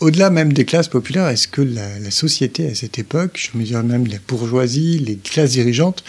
au-delà 0.00 0.30
même 0.30 0.52
des 0.54 0.64
classes 0.64 0.88
populaires, 0.88 1.28
est-ce 1.28 1.46
que 1.48 1.60
la, 1.60 1.98
la 1.98 2.10
société 2.10 2.66
à 2.70 2.74
cette 2.74 2.98
époque, 2.98 3.38
je 3.52 3.58
me 3.58 3.64
dirais 3.64 3.82
même 3.82 4.06
la 4.06 4.16
bourgeoisie, 4.26 4.98
les 4.98 5.16
classes 5.16 5.50
dirigeantes, 5.50 6.02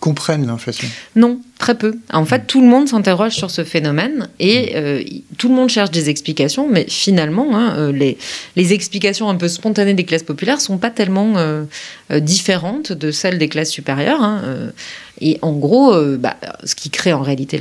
comprennent 0.00 0.46
l'inflation? 0.46 0.86
Non, 1.16 1.40
très 1.58 1.76
peu. 1.76 1.96
En 2.12 2.24
fait, 2.24 2.46
tout 2.46 2.60
le 2.60 2.68
monde 2.68 2.88
s'interroge 2.88 3.32
sur 3.32 3.50
ce 3.50 3.64
phénomène 3.64 4.28
et 4.38 4.76
euh, 4.76 5.00
y- 5.02 5.24
tout 5.38 5.48
le 5.48 5.54
monde 5.56 5.68
cherche 5.70 5.90
des 5.90 6.08
explications, 6.08 6.68
mais 6.68 6.86
finalement, 6.88 7.56
hein, 7.58 7.74
euh, 7.76 7.92
les, 7.92 8.16
les 8.54 8.72
explications 8.72 9.28
un 9.28 9.34
peu 9.34 9.48
spontanées 9.48 9.94
des 9.94 10.04
classes 10.04 10.22
populaires 10.22 10.60
sont 10.60 10.78
pas 10.78 10.90
tellement 10.90 11.36
euh, 11.38 11.64
euh, 12.12 12.20
différentes 12.20 12.92
de 12.92 13.10
celles 13.10 13.38
des 13.38 13.48
classes 13.48 13.70
supérieures. 13.70 14.22
hein, 14.22 14.42
euh, 14.44 14.70
et 15.20 15.38
en 15.42 15.52
gros, 15.52 15.92
euh, 15.94 16.16
bah, 16.16 16.36
ce 16.64 16.74
qui 16.74 16.90
crée 16.90 17.12
en 17.12 17.22
réalité 17.22 17.58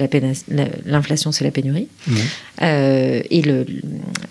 l'inflation, 0.85 1.31
c'est 1.31 1.43
la 1.43 1.51
pénurie 1.51 1.87
Non. 2.07 2.15
euh, 2.61 3.21
et 3.29 3.41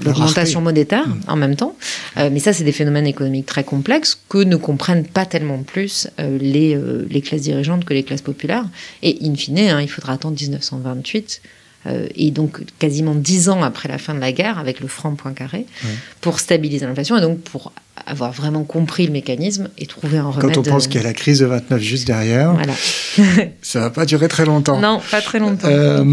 l'augmentation 0.04 0.60
monétaire 0.60 1.06
Mm. 1.06 1.20
en 1.28 1.36
même 1.36 1.56
temps. 1.56 1.76
Euh, 2.16 2.30
mais 2.32 2.38
ça, 2.40 2.52
c'est 2.52 2.64
des 2.64 2.72
phénomènes 2.72 3.06
économiques 3.06 3.46
très 3.46 3.64
complexes 3.64 4.18
que 4.28 4.38
ne 4.38 4.56
comprennent 4.56 5.06
pas 5.06 5.26
tellement 5.26 5.58
plus 5.62 6.08
les, 6.18 6.74
euh, 6.74 7.06
les 7.10 7.20
classes 7.20 7.42
dirigeantes 7.42 7.84
que 7.84 7.94
les 7.94 8.02
classes 8.02 8.22
populaires. 8.22 8.66
Et 9.02 9.18
in 9.22 9.34
fine, 9.34 9.58
hein, 9.58 9.80
il 9.80 9.88
faudra 9.88 10.14
attendre 10.14 10.36
1928. 10.40 11.40
Euh, 11.86 12.06
et 12.14 12.30
donc 12.30 12.60
quasiment 12.78 13.14
dix 13.14 13.48
ans 13.48 13.62
après 13.62 13.88
la 13.88 13.98
fin 13.98 14.14
de 14.14 14.20
la 14.20 14.32
guerre, 14.32 14.58
avec 14.58 14.80
le 14.80 14.88
franc 14.88 15.14
Poincaré, 15.14 15.66
Ouais. 15.84 15.90
pour 16.20 16.40
stabiliser 16.40 16.86
l'inflation 16.86 17.16
et 17.16 17.20
donc 17.20 17.40
pour 17.40 17.72
avoir 18.04 18.30
vraiment 18.32 18.62
compris 18.64 19.06
le 19.06 19.12
mécanisme 19.12 19.68
et 19.78 19.86
trouver 19.86 20.18
un 20.18 20.28
remède. 20.28 20.54
Quand 20.54 20.58
on 20.58 20.62
pense 20.62 20.84
euh, 20.84 20.88
qu'il 20.88 21.00
y 21.00 21.04
a 21.04 21.06
la 21.06 21.14
crise 21.14 21.38
de 21.40 21.46
29 21.46 21.80
juste 21.80 22.06
derrière, 22.06 22.52
Voilà. 22.52 22.74
ça 23.62 23.80
va 23.80 23.90
pas 23.90 24.04
durer 24.04 24.28
très 24.28 24.44
longtemps. 24.44 24.78
Non, 24.80 25.00
pas 25.10 25.22
très 25.22 25.38
longtemps. 25.38 25.66
Euh, 25.68 26.04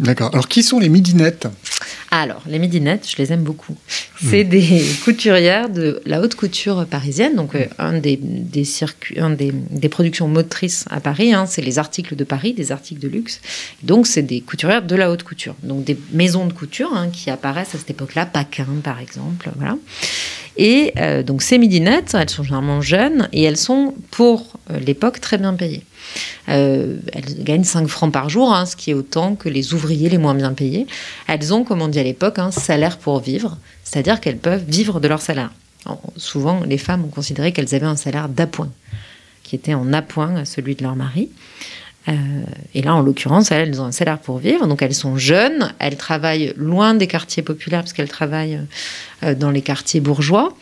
D'accord. 0.00 0.30
Alors, 0.32 0.48
qui 0.48 0.62
sont 0.62 0.78
les 0.78 0.88
midinettes? 0.90 1.48
Alors, 2.12 2.42
les 2.48 2.58
midinettes, 2.58 3.06
je 3.08 3.16
les 3.22 3.32
aime 3.32 3.42
beaucoup. 3.44 3.76
C'est 4.22 4.42
des 4.44 4.82
couturières 5.04 5.68
de 5.70 6.02
la 6.06 6.20
haute 6.20 6.34
couture 6.34 6.84
parisienne, 6.84 7.36
donc 7.36 7.54
euh, 7.54 7.64
un 7.78 7.94
des, 7.98 8.16
des 8.20 8.64
circuits, 8.64 9.18
un 9.20 9.30
des, 9.30 9.52
des 9.70 9.88
productions 9.88 10.26
motrices 10.28 10.84
à 10.90 11.00
Paris, 11.00 11.32
hein, 11.32 11.46
c'est 11.46 11.62
les 11.62 11.78
articles 11.78 12.16
de 12.16 12.24
Paris, 12.24 12.52
des 12.52 12.72
articles 12.72 13.00
de 13.00 13.08
luxe. 13.08 13.40
Donc, 13.84 14.06
c'est 14.08 14.22
des 14.22 14.40
couturières 14.40 14.82
de 14.82 14.94
la 14.96 15.10
haute 15.10 15.19
couture, 15.22 15.54
donc 15.62 15.84
des 15.84 15.98
maisons 16.12 16.46
de 16.46 16.52
couture 16.52 16.92
hein, 16.94 17.08
qui 17.10 17.30
apparaissent 17.30 17.74
à 17.74 17.78
cette 17.78 17.90
époque-là, 17.90 18.26
Paquin 18.26 18.66
par 18.82 19.00
exemple, 19.00 19.50
voilà. 19.56 19.76
Et 20.56 20.92
euh, 20.98 21.22
donc 21.22 21.42
ces 21.42 21.58
midinettes, 21.58 22.14
elles 22.14 22.28
sont 22.28 22.42
généralement 22.42 22.80
jeunes 22.80 23.28
et 23.32 23.42
elles 23.42 23.56
sont 23.56 23.94
pour 24.10 24.58
euh, 24.70 24.78
l'époque 24.80 25.20
très 25.20 25.38
bien 25.38 25.54
payées. 25.54 25.84
Euh, 26.48 26.96
elles 27.12 27.44
gagnent 27.44 27.64
5 27.64 27.86
francs 27.86 28.12
par 28.12 28.28
jour, 28.28 28.52
hein, 28.52 28.66
ce 28.66 28.76
qui 28.76 28.90
est 28.90 28.94
autant 28.94 29.36
que 29.36 29.48
les 29.48 29.74
ouvriers 29.74 30.08
les 30.08 30.18
moins 30.18 30.34
bien 30.34 30.52
payés. 30.52 30.86
Elles 31.28 31.54
ont, 31.54 31.64
comme 31.64 31.82
on 31.82 31.88
dit 31.88 32.00
à 32.00 32.02
l'époque, 32.02 32.38
un 32.38 32.50
salaire 32.50 32.98
pour 32.98 33.20
vivre, 33.20 33.58
c'est-à-dire 33.84 34.20
qu'elles 34.20 34.38
peuvent 34.38 34.64
vivre 34.66 35.00
de 35.00 35.08
leur 35.08 35.22
salaire. 35.22 35.50
Souvent, 36.16 36.60
les 36.66 36.78
femmes 36.78 37.04
ont 37.04 37.08
considéré 37.08 37.52
qu'elles 37.52 37.74
avaient 37.74 37.86
un 37.86 37.96
salaire 37.96 38.28
d'appoint, 38.28 38.70
qui 39.42 39.56
était 39.56 39.74
en 39.74 39.92
appoint 39.92 40.36
à 40.36 40.44
celui 40.44 40.74
de 40.74 40.82
leur 40.82 40.94
mari. 40.94 41.30
Euh, 42.08 42.12
et 42.74 42.82
là, 42.82 42.94
en 42.94 43.02
l'occurrence, 43.02 43.50
elles, 43.50 43.80
ont 43.80 43.84
un 43.84 43.92
salaire 43.92 44.18
pour 44.18 44.38
vivre. 44.38 44.66
Donc, 44.66 44.82
elles 44.82 44.94
sont 44.94 45.16
jeunes, 45.16 45.72
elles 45.78 45.96
travaillent 45.96 46.52
loin 46.56 46.94
des 46.94 47.06
quartiers 47.06 47.42
populaires, 47.42 47.80
parce 47.80 47.92
qu'elles 47.92 48.08
travaillent 48.08 48.60
euh, 49.22 49.34
dans 49.34 49.50
les 49.50 49.62
quartiers 49.62 50.00
bourgeois. 50.00 50.54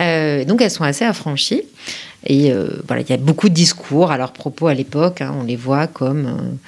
Euh, 0.00 0.44
donc, 0.44 0.60
elles 0.60 0.70
sont 0.70 0.84
assez 0.84 1.04
affranchies. 1.04 1.62
Et 2.26 2.52
euh, 2.52 2.68
voilà, 2.86 3.02
il 3.02 3.10
y 3.10 3.12
a 3.12 3.16
beaucoup 3.16 3.48
de 3.48 3.54
discours 3.54 4.10
à 4.10 4.18
leur 4.18 4.32
propos 4.32 4.68
à 4.68 4.74
l'époque. 4.74 5.20
hein. 5.20 5.34
on 5.38 5.44
les 5.44 5.56
voit 5.56 5.86
comme 5.86 6.58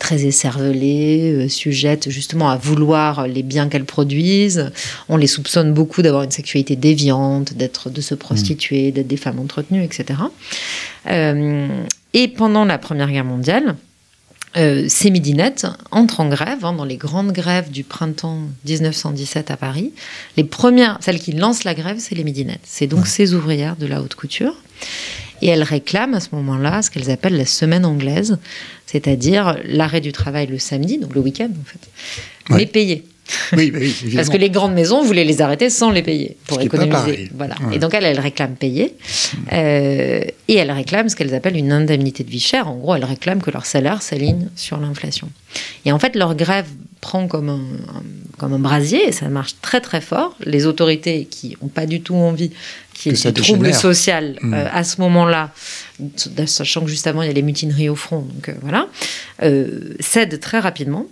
très 0.00 0.24
écervelées, 0.24 1.48
sujettes 1.48 2.10
justement 2.10 2.50
à 2.50 2.56
vouloir 2.56 3.28
les 3.28 3.44
biens 3.44 3.68
qu'elles 3.68 3.84
produisent. 3.84 4.72
On 5.08 5.16
les 5.16 5.28
soupçonne 5.28 5.72
beaucoup 5.72 6.02
d'avoir 6.02 6.24
une 6.24 6.32
sexualité 6.32 6.74
déviante, 6.74 7.54
d'être 7.54 7.88
de 7.88 8.00
se 8.00 8.16
prostituer, 8.16 8.90
d'être 8.90 9.06
des 9.06 9.16
femmes 9.16 9.38
entretenues, 9.38 9.84
etc. 9.84 10.18
et 12.16 12.28
pendant 12.28 12.64
la 12.64 12.78
Première 12.78 13.10
Guerre 13.12 13.26
mondiale, 13.26 13.76
euh, 14.56 14.86
ces 14.88 15.10
midinettes 15.10 15.66
entrent 15.90 16.20
en 16.20 16.28
grève, 16.30 16.64
hein, 16.64 16.72
dans 16.72 16.86
les 16.86 16.96
grandes 16.96 17.30
grèves 17.30 17.70
du 17.70 17.84
printemps 17.84 18.40
1917 18.64 19.50
à 19.50 19.58
Paris. 19.58 19.92
Les 20.38 20.44
premières, 20.44 20.96
celles 21.02 21.18
qui 21.18 21.32
lancent 21.32 21.64
la 21.64 21.74
grève, 21.74 21.98
c'est 22.00 22.14
les 22.14 22.24
midinettes. 22.24 22.62
C'est 22.64 22.86
donc 22.86 23.06
ces 23.06 23.34
ouvrières 23.34 23.76
de 23.76 23.84
la 23.84 24.00
haute 24.00 24.14
couture. 24.14 24.54
Et 25.42 25.48
elles 25.48 25.62
réclament 25.62 26.14
à 26.14 26.20
ce 26.20 26.28
moment-là 26.32 26.80
ce 26.80 26.90
qu'elles 26.90 27.10
appellent 27.10 27.36
la 27.36 27.44
semaine 27.44 27.84
anglaise, 27.84 28.38
c'est-à-dire 28.86 29.58
l'arrêt 29.66 30.00
du 30.00 30.12
travail 30.12 30.46
le 30.46 30.58
samedi, 30.58 30.96
donc 30.96 31.14
le 31.14 31.20
week-end 31.20 31.50
en 31.50 31.64
fait, 31.64 31.80
Ouais. 32.48 32.60
mais 32.60 32.66
payé. 32.66 33.04
Oui, 33.56 33.70
bah 33.70 33.78
oui. 33.80 33.94
Parce 34.14 34.28
que 34.28 34.36
les 34.36 34.50
grandes 34.50 34.74
maisons 34.74 35.02
voulaient 35.02 35.24
les 35.24 35.40
arrêter 35.42 35.68
sans 35.70 35.90
les 35.90 36.02
payer 36.02 36.36
pour 36.46 36.58
Ce 36.60 36.64
économiser. 36.64 36.96
pareil. 36.96 37.30
Voilà. 37.34 37.54
Ouais. 37.66 37.76
Et 37.76 37.78
donc 37.78 37.92
elles, 37.94 38.04
elles 38.04 38.20
réclament 38.20 38.54
payer. 38.56 38.94
Euh, 39.52 40.20
et 40.48 40.54
elles 40.54 40.70
réclament 40.70 41.08
ce 41.08 41.16
qu'elles 41.16 41.34
appellent 41.34 41.56
une 41.56 41.72
indemnité 41.72 42.24
de 42.24 42.30
vie 42.30 42.40
chère. 42.40 42.68
En 42.68 42.76
gros, 42.76 42.94
elles 42.94 43.04
réclament 43.04 43.42
que 43.42 43.50
leur 43.50 43.66
salaire 43.66 44.02
s'aligne 44.02 44.48
sur 44.56 44.78
l'inflation. 44.78 45.28
Et 45.84 45.92
en 45.92 45.98
fait, 45.98 46.14
leur 46.16 46.34
grève 46.34 46.66
prend 47.00 47.26
comme 47.28 47.48
un, 47.48 47.54
un- 47.96 48.02
comme 48.38 48.52
un 48.52 48.58
brasier 48.58 49.08
et 49.08 49.12
ça 49.12 49.28
marche 49.28 49.54
très 49.62 49.80
très 49.80 50.00
fort. 50.00 50.36
Les 50.44 50.66
autorités 50.66 51.24
qui 51.24 51.56
n'ont 51.62 51.68
pas 51.68 51.86
du 51.86 52.00
tout 52.02 52.14
envie 52.16 52.50
qu'il 52.92 53.12
y 53.12 53.14
ait 53.28 53.32
du 53.32 53.40
trouble 53.42 53.72
social 53.74 54.38
euh, 54.44 54.66
à 54.72 54.84
ce 54.84 55.00
moment-là, 55.00 55.50
sachant 56.46 56.82
que 56.82 56.88
justement 56.88 57.22
il 57.22 57.26
y 57.28 57.30
a 57.30 57.34
les 57.34 57.42
mutineries 57.42 57.88
au 57.88 57.94
front, 57.96 58.20
donc 58.20 58.48
euh, 58.48 58.54
voilà, 58.62 58.88
euh, 59.42 59.94
cèdent 60.00 60.38
très 60.40 60.58
rapidement. 60.58 61.06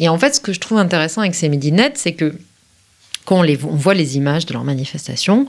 Et 0.00 0.08
en 0.08 0.18
fait, 0.18 0.34
ce 0.34 0.40
que 0.40 0.52
je 0.52 0.60
trouve 0.60 0.78
intéressant 0.78 1.22
avec 1.22 1.34
ces 1.34 1.48
midinettes, 1.48 1.98
c'est 1.98 2.12
que 2.12 2.34
quand 3.24 3.40
on, 3.40 3.42
les, 3.42 3.58
on 3.64 3.74
voit 3.74 3.94
les 3.94 4.16
images 4.16 4.46
de 4.46 4.52
leurs 4.54 4.64
manifestations, 4.64 5.48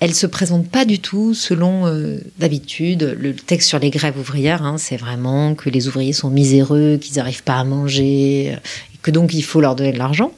elles 0.00 0.14
se 0.14 0.26
présentent 0.26 0.68
pas 0.68 0.84
du 0.84 0.98
tout 0.98 1.34
selon 1.34 1.86
euh, 1.86 2.18
d'habitude. 2.38 3.16
Le 3.18 3.34
texte 3.34 3.68
sur 3.68 3.78
les 3.78 3.90
grèves 3.90 4.18
ouvrières, 4.18 4.62
hein, 4.62 4.76
c'est 4.78 4.96
vraiment 4.96 5.54
que 5.54 5.70
les 5.70 5.88
ouvriers 5.88 6.12
sont 6.12 6.30
miséreux, 6.30 6.98
qu'ils 7.00 7.16
n'arrivent 7.16 7.44
pas 7.44 7.56
à 7.56 7.64
manger, 7.64 8.52
euh, 8.52 8.56
et 8.94 8.98
que 9.02 9.10
donc 9.10 9.32
il 9.34 9.42
faut 9.42 9.60
leur 9.60 9.74
donner 9.74 9.92
de 9.92 9.98
l'argent. 9.98 10.32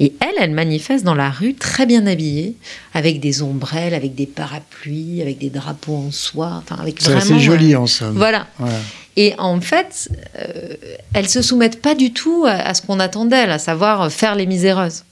Et 0.00 0.12
elles, 0.20 0.34
elles 0.38 0.50
manifestent 0.50 1.04
dans 1.04 1.14
la 1.14 1.30
rue 1.30 1.54
très 1.54 1.86
bien 1.86 2.06
habillées, 2.06 2.56
avec 2.94 3.20
des 3.20 3.42
ombrelles, 3.42 3.94
avec 3.94 4.14
des 4.14 4.26
parapluies, 4.26 5.22
avec 5.22 5.38
des 5.38 5.50
drapeaux 5.50 5.96
en 5.96 6.10
soie, 6.10 6.54
enfin 6.58 6.76
avec 6.80 6.96
C'est 6.98 7.12
vraiment. 7.12 7.36
assez 7.36 7.38
joli 7.38 7.74
euh, 7.74 7.80
en 7.80 7.86
somme. 7.86 8.16
Voilà. 8.16 8.48
Voilà. 8.58 8.78
Et 9.16 9.34
en 9.38 9.60
fait, 9.60 10.08
euh, 10.38 10.74
elles 11.12 11.28
se 11.28 11.40
soumettent 11.42 11.80
pas 11.80 11.94
du 11.94 12.12
tout 12.12 12.44
à, 12.46 12.52
à 12.52 12.74
ce 12.74 12.82
qu'on 12.82 12.98
attend 13.00 13.24
d'elles, 13.24 13.50
à 13.50 13.58
savoir 13.58 14.10
faire 14.10 14.34
les 14.34 14.46
miséreuses. 14.46 15.04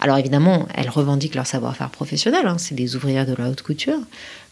Alors 0.00 0.18
évidemment, 0.18 0.66
elles 0.74 0.90
revendiquent 0.90 1.36
leur 1.36 1.46
savoir-faire 1.46 1.90
professionnel, 1.90 2.46
hein, 2.46 2.56
c'est 2.58 2.74
des 2.74 2.96
ouvrières 2.96 3.24
de 3.26 3.34
la 3.34 3.48
haute 3.48 3.62
couture, 3.62 3.98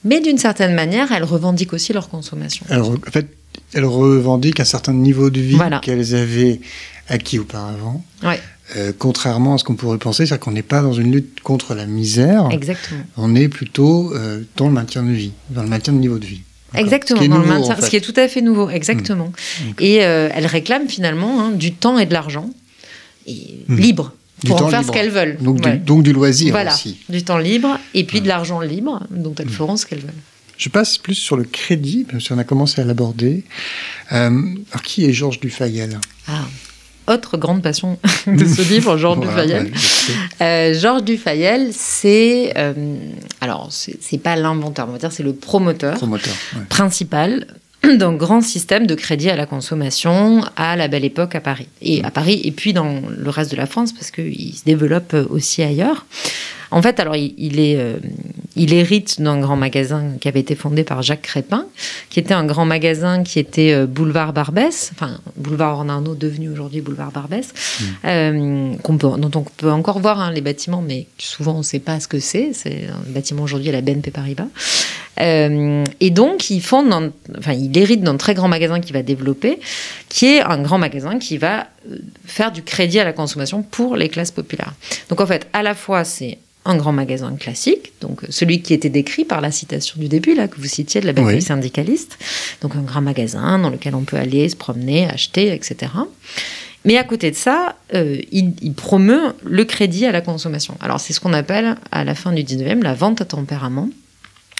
mais 0.05 0.21
d'une 0.21 0.39
certaine 0.39 0.75
manière, 0.75 1.13
elles 1.13 1.25
revendiquent 1.25 1.73
aussi 1.75 1.93
leur 1.93 2.09
consommation. 2.09 2.65
Alors, 2.71 2.91
en 2.91 3.11
fait, 3.11 3.27
elles 3.75 3.85
revendiquent 3.85 4.61
un 4.61 4.65
certain 4.65 4.95
niveau 4.95 5.29
de 5.31 5.41
vie 5.41 5.57
Voilà. 5.57 5.81
qu'elles 5.81 6.15
avaient 6.15 6.61
acquis 7.09 7.39
auparavant. 7.39 8.03
Ouais. 8.23 8.41
Euh, 8.77 8.93
contrairement 8.99 9.55
à 9.55 9.59
ce 9.59 9.65
qu'on 9.65 9.75
pourrait 9.75 9.99
penser, 9.99 10.25
c'est-à-dire 10.25 10.41
qu'on 10.43 10.53
n'est 10.53 10.63
pas 10.63 10.81
dans 10.81 10.95
une 10.95 11.13
lutte 11.13 11.41
contre 11.43 11.75
la 11.75 11.85
misère, 11.85 12.49
Exactement. 12.51 13.03
on 13.19 13.35
est 13.35 13.49
plutôt 13.49 14.15
euh, 14.15 14.43
dans 14.57 14.69
le 14.69 14.73
maintien 14.73 15.03
de 15.03 15.11
vie, 15.13 15.33
dans 15.51 15.63
le 15.63 15.69
maintien 15.69 15.93
de 15.93 15.99
niveau 15.99 16.19
de 16.19 16.25
vie. 16.25 16.41
Exactement, 16.77 17.21
Ce 17.21 17.25
qui 17.25 17.31
est 17.31 17.35
nouveau, 17.35 17.47
maintien- 17.49 17.73
en 17.73 17.77
fait. 17.77 17.83
Mmh. 17.83 17.85
ce 17.85 17.91
qui 17.91 17.97
est 17.97 18.01
tout 18.01 18.15
à 18.21 18.29
fait 18.29 18.41
nouveau, 18.43 18.69
exactement. 18.71 19.33
Et 19.81 20.05
euh, 20.05 20.29
elles 20.35 20.47
réclament 20.47 20.89
finalement 20.89 21.41
hein, 21.41 21.51
du 21.51 21.73
temps 21.73 21.99
et 21.99 22.07
de 22.07 22.13
l'argent, 22.13 22.51
et 23.27 23.59
Mm. 23.69 23.77
libre, 23.77 24.13
pour 24.47 24.63
en 24.63 24.69
faire 24.69 24.81
libre. 24.81 24.93
ce 24.93 24.97
qu'elles 24.99 25.11
veulent. 25.11 25.37
Donc, 25.41 25.65
Ouais. 25.65 25.73
du, 25.73 25.79
donc 25.79 26.03
du 26.03 26.13
loisir 26.13 26.51
voilà, 26.53 26.75
aussi. 26.75 26.99
du 27.09 27.23
temps 27.23 27.39
libre, 27.39 27.79
et 27.95 28.05
puis 28.05 28.21
de 28.21 28.29
l'argent 28.29 28.61
libre, 28.61 29.03
dont 29.11 29.35
elles 29.39 29.49
feront 29.49 29.77
ce 29.77 29.87
qu'elles 29.87 30.01
veulent. 30.01 30.11
Je 30.57 30.69
passe 30.69 30.99
plus 30.99 31.15
sur 31.17 31.37
le 31.37 31.43
crédit, 31.45 32.07
même 32.13 32.21
si 32.21 32.33
on 32.33 32.39
a 32.39 32.45
commencé 32.45 32.81
à 32.81 32.85
l'aborder. 32.85 33.43
Euh, 34.13 34.29
alors, 34.71 34.83
qui 34.85 35.05
est 35.05 35.13
Georges 35.13 35.41
Dufayel 35.41 35.99
Ah, 36.29 36.45
autre 37.07 37.37
grande 37.37 37.63
passion 37.63 37.99
de 38.27 38.45
ce 38.45 38.63
livre, 38.69 38.97
Georges 38.97 39.19
Voilà, 39.27 39.43
Dufayel. 39.45 39.65
ouais. 39.65 40.45
Euh, 40.47 40.79
Georges 40.79 41.05
Dufayel, 41.05 41.69
c'est. 41.73 42.53
euh, 42.57 42.73
alors, 43.41 43.69
c'est 43.71 44.19
pas 44.19 44.37
l'inventeur, 44.37 44.87
on 44.89 44.93
va 44.93 44.99
dire, 44.99 45.13
c'est 45.13 45.23
le 45.23 45.33
promoteur 45.35 45.95
Promoteur. 45.97 46.33
ouais. 46.57 46.63
principal 46.69 47.47
d'un 47.85 48.15
grand 48.15 48.41
système 48.41 48.87
de 48.87 48.95
crédit 48.95 49.29
à 49.29 49.37
la 49.37 49.45
consommation 49.47 50.43
à 50.57 50.75
la 50.77 50.89
belle 50.89 51.05
époque 51.05 51.35
à 51.35 51.41
Paris. 51.41 51.69
Et 51.83 52.03
à 52.03 52.11
Paris, 52.11 52.41
et 52.45 52.51
puis 52.51 52.73
dans 52.73 53.01
le 53.15 53.31
reste 53.31 53.51
de 53.51 53.57
la 53.57 53.67
France, 53.67 53.93
parce 53.93 54.11
qu'il 54.11 54.55
se 54.55 54.65
développe 54.65 55.15
aussi 55.29 55.63
ailleurs. 55.63 56.07
En 56.71 56.81
fait, 56.83 56.99
alors 56.99 57.15
il, 57.15 57.61
est, 57.61 57.77
euh, 57.77 57.97
il 58.57 58.73
hérite 58.73 59.21
d'un 59.21 59.41
grand 59.41 59.57
magasin 59.57 60.13
qui 60.21 60.29
avait 60.29 60.41
été 60.41 60.55
fondé 60.55 60.85
par 60.85 61.03
Jacques 61.03 61.23
Crépin, 61.23 61.67
qui 62.11 62.21
était 62.21 62.35
un 62.35 62.45
grand 62.45 62.65
magasin 62.65 63.23
qui 63.23 63.39
était 63.39 63.73
euh, 63.73 63.87
boulevard 63.87 64.33
Barbès, 64.33 64.91
enfin 64.95 65.19
boulevard 65.37 65.79
Ornano 65.79 66.15
devenu 66.15 66.51
aujourd'hui 66.51 66.81
boulevard 66.81 67.11
Barbès, 67.11 67.49
mmh. 67.49 67.85
euh, 68.05 68.73
dont 68.89 69.31
on 69.35 69.43
peut 69.43 69.71
encore 69.71 69.99
voir 69.99 70.21
hein, 70.21 70.31
les 70.33 70.41
bâtiments, 70.41 70.83
mais 70.87 71.07
souvent 71.19 71.55
on 71.55 71.59
ne 71.59 71.63
sait 71.63 71.81
pas 71.81 72.01
ce 72.01 72.09
que 72.09 72.21
c'est. 72.21 72.53
C'est 72.53 72.87
un 72.89 73.11
bâtiment 73.11 73.43
aujourd'hui 73.43 73.71
à 73.71 73.73
la 73.73 73.81
BNP 73.81 74.11
Paribas. 74.11 74.47
et 75.19 76.11
donc, 76.11 76.51
il 76.51 76.61
fonde, 76.61 77.13
enfin, 77.39 77.53
il 77.53 77.77
hérite 77.77 78.03
d'un 78.03 78.17
très 78.17 78.35
grand 78.35 78.49
magasin 78.49 78.81
qui 78.81 78.93
va 78.93 79.03
développer, 79.03 79.59
qui 80.09 80.27
est 80.27 80.41
un 80.41 80.61
grand 80.61 80.79
magasin 80.79 81.19
qui 81.19 81.39
va 81.39 81.67
faire 82.25 82.53
du 82.53 82.63
crédit 82.63 82.99
à 82.99 83.05
la 83.05 83.13
consommation 83.13 83.63
pour 83.63 83.97
les 83.97 84.09
classes 84.09 84.31
populaires. 84.31 84.75
Donc, 85.09 85.21
en 85.21 85.27
fait, 85.27 85.47
à 85.53 85.63
la 85.63 85.75
fois, 85.75 86.05
c'est 86.05 86.39
un 86.65 86.77
grand 86.77 86.93
magasin 86.93 87.35
classique, 87.37 87.93
donc 88.01 88.23
celui 88.31 88.63
qui 88.63 88.73
était 88.73 88.89
décrit 88.89 89.25
par 89.25 89.41
la 89.41 89.51
citation 89.51 90.01
du 90.01 90.09
début, 90.09 90.35
là, 90.35 90.49
que 90.49 90.57
vous 90.57 90.67
citiez 90.67 91.01
de 91.01 91.07
la 91.07 91.13
bataille 91.13 91.43
syndicaliste. 91.43 92.19
Donc 92.63 92.75
un 92.75 92.83
grand 92.83 93.03
magasin 93.03 93.59
dans 93.59 93.71
lequel 93.71 93.95
on 93.95 94.03
peut 94.03 94.17
aller 94.17 94.49
se 94.49 94.57
promener, 94.57 95.07
acheter, 95.07 95.53
etc. 95.53 95.93
Mais 96.85 96.99
à 96.99 97.05
côté 97.05 97.31
de 97.31 97.37
ça, 97.37 97.77
euh, 97.95 98.19
il, 98.31 98.75
promeut 98.75 99.35
le 99.43 99.65
crédit 99.65 100.07
à 100.07 100.13
la 100.13 100.21
consommation. 100.21 100.77
Alors 100.81 101.01
c'est 101.01 101.13
ce 101.13 101.21
qu'on 101.21 101.33
appelle 101.33 101.77
à 101.91 102.05
la 102.05 102.15
fin 102.15 102.33
du 102.33 102.43
19e 102.43 102.83
la 102.83 102.95
vente 102.95 103.21
à 103.21 103.25
tempérament. 103.25 103.89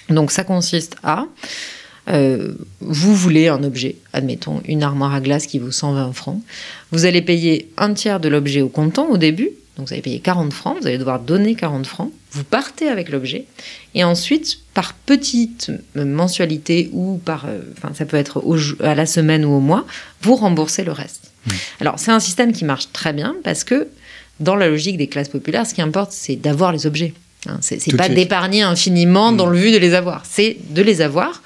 Donc 0.09 0.31
ça 0.31 0.43
consiste 0.43 0.97
à... 1.03 1.25
Euh, 2.07 2.53
vous 2.81 3.15
voulez 3.15 3.47
un 3.47 3.63
objet, 3.63 3.95
admettons 4.13 4.61
une 4.67 4.83
armoire 4.83 5.15
à 5.15 5.21
glace 5.21 5.47
qui 5.47 5.57
vaut 5.57 5.71
120 5.71 6.13
francs. 6.13 6.39
Vous 6.91 7.05
allez 7.05 7.23
payer 7.23 7.71
un 7.77 7.93
tiers 7.93 8.19
de 8.19 8.29
l'objet 8.29 8.61
au 8.61 8.69
comptant 8.69 9.07
au 9.09 9.17
début, 9.17 9.49
donc 9.77 9.87
vous 9.87 9.93
allez 9.93 10.01
payer 10.01 10.19
40 10.19 10.53
francs, 10.53 10.77
vous 10.79 10.87
allez 10.87 10.97
devoir 10.97 11.19
donner 11.19 11.55
40 11.55 11.85
francs, 11.85 12.11
vous 12.31 12.43
partez 12.43 12.87
avec 12.87 13.09
l'objet, 13.09 13.45
et 13.93 14.03
ensuite, 14.03 14.59
par 14.73 14.93
petite 14.93 15.71
mensualité 15.95 16.89
ou 16.93 17.17
par, 17.17 17.45
euh, 17.45 17.59
enfin 17.77 17.93
ça 17.93 18.05
peut 18.05 18.17
être 18.17 18.43
à 18.81 18.95
la 18.95 19.05
semaine 19.05 19.45
ou 19.45 19.51
au 19.51 19.59
mois, 19.59 19.85
vous 20.21 20.35
remboursez 20.35 20.83
le 20.83 20.91
reste. 20.91 21.31
Mmh. 21.45 21.51
Alors 21.81 21.99
c'est 21.99 22.11
un 22.11 22.19
système 22.19 22.53
qui 22.53 22.65
marche 22.65 22.91
très 22.93 23.13
bien 23.13 23.35
parce 23.43 23.63
que 23.63 23.87
dans 24.39 24.55
la 24.55 24.67
logique 24.67 24.97
des 24.97 25.07
classes 25.07 25.29
populaires, 25.29 25.65
ce 25.65 25.73
qui 25.73 25.81
importe, 25.81 26.11
c'est 26.11 26.35
d'avoir 26.35 26.71
les 26.71 26.85
objets. 26.85 27.13
Hein, 27.47 27.57
c'est 27.61 27.95
pas 27.95 28.09
d'épargner 28.09 28.61
infiniment 28.61 29.31
dans 29.31 29.47
le 29.47 29.59
but 29.59 29.71
de 29.71 29.77
les 29.77 29.93
avoir, 29.93 30.23
c'est 30.29 30.57
de 30.69 30.81
les 30.81 31.01
avoir. 31.01 31.41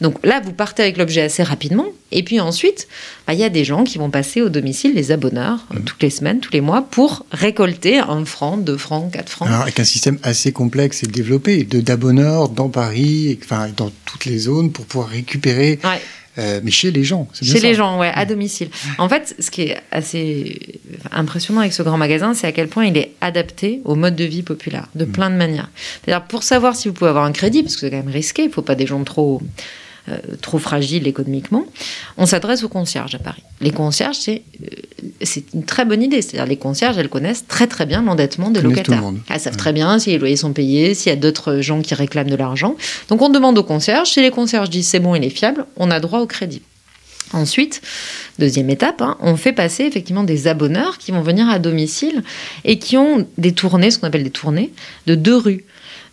Donc 0.00 0.16
là, 0.24 0.40
vous 0.44 0.52
partez 0.52 0.82
avec 0.82 0.96
l'objet 0.96 1.22
assez 1.22 1.42
rapidement. 1.42 1.86
Et 2.10 2.22
puis 2.22 2.40
ensuite, 2.40 2.88
bah, 3.26 3.32
il 3.32 3.40
y 3.40 3.44
a 3.44 3.48
des 3.48 3.64
gens 3.64 3.84
qui 3.84 3.98
vont 3.98 4.10
passer 4.10 4.42
au 4.42 4.48
domicile, 4.48 4.94
les 4.94 5.12
abonneurs, 5.12 5.66
mmh. 5.70 5.80
toutes 5.84 6.02
les 6.02 6.10
semaines, 6.10 6.40
tous 6.40 6.52
les 6.52 6.60
mois, 6.60 6.82
pour 6.82 7.24
récolter 7.32 7.98
un 7.98 8.24
franc, 8.24 8.56
deux 8.56 8.76
francs, 8.76 9.10
quatre 9.12 9.30
francs. 9.30 9.48
avec 9.50 9.80
un 9.80 9.84
système 9.84 10.18
assez 10.22 10.52
complexe 10.52 11.02
et 11.02 11.06
développé, 11.06 11.64
d'abonneurs 11.64 12.48
dans 12.48 12.68
Paris, 12.68 13.38
enfin, 13.42 13.68
dans 13.76 13.90
toutes 14.04 14.26
les 14.26 14.38
zones, 14.38 14.72
pour 14.72 14.84
pouvoir 14.84 15.08
récupérer. 15.08 15.78
Euh, 16.38 16.60
mais 16.62 16.70
chez 16.70 16.90
les 16.90 17.04
gens. 17.04 17.28
Chez 17.40 17.60
les 17.60 17.74
gens, 17.74 17.98
ouais, 17.98 18.10
à 18.14 18.24
domicile. 18.24 18.68
En 18.98 19.08
fait, 19.08 19.34
ce 19.38 19.50
qui 19.50 19.62
est 19.62 19.76
assez 19.90 20.80
impressionnant 21.10 21.60
avec 21.60 21.74
ce 21.74 21.82
grand 21.82 21.98
magasin, 21.98 22.32
c'est 22.32 22.46
à 22.46 22.52
quel 22.52 22.68
point 22.68 22.86
il 22.86 22.96
est 22.96 23.12
adapté 23.20 23.82
au 23.84 23.94
mode 23.94 24.16
de 24.16 24.24
vie 24.24 24.42
populaire, 24.42 24.88
de 24.94 25.04
mm. 25.04 25.12
plein 25.12 25.30
de 25.30 25.36
manières. 25.36 25.68
C'est-à-dire, 26.02 26.24
pour 26.26 26.42
savoir 26.42 26.74
si 26.74 26.88
vous 26.88 26.94
pouvez 26.94 27.10
avoir 27.10 27.24
un 27.24 27.32
crédit, 27.32 27.62
parce 27.62 27.74
que 27.74 27.80
c'est 27.80 27.90
quand 27.90 27.98
même 27.98 28.08
risqué, 28.08 28.42
il 28.42 28.48
ne 28.48 28.52
faut 28.52 28.62
pas 28.62 28.74
des 28.74 28.86
gens 28.86 29.04
trop 29.04 29.42
euh, 30.08 30.16
trop 30.40 30.58
fragile 30.58 31.06
économiquement, 31.06 31.64
on 32.16 32.26
s'adresse 32.26 32.64
aux 32.64 32.68
concierges 32.68 33.14
à 33.14 33.18
Paris. 33.18 33.42
Les 33.60 33.70
concierges, 33.70 34.16
c'est 34.16 34.42
euh, 34.64 35.40
une 35.54 35.64
très 35.64 35.84
bonne 35.84 36.02
idée. 36.02 36.22
C'est-à-dire 36.22 36.46
les 36.46 36.56
concierges, 36.56 36.98
elles 36.98 37.08
connaissent 37.08 37.46
très 37.46 37.68
très 37.68 37.86
bien 37.86 38.02
l'endettement 38.02 38.50
des 38.50 38.62
locataires. 38.62 39.04
Elles 39.30 39.40
savent 39.40 39.56
très 39.56 39.72
bien 39.72 40.00
si 40.00 40.10
les 40.10 40.18
loyers 40.18 40.36
sont 40.36 40.52
payés, 40.52 40.94
s'il 40.94 41.10
y 41.10 41.12
a 41.12 41.16
d'autres 41.16 41.60
gens 41.60 41.82
qui 41.82 41.94
réclament 41.94 42.30
de 42.30 42.36
l'argent. 42.36 42.74
Donc 43.08 43.22
on 43.22 43.28
demande 43.28 43.56
aux 43.58 43.62
concierges. 43.62 44.10
Si 44.10 44.20
les 44.20 44.32
concierges 44.32 44.70
disent 44.70 44.88
c'est 44.88 44.98
bon, 44.98 45.14
il 45.14 45.24
est 45.24 45.30
fiable, 45.30 45.66
on 45.76 45.90
a 45.90 46.00
droit 46.00 46.18
au 46.18 46.26
crédit. 46.26 46.62
Ensuite, 47.32 47.80
deuxième 48.38 48.70
étape, 48.70 49.00
hein, 49.02 49.16
on 49.20 49.36
fait 49.36 49.52
passer 49.52 49.84
effectivement 49.84 50.24
des 50.24 50.48
abonneurs 50.48 50.98
qui 50.98 51.12
vont 51.12 51.22
venir 51.22 51.48
à 51.48 51.58
domicile 51.58 52.22
et 52.64 52.78
qui 52.78 52.96
ont 52.96 53.26
des 53.38 53.52
tournées, 53.52 53.90
ce 53.90 53.98
qu'on 53.98 54.08
appelle 54.08 54.24
des 54.24 54.30
tournées, 54.30 54.72
de 55.06 55.14
deux 55.14 55.36
rues. 55.36 55.64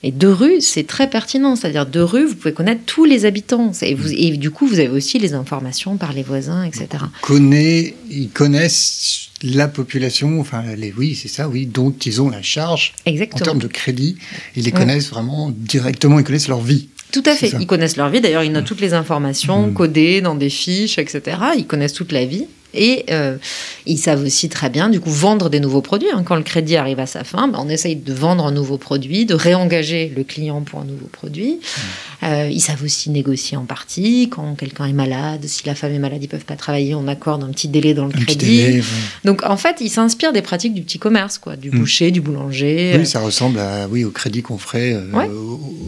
Et 0.02 0.12
deux 0.12 0.32
rues, 0.32 0.62
c'est 0.62 0.88
très 0.88 1.10
pertinent. 1.10 1.56
C'est-à-dire 1.56 1.86
deux 1.86 2.04
rues, 2.04 2.26
vous 2.26 2.36
pouvez 2.36 2.54
connaître 2.54 2.82
tous 2.86 3.06
les 3.06 3.26
habitants. 3.26 3.72
Et, 3.82 3.96
vous, 3.96 4.12
et, 4.12 4.38
du 4.38 4.50
coup, 4.50 4.66
vous 4.68 4.80
avez 4.80 4.90
aussi 4.90 5.20
les 5.20 5.34
informations 5.34 5.98
par 5.98 6.14
les 6.14 6.24
voisins, 6.24 6.64
etc. 6.64 6.88
Connaît, 7.22 7.96
ils 8.10 8.30
connaissent 8.30 9.30
la 9.44 9.68
population, 9.68 10.40
enfin, 10.40 10.64
les, 10.78 10.94
oui, 10.98 11.16
c'est 11.16 11.28
ça, 11.28 11.50
oui, 11.50 11.66
dont 11.66 11.92
ils 11.92 12.22
ont 12.22 12.30
la 12.30 12.42
charge 12.42 12.94
Exactement. 13.06 13.42
en 13.42 13.44
termes 13.44 13.60
de 13.60 13.68
crédit. 13.68 14.18
Ils 14.56 14.64
les 14.64 14.72
connaissent 14.72 15.10
vraiment 15.10 15.52
directement, 15.56 16.20
ils 16.20 16.26
connaissent 16.26 16.48
leur 16.48 16.62
vie. 16.62 16.90
Tout 17.12 17.24
à 17.26 17.34
fait. 17.34 17.52
Ils 17.60 17.66
connaissent 17.66 17.98
leur 17.98 18.10
vie. 18.10 18.22
D'ailleurs, 18.22 18.44
ils 18.44 18.52
notent 18.52 18.66
toutes 18.66 18.82
les 18.82 18.94
informations 18.94 19.68
mmh. 19.68 19.74
codées 19.74 20.22
dans 20.22 20.36
des 20.36 20.50
fiches, 20.50 21.00
etc. 21.00 21.38
Ils 21.58 21.66
connaissent 21.66 21.94
toute 21.94 22.12
la 22.12 22.26
vie. 22.26 22.46
Et 22.74 23.06
euh, 23.10 23.38
ils 23.86 23.98
savent 23.98 24.24
aussi 24.24 24.48
très 24.50 24.70
bien, 24.70 24.90
du 24.90 25.00
coup, 25.00 25.10
vendre 25.10 25.50
des 25.50 25.60
nouveaux 25.60 25.82
produits. 25.82 26.10
Hein. 26.14 26.24
Quand 26.24 26.36
le 26.36 26.44
crédit 26.44 26.76
arrive 26.76 27.00
à 27.00 27.08
sa 27.08 27.24
fin, 27.24 27.48
ben, 27.48 27.60
on 27.62 27.70
essaye 27.70 27.96
de 27.96 28.14
vendre 28.14 28.46
un 28.46 28.52
nouveau 28.52 28.78
produit, 28.78 29.26
de 29.26 29.34
réengager 29.34 30.12
le 30.16 30.24
client 30.24 30.62
pour 30.62 30.80
un 30.82 30.86
nouveau 30.86 31.08
produit. 31.08 31.56
Mmh. 31.56 32.26
Euh, 32.26 32.50
ils 32.52 32.60
savent 32.60 32.84
aussi 32.84 33.10
négocier 33.10 33.58
en 33.58 33.66
partie. 33.66 34.30
Quand 34.30 34.56
quelqu'un 34.56 34.86
est 34.86 34.94
malade, 34.94 35.46
si 35.46 35.66
la 35.66 35.74
femme 35.74 35.94
est 35.94 36.00
malade, 36.00 36.20
ils 36.22 36.28
peuvent 36.28 36.46
pas 36.46 36.56
travailler, 36.56 36.94
on 36.94 37.08
accorde 37.08 37.44
un 37.44 37.50
petit 37.50 37.70
délai 37.70 37.94
dans 37.94 38.06
le 38.06 38.12
crédit. 38.12 38.82
Donc, 39.24 39.44
en 39.44 39.58
fait, 39.58 39.78
ils 39.80 39.90
s'inspirent 39.90 40.34
des 40.34 40.42
pratiques 40.42 40.74
du 40.74 40.82
petit 40.84 41.00
commerce, 41.00 41.38
quoi, 41.38 41.56
du 41.56 41.72
mmh. 41.72 41.80
boucher, 41.80 42.12
du 42.12 42.22
boulanger. 42.22 42.96
Oui, 42.98 43.06
ça 43.06 43.20
ressemble 43.20 43.60
à, 43.60 43.88
oui, 43.88 44.04
au 44.04 44.12
crédit 44.12 44.42
qu'on 44.42 44.58
ferait 44.58 44.94
euh, 44.94 45.28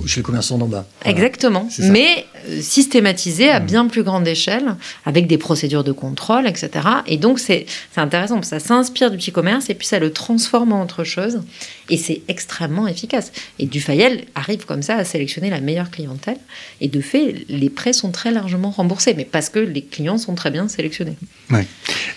chez 0.08 0.22
le 0.22 0.26
commerçant 0.26 0.58
d'en 0.58 0.68
bas. 0.68 0.86
Exactement. 1.06 1.68
Mais 1.80 2.26
systématisé 2.62 3.50
à 3.50 3.60
mmh. 3.60 3.66
bien 3.66 3.88
plus 3.88 4.04
grande 4.04 4.28
échelle, 4.28 4.76
avec 5.06 5.28
des 5.28 5.38
procédures 5.38 5.84
de 5.84 5.92
contrôle, 5.92 6.48
etc. 6.48 6.70
Et 7.08 7.18
donc, 7.18 7.40
c'est 7.40 7.66
intéressant, 7.98 8.36
parce 8.36 8.50
que 8.50 8.60
ça 8.60 8.66
s'inspire 8.66 9.12
du 9.12 9.18
petit 9.18 9.32
commerce 9.32 9.70
et 9.70 9.76
puis 9.76 9.88
ça 9.88 10.00
le 10.00 10.12
transforme 10.12 10.74
en 10.74 10.84
autre 10.84 11.04
chose. 11.04 11.42
Et 11.90 11.98
c'est 11.98 12.22
extrêmement 12.28 12.88
efficace. 12.88 13.32
Et 13.60 13.66
Dufayel 13.66 14.26
arrive 14.36 14.66
comme 14.66 14.82
ça 14.82 14.96
à 14.96 15.04
sélectionner 15.04 15.50
la 15.50 15.60
meilleure 15.60 15.92
clientèle. 15.92 16.38
Et 16.80 16.88
de 16.88 17.02
fait, 17.02 17.46
les 17.50 17.70
prêts 17.70 17.94
sont 17.94 18.12
très 18.12 18.32
largement 18.32 18.72
remboursés, 18.72 19.14
mais 19.16 19.26
parce 19.26 19.50
que 19.50 19.60
les 19.60 19.82
clients 19.82 20.18
sont 20.18 20.36
très 20.36 20.52
bien 20.52 20.68
sélectionnés. 20.68 21.18
Ouais. 21.50 21.68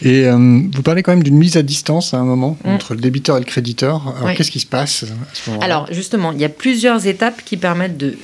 Et 0.02 0.26
euh, 0.26 0.62
vous 0.72 0.82
parlez 0.82 1.02
quand 1.02 1.12
même 1.12 1.22
d'une 1.22 1.38
mise 1.38 1.56
à 1.56 1.62
distance 1.62 2.14
à 2.14 2.18
un 2.18 2.24
moment 2.24 2.56
mmh. 2.64 2.68
entre 2.70 2.94
le 2.94 3.00
débiteur 3.00 3.36
et 3.36 3.40
le 3.40 3.46
créditeur. 3.46 4.14
Alors, 4.16 4.34
qu'est-ce 4.34 4.50
qui 4.50 4.60
se 4.60 4.66
passe 4.66 5.04
à 5.04 5.06
ce 5.34 5.50
moment-là? 5.50 5.66
Alors, 5.66 5.92
justement, 5.92 6.32
il 6.32 6.40
y 6.40 6.44
a 6.44 6.48
plusieurs 6.48 7.06
étapes 7.06 7.42
qui 7.44 7.56
permettent 7.56 7.96
de 7.96 8.16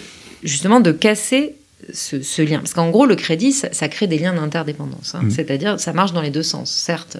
justement 0.42 0.80
de 0.80 0.92
casser 0.92 1.54
ce, 1.92 2.42
lien. 2.42 2.58
Parce 2.58 2.74
qu'en 2.74 2.90
gros, 2.90 3.06
le 3.06 3.16
crédit, 3.16 3.52
ça, 3.52 3.88
crée 3.88 4.06
des 4.06 4.18
liens 4.18 4.34
d'interdépendance. 4.34 5.14
Hein. 5.14 5.22
Mm. 5.24 5.30
C'est-à-dire, 5.30 5.80
ça 5.80 5.92
marche 5.92 6.12
dans 6.12 6.22
les 6.22 6.30
deux 6.30 6.42
sens. 6.42 6.70
Certes, 6.70 7.18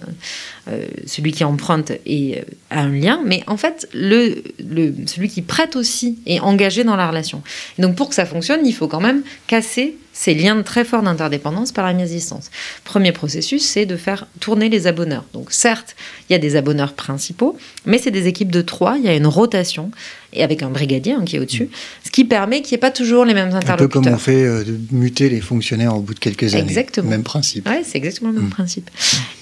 euh, 0.68 0.86
celui 1.06 1.32
qui 1.32 1.44
emprunte 1.44 1.92
est, 2.06 2.38
euh, 2.38 2.42
a 2.70 2.80
un 2.80 2.90
lien, 2.90 3.20
mais 3.24 3.42
en 3.46 3.56
fait, 3.56 3.88
le, 3.92 4.42
le, 4.58 4.94
celui 5.06 5.28
qui 5.28 5.42
prête 5.42 5.76
aussi 5.76 6.18
est 6.26 6.40
engagé 6.40 6.84
dans 6.84 6.96
la 6.96 7.08
relation. 7.08 7.42
donc, 7.78 7.96
pour 7.96 8.08
que 8.08 8.14
ça 8.14 8.26
fonctionne, 8.26 8.66
il 8.66 8.74
faut 8.74 8.88
quand 8.88 9.00
même 9.00 9.22
casser 9.46 9.96
ces 10.20 10.34
liens 10.34 10.60
très 10.62 10.84
forts 10.84 11.02
d'interdépendance 11.02 11.72
par 11.72 11.86
la 11.86 11.94
mise 11.94 12.10
à 12.10 12.14
distance. 12.14 12.50
Premier 12.84 13.10
processus, 13.10 13.64
c'est 13.64 13.86
de 13.86 13.96
faire 13.96 14.26
tourner 14.38 14.68
les 14.68 14.86
abonneurs. 14.86 15.24
Donc 15.32 15.50
certes, 15.50 15.96
il 16.28 16.34
y 16.34 16.36
a 16.36 16.38
des 16.38 16.56
abonneurs 16.56 16.92
principaux, 16.92 17.56
mais 17.86 17.96
c'est 17.96 18.10
des 18.10 18.26
équipes 18.26 18.52
de 18.52 18.60
trois, 18.60 18.98
il 18.98 19.04
y 19.06 19.08
a 19.08 19.16
une 19.16 19.26
rotation, 19.26 19.90
et 20.34 20.44
avec 20.44 20.62
un 20.62 20.68
brigadier 20.68 21.14
hein, 21.14 21.22
qui 21.24 21.36
est 21.36 21.38
au-dessus, 21.38 21.64
mm. 21.64 22.04
ce 22.04 22.10
qui 22.10 22.26
permet 22.26 22.60
qu'il 22.60 22.72
n'y 22.72 22.74
ait 22.74 22.80
pas 22.80 22.90
toujours 22.90 23.24
les 23.24 23.32
mêmes 23.32 23.54
interlocuteurs. 23.54 23.84
Un 23.84 23.88
peu 23.88 23.88
comme 23.88 24.12
on 24.12 24.18
fait 24.18 24.44
euh, 24.44 24.62
de 24.62 24.78
muter 24.92 25.30
les 25.30 25.40
fonctionnaires 25.40 25.96
au 25.96 26.00
bout 26.00 26.12
de 26.12 26.18
quelques 26.18 26.54
années. 26.54 26.64
Exactement. 26.64 27.08
Même 27.08 27.22
principe. 27.22 27.66
Oui, 27.66 27.76
c'est 27.82 27.96
exactement 27.96 28.30
le 28.30 28.40
même 28.40 28.48
mm. 28.48 28.50
principe. 28.50 28.90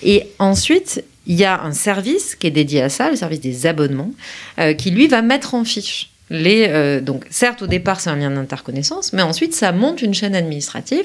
Et 0.04 0.28
ensuite, 0.38 1.02
il 1.26 1.34
y 1.34 1.44
a 1.44 1.60
un 1.60 1.72
service 1.72 2.36
qui 2.36 2.46
est 2.46 2.52
dédié 2.52 2.82
à 2.82 2.88
ça, 2.88 3.10
le 3.10 3.16
service 3.16 3.40
des 3.40 3.66
abonnements, 3.66 4.12
euh, 4.60 4.74
qui 4.74 4.92
lui 4.92 5.08
va 5.08 5.22
mettre 5.22 5.54
en 5.54 5.64
fiche 5.64 6.10
les, 6.30 6.66
euh, 6.68 7.00
donc, 7.00 7.24
certes, 7.30 7.62
au 7.62 7.66
départ, 7.66 8.00
c'est 8.00 8.10
un 8.10 8.16
lien 8.16 8.30
d'interconnaissance, 8.30 9.12
mais 9.12 9.22
ensuite, 9.22 9.54
ça 9.54 9.72
monte 9.72 10.02
une 10.02 10.14
chaîne 10.14 10.34
administrative. 10.34 11.04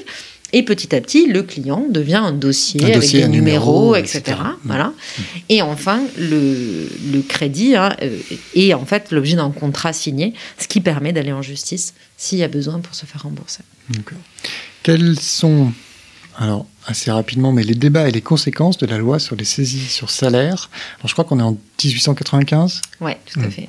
Et 0.52 0.62
petit 0.62 0.94
à 0.94 1.00
petit, 1.00 1.26
le 1.26 1.42
client 1.42 1.84
devient 1.90 2.22
un 2.22 2.30
dossier 2.30 2.94
avec 2.94 3.10
des 3.10 3.26
numéros, 3.26 3.96
etc. 3.96 4.22
Voilà. 4.64 4.86
Mm. 4.86 5.22
Et 5.48 5.62
enfin, 5.62 6.00
le, 6.16 6.88
le 7.12 7.22
crédit 7.22 7.74
hein, 7.74 7.96
euh, 8.02 8.18
est 8.54 8.72
en 8.72 8.84
fait 8.84 9.10
l'objet 9.10 9.34
d'un 9.34 9.50
contrat 9.50 9.92
signé, 9.92 10.32
ce 10.58 10.68
qui 10.68 10.80
permet 10.80 11.12
d'aller 11.12 11.32
en 11.32 11.42
justice 11.42 11.94
s'il 12.16 12.38
y 12.38 12.44
a 12.44 12.48
besoin 12.48 12.78
pour 12.78 12.94
se 12.94 13.04
faire 13.04 13.22
rembourser. 13.22 13.62
Quels 14.84 15.18
sont, 15.18 15.72
alors 16.38 16.66
assez 16.86 17.10
rapidement, 17.10 17.50
mais 17.50 17.64
les 17.64 17.74
débats 17.74 18.08
et 18.08 18.12
les 18.12 18.20
conséquences 18.20 18.78
de 18.78 18.86
la 18.86 18.98
loi 18.98 19.18
sur 19.18 19.34
les 19.34 19.44
saisies 19.44 19.88
sur 19.88 20.10
salaire? 20.10 20.70
Alors, 20.98 21.08
je 21.08 21.14
crois 21.14 21.24
qu'on 21.24 21.40
est 21.40 21.42
en 21.42 21.58
1895 21.82 22.80
Oui, 23.00 23.12
tout 23.26 23.40
à 23.40 23.46
mm. 23.46 23.50
fait. 23.50 23.68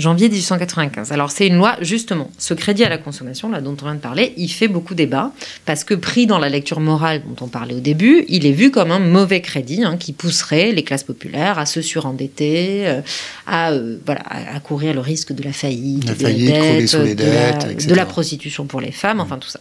Janvier 0.00 0.28
1895. 0.28 1.12
Alors 1.12 1.30
c'est 1.30 1.46
une 1.46 1.56
loi, 1.56 1.76
justement, 1.80 2.30
ce 2.38 2.54
crédit 2.54 2.84
à 2.84 2.88
la 2.88 2.98
consommation, 2.98 3.50
là 3.50 3.60
dont 3.60 3.76
on 3.80 3.84
vient 3.84 3.94
de 3.94 4.00
parler, 4.00 4.34
il 4.36 4.48
fait 4.48 4.68
beaucoup 4.68 4.94
débat, 4.94 5.32
parce 5.66 5.84
que 5.84 5.94
pris 5.94 6.26
dans 6.26 6.38
la 6.38 6.48
lecture 6.48 6.80
morale 6.80 7.22
dont 7.24 7.44
on 7.44 7.48
parlait 7.48 7.74
au 7.74 7.80
début, 7.80 8.24
il 8.28 8.46
est 8.46 8.52
vu 8.52 8.70
comme 8.70 8.90
un 8.90 8.98
mauvais 8.98 9.40
crédit 9.40 9.84
hein, 9.84 9.96
qui 9.98 10.12
pousserait 10.12 10.72
les 10.72 10.82
classes 10.82 11.04
populaires 11.04 11.58
à 11.58 11.66
se 11.66 11.82
surendetter, 11.82 12.88
euh, 12.88 13.00
à, 13.46 13.72
euh, 13.72 13.98
voilà, 14.04 14.22
à, 14.28 14.58
courir 14.60 14.94
le 14.94 15.00
risque 15.00 15.32
de 15.32 15.42
la 15.42 15.52
faillite, 15.52 16.04
La 16.06 16.14
de, 16.14 16.22
faillite, 16.22 16.50
la 16.50 16.58
couler 16.58 16.80
dette, 16.80 16.88
sous 16.88 17.02
les 17.02 17.14
de, 17.14 17.24
la, 17.24 17.52
dettes, 17.52 17.70
etc. 17.70 17.88
de 17.88 17.94
la 17.94 18.06
prostitution 18.06 18.64
pour 18.66 18.80
les 18.80 18.92
femmes, 18.92 19.20
enfin 19.20 19.38
tout 19.38 19.48
ça. 19.48 19.60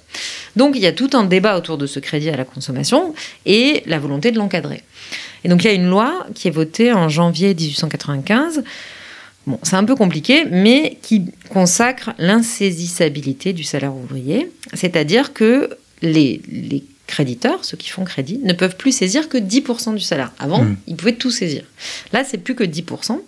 Donc 0.55 0.75
il 0.75 0.81
y 0.81 0.87
a 0.87 0.91
tout 0.91 1.09
un 1.13 1.25
débat 1.25 1.57
autour 1.57 1.77
de 1.77 1.85
ce 1.87 1.99
crédit 1.99 2.29
à 2.29 2.37
la 2.37 2.45
consommation 2.45 3.13
et 3.45 3.83
la 3.85 3.99
volonté 3.99 4.31
de 4.31 4.37
l'encadrer. 4.37 4.83
Et 5.43 5.49
donc 5.49 5.63
il 5.63 5.67
y 5.67 5.69
a 5.69 5.73
une 5.73 5.89
loi 5.89 6.25
qui 6.35 6.47
est 6.47 6.51
votée 6.51 6.93
en 6.93 7.09
janvier 7.09 7.53
1895. 7.53 8.63
Bon, 9.49 9.59
c'est 9.63 9.75
un 9.75 9.83
peu 9.83 9.95
compliqué, 9.95 10.45
mais 10.49 10.97
qui 11.01 11.25
consacre 11.49 12.11
l'insaisissabilité 12.19 13.51
du 13.51 13.63
salaire 13.63 13.95
ouvrier, 13.95 14.51
c'est-à-dire 14.73 15.33
que 15.33 15.71
les, 16.01 16.41
les 16.51 16.83
créditeurs, 17.07 17.65
ceux 17.65 17.75
qui 17.75 17.89
font 17.89 18.03
crédit, 18.05 18.39
ne 18.43 18.53
peuvent 18.53 18.77
plus 18.77 18.91
saisir 18.91 19.27
que 19.27 19.37
10% 19.39 19.95
du 19.95 20.01
salaire. 20.01 20.31
Avant, 20.39 20.63
Mm. 20.63 20.77
ils 20.87 20.95
pouvaient 20.95 21.15
tout 21.15 21.31
saisir. 21.31 21.63
Là, 22.13 22.23
c'est 22.23 22.37
plus 22.37 22.53
que 22.55 22.63
10%. 22.63 23.19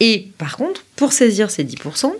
Et 0.00 0.28
par 0.38 0.56
contre, 0.56 0.84
pour 0.96 1.12
saisir 1.12 1.50
ces 1.50 1.62
10%, 1.64 2.12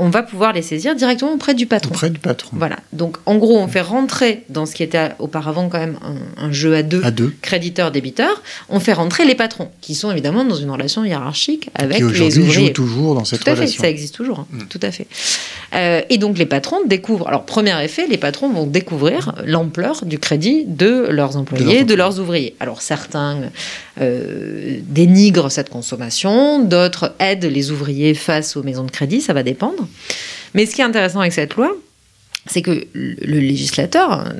on 0.00 0.10
va 0.10 0.22
pouvoir 0.22 0.52
les 0.52 0.62
saisir 0.62 0.94
directement 0.94 1.32
auprès 1.34 1.54
du 1.54 1.66
patron. 1.66 1.90
Auprès 1.90 2.08
du 2.08 2.20
patron. 2.20 2.50
Voilà. 2.52 2.76
Donc, 2.92 3.16
en 3.26 3.36
gros, 3.36 3.58
on 3.58 3.66
fait 3.66 3.80
rentrer 3.80 4.44
dans 4.48 4.64
ce 4.64 4.74
qui 4.76 4.84
était 4.84 5.10
auparavant 5.18 5.68
quand 5.68 5.80
même 5.80 5.98
un, 6.02 6.44
un 6.44 6.52
jeu 6.52 6.74
à 6.76 6.82
deux, 6.84 7.02
À 7.04 7.10
deux. 7.10 7.34
créditeur-débiteur, 7.42 8.42
on 8.68 8.78
fait 8.78 8.92
rentrer 8.92 9.24
les 9.24 9.34
patrons, 9.34 9.70
qui 9.80 9.96
sont 9.96 10.10
évidemment 10.12 10.44
dans 10.44 10.54
une 10.54 10.70
relation 10.70 11.04
hiérarchique 11.04 11.68
avec 11.74 11.98
qui 11.98 12.04
les 12.20 12.38
ouvriers. 12.38 12.66
joue 12.68 12.72
toujours 12.72 13.14
dans 13.16 13.24
cette 13.24 13.40
Tout 13.40 13.50
à 13.50 13.54
fait, 13.56 13.62
relation. 13.62 13.82
ça 13.82 13.90
existe 13.90 14.14
toujours, 14.14 14.38
hein, 14.40 14.46
Mm. 14.52 14.62
tout 14.70 14.80
à 14.82 14.90
fait. 14.92 15.06
Euh, 15.74 16.00
et 16.08 16.16
donc 16.18 16.38
les 16.38 16.46
patrons 16.46 16.78
découvrent, 16.86 17.26
alors 17.28 17.44
premier 17.44 17.74
effet, 17.84 18.06
les 18.06 18.16
patrons 18.18 18.48
vont 18.50 18.66
découvrir 18.66 19.34
l'ampleur 19.44 20.04
du 20.06 20.18
crédit 20.20 20.64
de 20.64 21.08
leurs 21.10 21.36
employés, 21.36 21.82
de 21.84 21.94
leurs, 21.94 22.20
ouvriers. 22.20 22.54
Alors 22.60 22.82
certains 22.82 23.36
euh, 24.00 24.78
dénigrent 24.84 25.50
cette 25.50 25.70
consommation, 25.70 26.64
d'autres 26.64 27.14
aident 27.18 27.44
les 27.46 27.70
ouvriers 27.72 28.14
face 28.14 28.56
aux 28.56 28.62
maisons 28.62 28.84
de 28.84 28.90
crédit, 28.90 29.20
ça 29.20 29.32
va 29.32 29.42
dépendre. 29.42 29.87
Mais 30.54 30.66
ce 30.66 30.74
qui 30.74 30.80
est 30.80 30.84
intéressant 30.84 31.20
avec 31.20 31.32
cette 31.32 31.54
loi, 31.54 31.76
c'est 32.46 32.62
que 32.62 32.86
le 32.94 33.38
législateur 33.38 34.10
hein, 34.12 34.34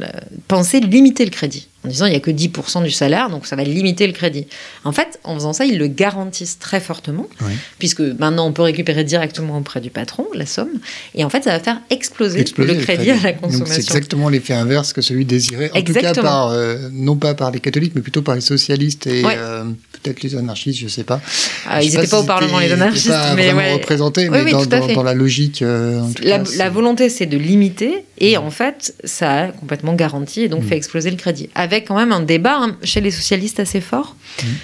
pensait 0.47 0.81
limiter 0.81 1.25
le 1.25 1.31
crédit, 1.31 1.69
en 1.89 1.91
disant 1.91 2.07
il 2.07 2.11
n'y 2.11 2.17
a 2.17 2.21
que 2.21 2.31
10% 2.31 2.83
du 2.85 2.91
salaire, 2.91 3.31
donc 3.31 3.47
ça 3.47 3.57
va 3.57 3.65
limiter 3.65 4.07
le 4.07 4.13
crédit. 4.13 4.47
En 4.85 4.93
fait, 4.93 5.19
en 5.25 5.35
faisant 5.35 5.53
ça, 5.53 5.65
ils 5.65 5.79
le 5.79 5.87
garantissent 5.89 6.59
très 6.59 6.81
fortement, 6.81 7.27
Oui. 7.41 7.53
puisque 7.79 8.01
maintenant 8.01 8.47
on 8.47 8.53
peut 8.53 8.63
récupérer 8.63 9.05
directement 9.05 9.57
auprès 9.59 9.81
du 9.81 9.91
patron 9.91 10.27
la 10.35 10.47
somme, 10.47 10.69
et 11.15 11.25
en 11.25 11.31
fait 11.31 11.45
ça 11.45 11.51
va 11.51 11.61
faire 11.61 11.81
exploser, 11.91 12.41
Exploser 12.41 12.75
le 12.75 12.81
crédit 12.83 13.11
à 13.11 13.17
la 13.23 13.33
consommation. 13.33 13.67
C'est 13.75 13.81
exactement 13.81 14.29
l'effet 14.29 14.55
inverse 14.55 14.93
que 14.93 15.01
celui 15.03 15.25
désiré, 15.25 15.71
en 15.75 15.83
tout 15.83 15.93
cas 15.95 16.13
par, 16.15 16.51
euh, 16.51 16.89
non 16.93 17.17
pas 17.17 17.35
par 17.35 17.51
les 17.51 17.61
catholiques, 17.61 17.93
mais 17.95 18.03
plutôt 18.03 18.23
par 18.23 18.35
les 18.35 18.41
socialistes 18.43 19.07
et 19.07 19.25
Ouais. 19.25 19.35
euh, 19.39 19.65
peut-être 20.03 20.23
les 20.23 20.37
anarchistes, 20.37 20.79
je 20.81 20.89
sais 20.89 21.05
pas. 21.05 21.21
Ah, 21.67 21.83
ils 21.83 21.91
n'étaient 21.95 22.07
pas 22.07 22.21
au 22.21 22.25
Parlement, 22.25 22.59
les 22.59 22.73
anarchistes, 22.73 23.09
pas 23.09 23.35
mais 23.35 23.53
ouais. 23.53 23.73
représentés, 23.73 24.29
Oui, 24.29 24.39
mais 24.45 24.55
oui, 24.55 24.67
dans, 24.95 25.03
la 25.03 25.15
logique. 25.15 25.63
euh, 25.63 26.01
en 26.03 26.11
tout 26.13 26.23
La, 26.23 26.39
cas, 26.39 26.45
la 26.57 26.65
c'est- 26.65 26.69
volonté, 26.71 27.09
c'est 27.09 27.27
de 27.27 27.37
limiter, 27.39 28.05
et 28.19 28.37
en 28.37 28.51
fait, 28.51 28.95
ça 29.05 29.33
a 29.45 29.47
complètement 29.49 29.95
garanti 29.95 30.43
et 30.43 30.49
donc 30.49 30.65
fait 30.65 30.77
exploser 30.77 31.11
le 31.11 31.17
crédit. 31.17 31.49
Avec 31.55 31.78
quand 31.85 31.97
même 31.97 32.13
un 32.13 32.21
débat 32.21 32.59
hein, 32.61 32.77
chez 32.83 33.01
les 33.01 33.11
socialistes 33.11 33.61
assez 33.61 33.81
fort 33.81 34.17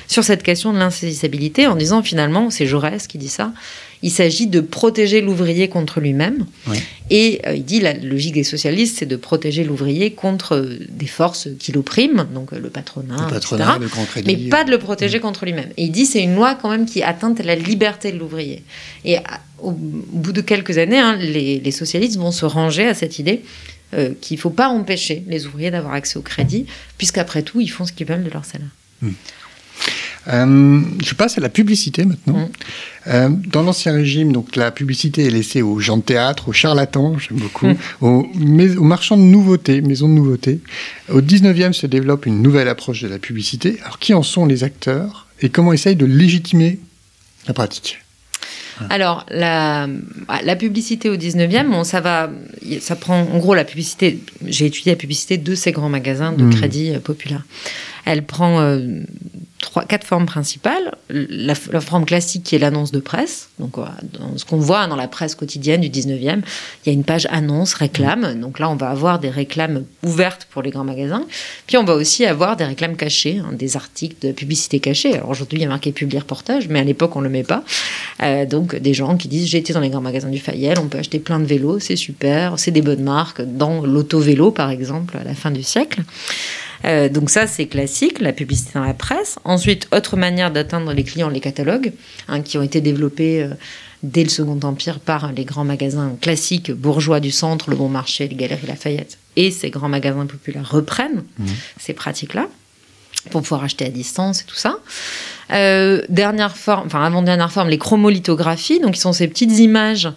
sur 0.07 0.23
cette 0.25 0.43
question 0.43 0.73
de 0.73 0.79
l'insaisissabilité, 0.79 1.67
en 1.67 1.75
disant 1.77 2.03
finalement, 2.03 2.51
c'est 2.51 2.67
Jaurès 2.67 3.07
qui 3.09 3.19
dit 3.19 3.29
ça, 3.29 3.53
il 4.03 4.11
s'agit 4.11 4.47
de 4.47 4.61
protéger 4.61 5.21
l'ouvrier 5.21 5.69
contre 5.69 5.99
lui-même. 6.01 6.47
Et 7.11 7.41
euh, 7.47 7.55
il 7.55 7.65
dit 7.65 7.81
la 7.81 7.95
logique 7.95 8.35
des 8.35 8.45
socialistes, 8.45 8.97
c'est 8.99 9.07
de 9.07 9.17
protéger 9.17 9.65
l'ouvrier 9.65 10.13
contre 10.13 10.57
euh, 10.57 10.79
des 10.91 11.07
forces 11.07 11.49
qui 11.59 11.73
l'oppriment, 11.73 12.27
donc 12.35 12.53
euh, 12.53 12.59
le 12.61 12.71
patronat, 12.71 13.15
le 13.17 13.23
etc. 13.23 13.33
patronat, 13.35 13.79
le 13.81 13.89
grand 13.89 14.05
crédit. 14.05 14.37
Mais 14.45 14.49
pas 14.51 14.65
de 14.65 14.71
le 14.71 14.79
protéger 14.79 15.21
contre 15.21 15.45
lui-même. 15.45 15.71
Et 15.77 15.85
il 15.85 15.91
dit 15.91 16.07
c'est 16.07 16.23
une 16.23 16.35
loi 16.35 16.55
quand 16.55 16.71
même 16.71 16.87
qui 16.87 17.03
atteinte 17.03 17.41
la 17.45 17.55
liberté 17.57 18.13
de 18.13 18.19
l'ouvrier. 18.19 18.63
Et 19.05 19.17
à- 19.19 19.23
au 19.63 19.71
bout 19.73 20.33
de 20.33 20.43
quelques 20.43 20.77
années, 20.79 20.99
hein, 20.99 21.17
les, 21.19 21.59
les 21.59 21.71
socialistes 21.71 22.19
vont 22.19 22.33
se 22.33 22.45
ranger 22.45 22.87
à 22.87 22.93
cette 22.95 23.19
idée 23.19 23.43
euh, 23.95 24.11
qu'il 24.21 24.37
ne 24.37 24.41
faut 24.41 24.51
pas 24.51 24.69
empêcher 24.69 25.25
les 25.29 25.47
ouvriers 25.47 25.71
d'avoir 25.71 25.95
accès 25.95 26.19
au 26.19 26.23
crédit, 26.23 26.67
puisqu'après 26.99 27.43
tout, 27.43 27.61
ils 27.61 27.69
font 27.69 27.85
ce 27.87 27.93
qu'ils 27.93 28.07
veulent 28.07 28.25
de 28.25 28.31
leur 28.31 28.45
salaire. 28.45 28.69
Euh, 30.29 30.81
je 31.05 31.15
passe 31.15 31.37
à 31.37 31.43
la 31.43 31.51
publicité 31.51 32.05
maintenant. 32.07 32.39
Mm. 32.39 32.49
Euh, 33.09 33.29
dans 33.29 33.63
l'Ancien 33.63 33.93
Régime, 33.93 34.33
donc 34.33 34.57
la 34.57 34.71
publicité 34.71 35.27
est 35.27 35.31
laissée 35.31 35.61
aux 35.61 35.79
gens 35.81 35.99
de 35.99 36.03
théâtre, 36.03 36.49
aux 36.49 36.53
charlatans, 36.55 37.19
j'aime 37.19 37.39
beaucoup, 37.39 37.67
Mm. 37.67 37.77
aux, 38.01 38.27
mais- 38.35 38.77
aux 38.77 38.85
marchands 38.85 39.19
de 39.19 39.23
nouveautés, 39.23 39.83
maisons 39.83 40.09
de 40.09 40.15
nouveautés. 40.15 40.61
Au 41.11 41.21
19e 41.21 41.75
se 41.75 41.87
développe 41.87 42.25
une 42.25 42.41
nouvelle 42.41 42.69
approche 42.69 43.03
de 43.03 43.09
la 43.09 43.19
publicité. 43.19 43.79
Alors 43.85 43.99
qui 43.99 44.15
en 44.15 44.23
sont 44.23 44.47
les 44.47 44.65
acteurs 44.65 45.27
et 45.43 45.51
comment 45.51 45.75
essayent 45.75 45.97
de 45.97 46.07
légitimer 46.07 46.79
la 47.47 47.53
pratique? 47.53 47.99
Alors, 48.91 49.25
la, 49.31 49.87
ah, 50.29 50.41
la 50.43 50.57
publicité 50.57 51.09
au 51.09 51.17
19e, 51.17 51.71
bon, 51.71 51.85
ça 51.85 52.01
va, 52.01 52.31
ça 52.81 52.97
prend, 52.97 53.21
en 53.21 53.39
gros, 53.39 53.55
la 53.55 53.65
publicité, 53.65 54.19
j'ai 54.47 54.67
étudié 54.67 54.93
la 54.93 54.97
publicité 54.97 55.37
de 55.39 55.55
ces 55.55 55.71
grands 55.73 55.89
magasins 55.89 56.33
de 56.33 56.43
Mhm. 56.45 56.55
crédit 56.55 56.91
euh, 56.91 56.99
populaire. 56.99 57.43
Elle 58.05 58.25
prend 58.25 58.61
euh, 58.61 58.79
trois, 59.65 59.85
quatre 59.85 60.07
formes 60.07 60.27
principales. 60.27 60.95
La, 61.11 61.55
forme 61.55 62.05
classique 62.05 62.45
qui 62.45 62.55
est 62.55 62.59
l'annonce 62.59 62.93
de 62.93 63.01
presse. 63.01 63.49
Donc, 63.59 63.77
dans 63.77 64.37
ce 64.37 64.45
qu'on 64.45 64.59
voit 64.59 64.87
dans 64.87 64.97
la 64.97 65.09
presse 65.09 65.35
quotidienne 65.35 65.81
du 65.81 65.89
19e, 65.89 66.43
il 66.85 66.87
y 66.87 66.91
a 66.91 66.93
une 66.93 67.05
page 67.05 67.27
annonce, 67.31 67.75
réclame. 67.75 68.41
Donc 68.41 68.59
là, 68.59 68.71
on 68.71 68.77
va 68.77 68.91
avoir 68.91 69.19
des 69.19 69.31
réclames 69.31 69.85
ouvertes 70.03 70.47
pour 70.51 70.63
les 70.63 70.71
grands 70.71 70.85
magasins. 70.85 71.25
Puis 71.67 71.77
on 71.77 71.85
va 71.85 71.95
aussi 71.95 72.25
avoir 72.25 72.57
des 72.57 72.65
réclames 72.65 72.97
cachées, 72.97 73.39
hein, 73.39 73.53
des 73.53 73.77
articles 73.77 74.17
de 74.27 74.33
publicité 74.33 74.81
cachée. 74.81 75.15
Alors 75.15 75.31
aujourd'hui, 75.31 75.59
il 75.59 75.63
y 75.63 75.67
a 75.67 75.69
marqué 75.69 75.93
publier 75.93 76.21
reportage, 76.21 76.69
mais 76.69 76.81
à 76.81 76.85
l'époque, 76.85 77.17
on 77.17 77.21
ne 77.21 77.25
le 77.25 77.31
met 77.31 77.43
pas. 77.43 77.65
Euh, 78.23 78.47
donc 78.47 78.77
des 78.77 78.95
gens 78.95 79.17
qui 79.17 79.29
disent 79.29 79.49
j'ai 79.49 79.59
été 79.59 79.73
dans 79.73 79.81
les 79.81 79.91
grands 79.91 80.01
magasins 80.01 80.31
du 80.31 80.39
Fayel, 80.39 80.79
on 80.79 80.89
peut 80.89 80.99
acheter 80.99 81.19
plein 81.19 81.41
de 81.41 81.45
vélos, 81.45 81.81
c'est 81.81 81.97
super, 81.97 82.59
c'est 82.59 82.71
des 82.71 82.83
bonnes 82.83 83.03
marques, 83.03 83.43
dans 83.43 83.85
l'auto-vélo 83.85 84.51
par 84.51 84.71
exemple 84.71 85.17
à 85.17 85.25
la 85.25 85.35
fin 85.35 85.51
du 85.51 85.63
siècle. 85.63 86.03
Euh, 86.85 87.09
donc 87.09 87.31
ça 87.31 87.47
c'est 87.47 87.67
classique, 87.67 88.21
la 88.21 88.33
publicité 88.33 88.73
dans 88.75 88.85
la 88.85 88.95
presse. 88.95 89.39
Ensuite, 89.45 89.89
autre 89.93 90.17
manière 90.17 90.51
d'atteindre 90.51 90.93
les 90.93 91.05
clients, 91.05 91.29
les 91.29 91.41
catalogues, 91.41 91.93
hein, 92.29 92.43
qui 92.43 92.59
ont 92.59 92.63
été 92.63 92.81
développés 92.81 93.43
euh, 93.43 93.49
dès 94.03 94.23
le 94.23 94.29
Second 94.29 94.59
Empire 94.63 95.01
par 95.01 95.33
les 95.33 95.45
grands 95.45 95.65
magasins 95.65 96.17
classiques 96.21 96.71
bourgeois 96.71 97.21
du 97.21 97.31
centre, 97.31 97.71
le 97.71 97.77
Bon 97.77 97.89
Marché, 97.89 98.29
les 98.29 98.37
Galeries 98.37 98.67
Lafayette. 98.67 99.19
Et 99.37 99.51
ces 99.51 99.71
grands 99.71 99.89
magasins 99.89 100.27
populaires 100.27 100.71
reprennent 100.71 101.25
ces 101.79 101.93
pratiques-là 101.93 102.49
pour 103.31 103.43
pouvoir 103.43 103.65
acheter 103.65 103.87
à 103.87 103.89
distance 103.89 104.43
et 104.43 104.45
tout 104.45 104.55
ça. 104.55 104.79
Euh, 105.53 106.03
dernière 106.09 106.57
forme, 106.57 106.87
enfin 106.87 107.05
avant-dernière 107.05 107.53
forme, 107.53 107.69
les 107.69 107.79
chromolithographies, 107.79 108.81
donc 108.81 108.95
qui 108.95 109.01
sont 109.01 109.13
ces 109.13 109.29
petites 109.29 109.59
images 109.59 110.09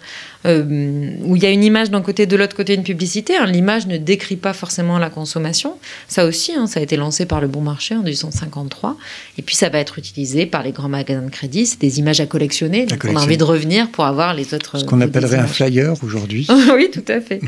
euh, 0.46 1.10
où 1.24 1.36
il 1.36 1.42
y 1.42 1.46
a 1.46 1.50
une 1.50 1.64
image 1.64 1.90
d'un 1.90 2.00
côté, 2.00 2.26
de 2.26 2.36
l'autre 2.36 2.54
côté 2.54 2.74
une 2.74 2.84
publicité. 2.84 3.36
hein. 3.36 3.46
L'image 3.46 3.86
ne 3.86 3.96
décrit 3.96 4.36
pas 4.36 4.52
forcément 4.52 4.98
la 4.98 5.10
consommation. 5.10 5.74
Ça 6.06 6.24
aussi, 6.24 6.52
hein, 6.52 6.66
ça 6.66 6.80
a 6.80 6.82
été 6.82 6.96
lancé 6.96 7.26
par 7.26 7.40
le 7.40 7.48
Bon 7.48 7.60
Marché 7.60 7.94
en 7.96 8.02
1853. 8.02 8.96
Et 9.36 9.42
puis 9.42 9.56
ça 9.56 9.68
va 9.68 9.78
être 9.78 9.98
utilisé 9.98 10.46
par 10.46 10.62
les 10.62 10.70
grands 10.70 10.88
magasins 10.88 11.22
de 11.22 11.30
crédit. 11.30 11.66
C'est 11.66 11.80
des 11.80 11.98
images 11.98 12.20
à 12.20 12.26
collectionner. 12.26 12.86
Donc 12.86 13.04
on 13.04 13.16
a 13.16 13.20
envie 13.20 13.36
de 13.36 13.44
revenir 13.44 13.88
pour 13.90 14.04
avoir 14.04 14.32
les 14.34 14.54
autres. 14.54 14.78
Ce 14.78 14.84
qu'on 14.84 14.96
les 14.96 15.06
appellerait 15.06 15.38
un 15.38 15.46
flyer 15.46 15.94
aujourd'hui. 16.02 16.46
oui, 16.74 16.88
tout 16.92 17.04
à 17.08 17.20
fait. 17.20 17.40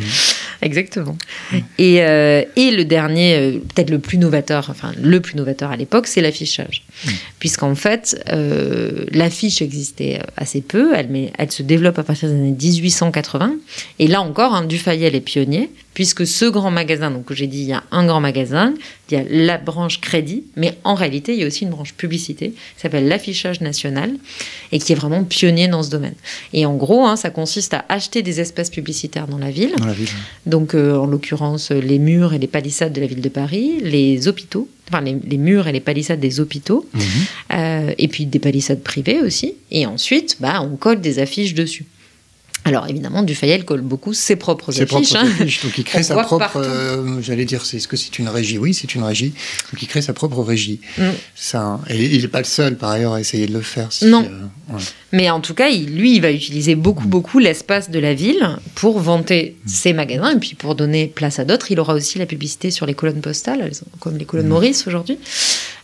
Exactement. 0.60 1.16
Et, 1.78 2.02
euh, 2.02 2.42
et 2.56 2.70
le 2.72 2.84
dernier, 2.84 3.36
euh, 3.36 3.52
peut-être 3.74 3.90
le 3.90 4.00
plus 4.00 4.18
novateur, 4.18 4.66
enfin 4.68 4.92
le 5.00 5.20
plus 5.20 5.36
novateur 5.36 5.70
à 5.70 5.76
l'époque, 5.76 6.06
c'est 6.08 6.20
l'affichage. 6.20 6.82
Puisqu'en 7.38 7.69
fait, 7.74 8.22
euh, 8.30 9.04
l'affiche 9.12 9.62
existait 9.62 10.20
assez 10.36 10.60
peu, 10.60 10.92
elle 10.94 11.50
se 11.50 11.62
développe 11.62 11.98
à 11.98 12.02
partir 12.02 12.28
des 12.28 12.34
années 12.34 12.56
1880. 12.58 13.56
Et 13.98 14.06
là 14.06 14.20
encore, 14.20 14.54
hein, 14.54 14.64
Dufayel 14.64 15.14
est 15.14 15.20
pionnier, 15.20 15.70
puisque 15.94 16.26
ce 16.26 16.44
grand 16.44 16.70
magasin, 16.70 17.10
donc 17.10 17.32
j'ai 17.32 17.46
dit, 17.46 17.58
il 17.62 17.68
y 17.68 17.72
a 17.72 17.82
un 17.90 18.06
grand 18.06 18.20
magasin, 18.20 18.74
il 19.10 19.14
y 19.14 19.20
a 19.20 19.24
la 19.28 19.58
branche 19.58 20.00
crédit, 20.00 20.44
mais 20.56 20.78
en 20.84 20.94
réalité, 20.94 21.34
il 21.34 21.40
y 21.40 21.44
a 21.44 21.46
aussi 21.46 21.64
une 21.64 21.70
branche 21.70 21.94
publicité, 21.94 22.50
qui 22.50 22.80
s'appelle 22.80 23.08
l'affichage 23.08 23.60
national, 23.60 24.12
et 24.72 24.78
qui 24.78 24.92
est 24.92 24.94
vraiment 24.94 25.24
pionnier 25.24 25.66
dans 25.68 25.82
ce 25.82 25.90
domaine. 25.90 26.14
Et 26.52 26.64
en 26.64 26.76
gros, 26.76 27.04
hein, 27.06 27.16
ça 27.16 27.30
consiste 27.30 27.74
à 27.74 27.84
acheter 27.88 28.22
des 28.22 28.40
espaces 28.40 28.70
publicitaires 28.70 29.26
dans 29.26 29.38
la 29.38 29.50
ville, 29.50 29.72
Dans 29.78 29.86
la 29.86 29.92
ville. 29.92 30.08
donc 30.46 30.74
euh, 30.74 30.96
en 30.96 31.06
l'occurrence 31.06 31.70
les 31.72 31.98
murs 31.98 32.34
et 32.34 32.38
les 32.38 32.46
palissades 32.46 32.92
de 32.92 33.00
la 33.00 33.06
ville 33.08 33.20
de 33.20 33.28
Paris, 33.28 33.80
les 33.82 34.28
hôpitaux, 34.28 34.68
enfin 34.88 35.00
les, 35.00 35.16
les 35.26 35.38
murs 35.38 35.66
et 35.66 35.72
les 35.72 35.80
palissades 35.80 36.20
des 36.20 36.38
hôpitaux, 36.40 36.86
Mhm. 36.94 37.00
euh, 37.54 37.94
et 37.98 38.06
puis 38.08 38.26
des 38.26 38.38
palissades 38.38 38.82
privées 38.82 39.20
aussi. 39.20 39.54
Et 39.72 39.86
ensuite, 39.86 40.36
bah, 40.40 40.62
on 40.62 40.76
colle 40.76 41.00
des 41.00 41.18
affiches 41.18 41.54
dessus. 41.54 41.84
Alors 42.64 42.86
évidemment, 42.88 43.22
Dufayel 43.22 43.64
colle 43.64 43.80
beaucoup 43.80 44.12
ses 44.12 44.36
propres 44.36 44.70
Ses 44.70 44.82
affiches. 44.82 45.10
propres 45.14 45.16
hein. 45.24 45.30
affiches. 45.40 45.62
Donc 45.62 45.78
il 45.78 45.84
crée 45.84 46.00
On 46.00 46.02
sa 46.02 46.16
propre. 46.22 46.56
euh, 46.56 47.20
J'allais 47.22 47.44
dire, 47.46 47.64
c'est- 47.64 47.78
est-ce 47.78 47.88
que 47.88 47.96
c'est 47.96 48.18
une 48.18 48.28
régie 48.28 48.58
Oui, 48.58 48.74
c'est 48.74 48.94
une 48.94 49.02
régie. 49.02 49.32
Donc 49.72 49.82
il 49.82 49.88
crée 49.88 50.02
sa 50.02 50.12
propre 50.12 50.42
régie. 50.42 50.80
Mm. 50.98 51.02
Ça, 51.34 51.62
hein. 51.62 51.80
et 51.88 52.04
il 52.04 52.20
n'est 52.22 52.28
pas 52.28 52.38
le 52.38 52.44
seul, 52.44 52.76
par 52.76 52.90
ailleurs, 52.90 53.14
à 53.14 53.20
essayer 53.20 53.46
de 53.46 53.52
le 53.54 53.62
faire. 53.62 53.90
si, 53.92 54.04
Non. 54.06 54.24
euh, 54.24 54.74
ouais. 54.74 54.82
Mais 55.12 55.28
en 55.28 55.40
tout 55.40 55.54
cas, 55.54 55.68
il- 55.68 55.96
lui, 55.96 56.14
il 56.16 56.20
va 56.22 56.30
utiliser 56.30 56.74
beaucoup, 56.76 57.08
beaucoup 57.08 57.38
l'espace 57.40 57.90
de 57.90 57.98
la 57.98 58.14
ville 58.14 58.48
pour 58.76 59.00
vanter 59.00 59.56
ses 59.66 59.92
magasins 59.92 60.30
et 60.36 60.38
puis 60.38 60.54
pour 60.54 60.74
donner 60.76 61.06
place 61.08 61.38
à 61.38 61.44
d'autres. 61.44 61.72
Il 61.72 61.80
aura 61.80 61.94
aussi 61.94 62.18
la 62.18 62.26
publicité 62.26 62.70
sur 62.70 62.86
les 62.86 62.94
colonnes 62.94 63.20
postales, 63.20 63.70
comme 63.98 64.16
les 64.16 64.24
colonnes 64.24 64.46
Maurice 64.48 64.86
aujourd'hui. 64.86 65.18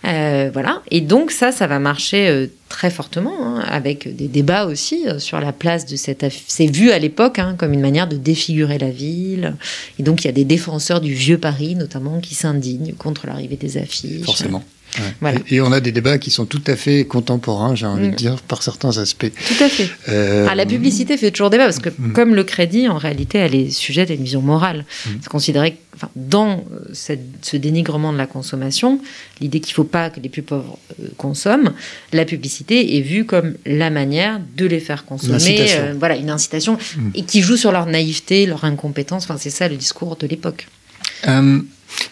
Euh, 0.05 0.51
voilà. 0.53 0.83
Et 0.93 1.01
donc 1.01 1.33
ça, 1.33 1.51
ça 1.51 1.67
va 1.67 1.81
marcher 1.81 2.29
euh, 2.29 2.47
très 2.69 2.91
fortement, 2.91 3.35
hein, 3.41 3.65
avec 3.67 4.15
des 4.15 4.29
débats 4.29 4.67
aussi 4.67 5.09
euh, 5.09 5.19
sur 5.19 5.41
la 5.41 5.53
place 5.53 5.87
de 5.87 5.97
cette... 5.97 6.25
C'est 6.47 6.67
vu 6.67 6.93
à 6.93 6.99
l'époque 7.01 7.41
hein, 7.41 7.57
comme 7.59 7.73
une 7.73 7.81
manière 7.81 8.07
de 8.07 8.17
défigurer 8.17 8.79
la 8.79 8.91
ville. 8.91 9.55
Et 9.99 10.05
donc 10.05 10.23
il 10.23 10.27
y 10.27 10.31
a 10.31 10.33
des 10.33 10.45
défenseurs 10.45 11.01
du 11.01 11.13
vieux 11.15 11.39
Paris, 11.39 11.75
notamment, 11.75 12.21
qui 12.21 12.37
s'indignent 12.37 12.93
contre 12.97 13.27
l'arrivée 13.27 13.57
des 13.57 13.79
affiches. 13.79 14.25
Forcément. 14.25 14.63
Ouais. 14.99 15.15
Voilà. 15.21 15.39
Et, 15.51 15.57
et 15.57 15.61
on 15.61 15.73
a 15.73 15.81
des 15.81 15.93
débats 15.93 16.19
qui 16.19 16.31
sont 16.31 16.47
tout 16.47 16.63
à 16.67 16.77
fait 16.77 17.05
contemporains, 17.05 17.75
j'ai 17.75 17.87
envie 17.87 18.09
Mm. 18.09 18.11
de 18.13 18.17
dire, 18.17 18.37
par 18.43 18.63
certains 18.63 18.97
aspects. 18.99 19.31
Tout 19.31 19.65
à 19.65 19.69
fait. 19.69 19.89
Euh, 20.09 20.47
Ah, 20.51 20.55
la 20.55 20.67
publicité 20.67 21.17
fait 21.17 21.31
toujours 21.31 21.51
débat 21.51 21.65
parce 21.65 21.79
que, 21.79 21.91
Mm. 21.91 22.13
comme 22.13 22.35
le 22.35 22.45
crédit, 22.45 22.89
en 22.89 22.99
réalité, 22.99 23.39
elle 23.39 23.55
est 23.55 23.71
sujette 23.71 24.11
à 24.11 24.15
une 24.15 24.23
vision 24.23 24.43
morale. 24.43 24.85
Mm. 25.07 25.11
C'est 25.23 25.29
considéré, 25.29 25.77
enfin, 25.95 26.09
dans 26.17 26.59
euh, 26.73 26.89
cette- 26.93 27.21
ce 27.43 27.57
dénigrement 27.57 28.13
de 28.13 28.19
la 28.19 28.27
consommation, 28.27 29.01
l'idée 29.41 29.61
qu'il 29.61 29.73
ne 29.73 29.77
faut 29.77 29.85
pas 29.85 30.11
que 30.11 30.21
les 30.21 30.29
plus 30.29 30.43
pauvres 30.43 30.79
euh, 31.03 31.09
consomment, 31.17 31.73
la 32.13 32.25
publicité 32.25 32.97
est 32.97 33.01
vue 33.03 33.25
comme 33.25 33.55
la 33.67 33.91
manière 33.91 34.41
de 34.57 34.67
les 34.67 34.81
faire 34.81 35.05
consommer. 35.05 35.67
euh, 35.79 35.95
voilà, 35.99 36.17
une 36.17 36.31
incitation 36.31 36.75
Mm. 36.97 37.11
et 37.15 37.23
qui 37.23 37.43
joue 37.43 37.57
sur 37.57 37.73
leur 37.73 37.87
naïveté, 37.87 38.47
leur 38.47 38.65
incompétence. 38.65 39.25
Enfin, 39.25 39.37
c'est 39.39 39.51
ça 39.51 39.69
le 39.69 39.77
discours 39.77 40.17
de 40.17 40.27
l'époque. 40.27 40.69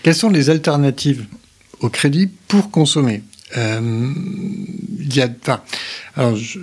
Quelles 0.03 0.14
sont 0.14 0.30
les 0.30 0.51
alternatives 0.51 1.24
au 1.85 1.91
crédit 1.91 2.28
pour 2.49 2.70
consommer 2.70 3.22
Euh, 3.57 3.80
Il 5.01 5.14
y 5.14 5.20
a, 5.20 5.28
enfin, 5.43 5.61
alors, 6.16 6.35
je- 6.35 6.59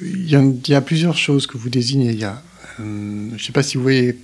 il 0.00 0.28
y, 0.30 0.34
a, 0.34 0.40
il 0.42 0.68
y 0.70 0.74
a 0.74 0.80
plusieurs 0.80 1.16
choses 1.16 1.46
que 1.46 1.56
vous 1.58 1.68
désignez. 1.68 2.10
Il 2.12 2.18
y 2.18 2.24
a, 2.24 2.42
euh, 2.80 3.28
je 3.30 3.34
ne 3.34 3.38
sais 3.38 3.52
pas 3.52 3.62
si 3.62 3.76
vous 3.76 3.82
voyez, 3.84 4.18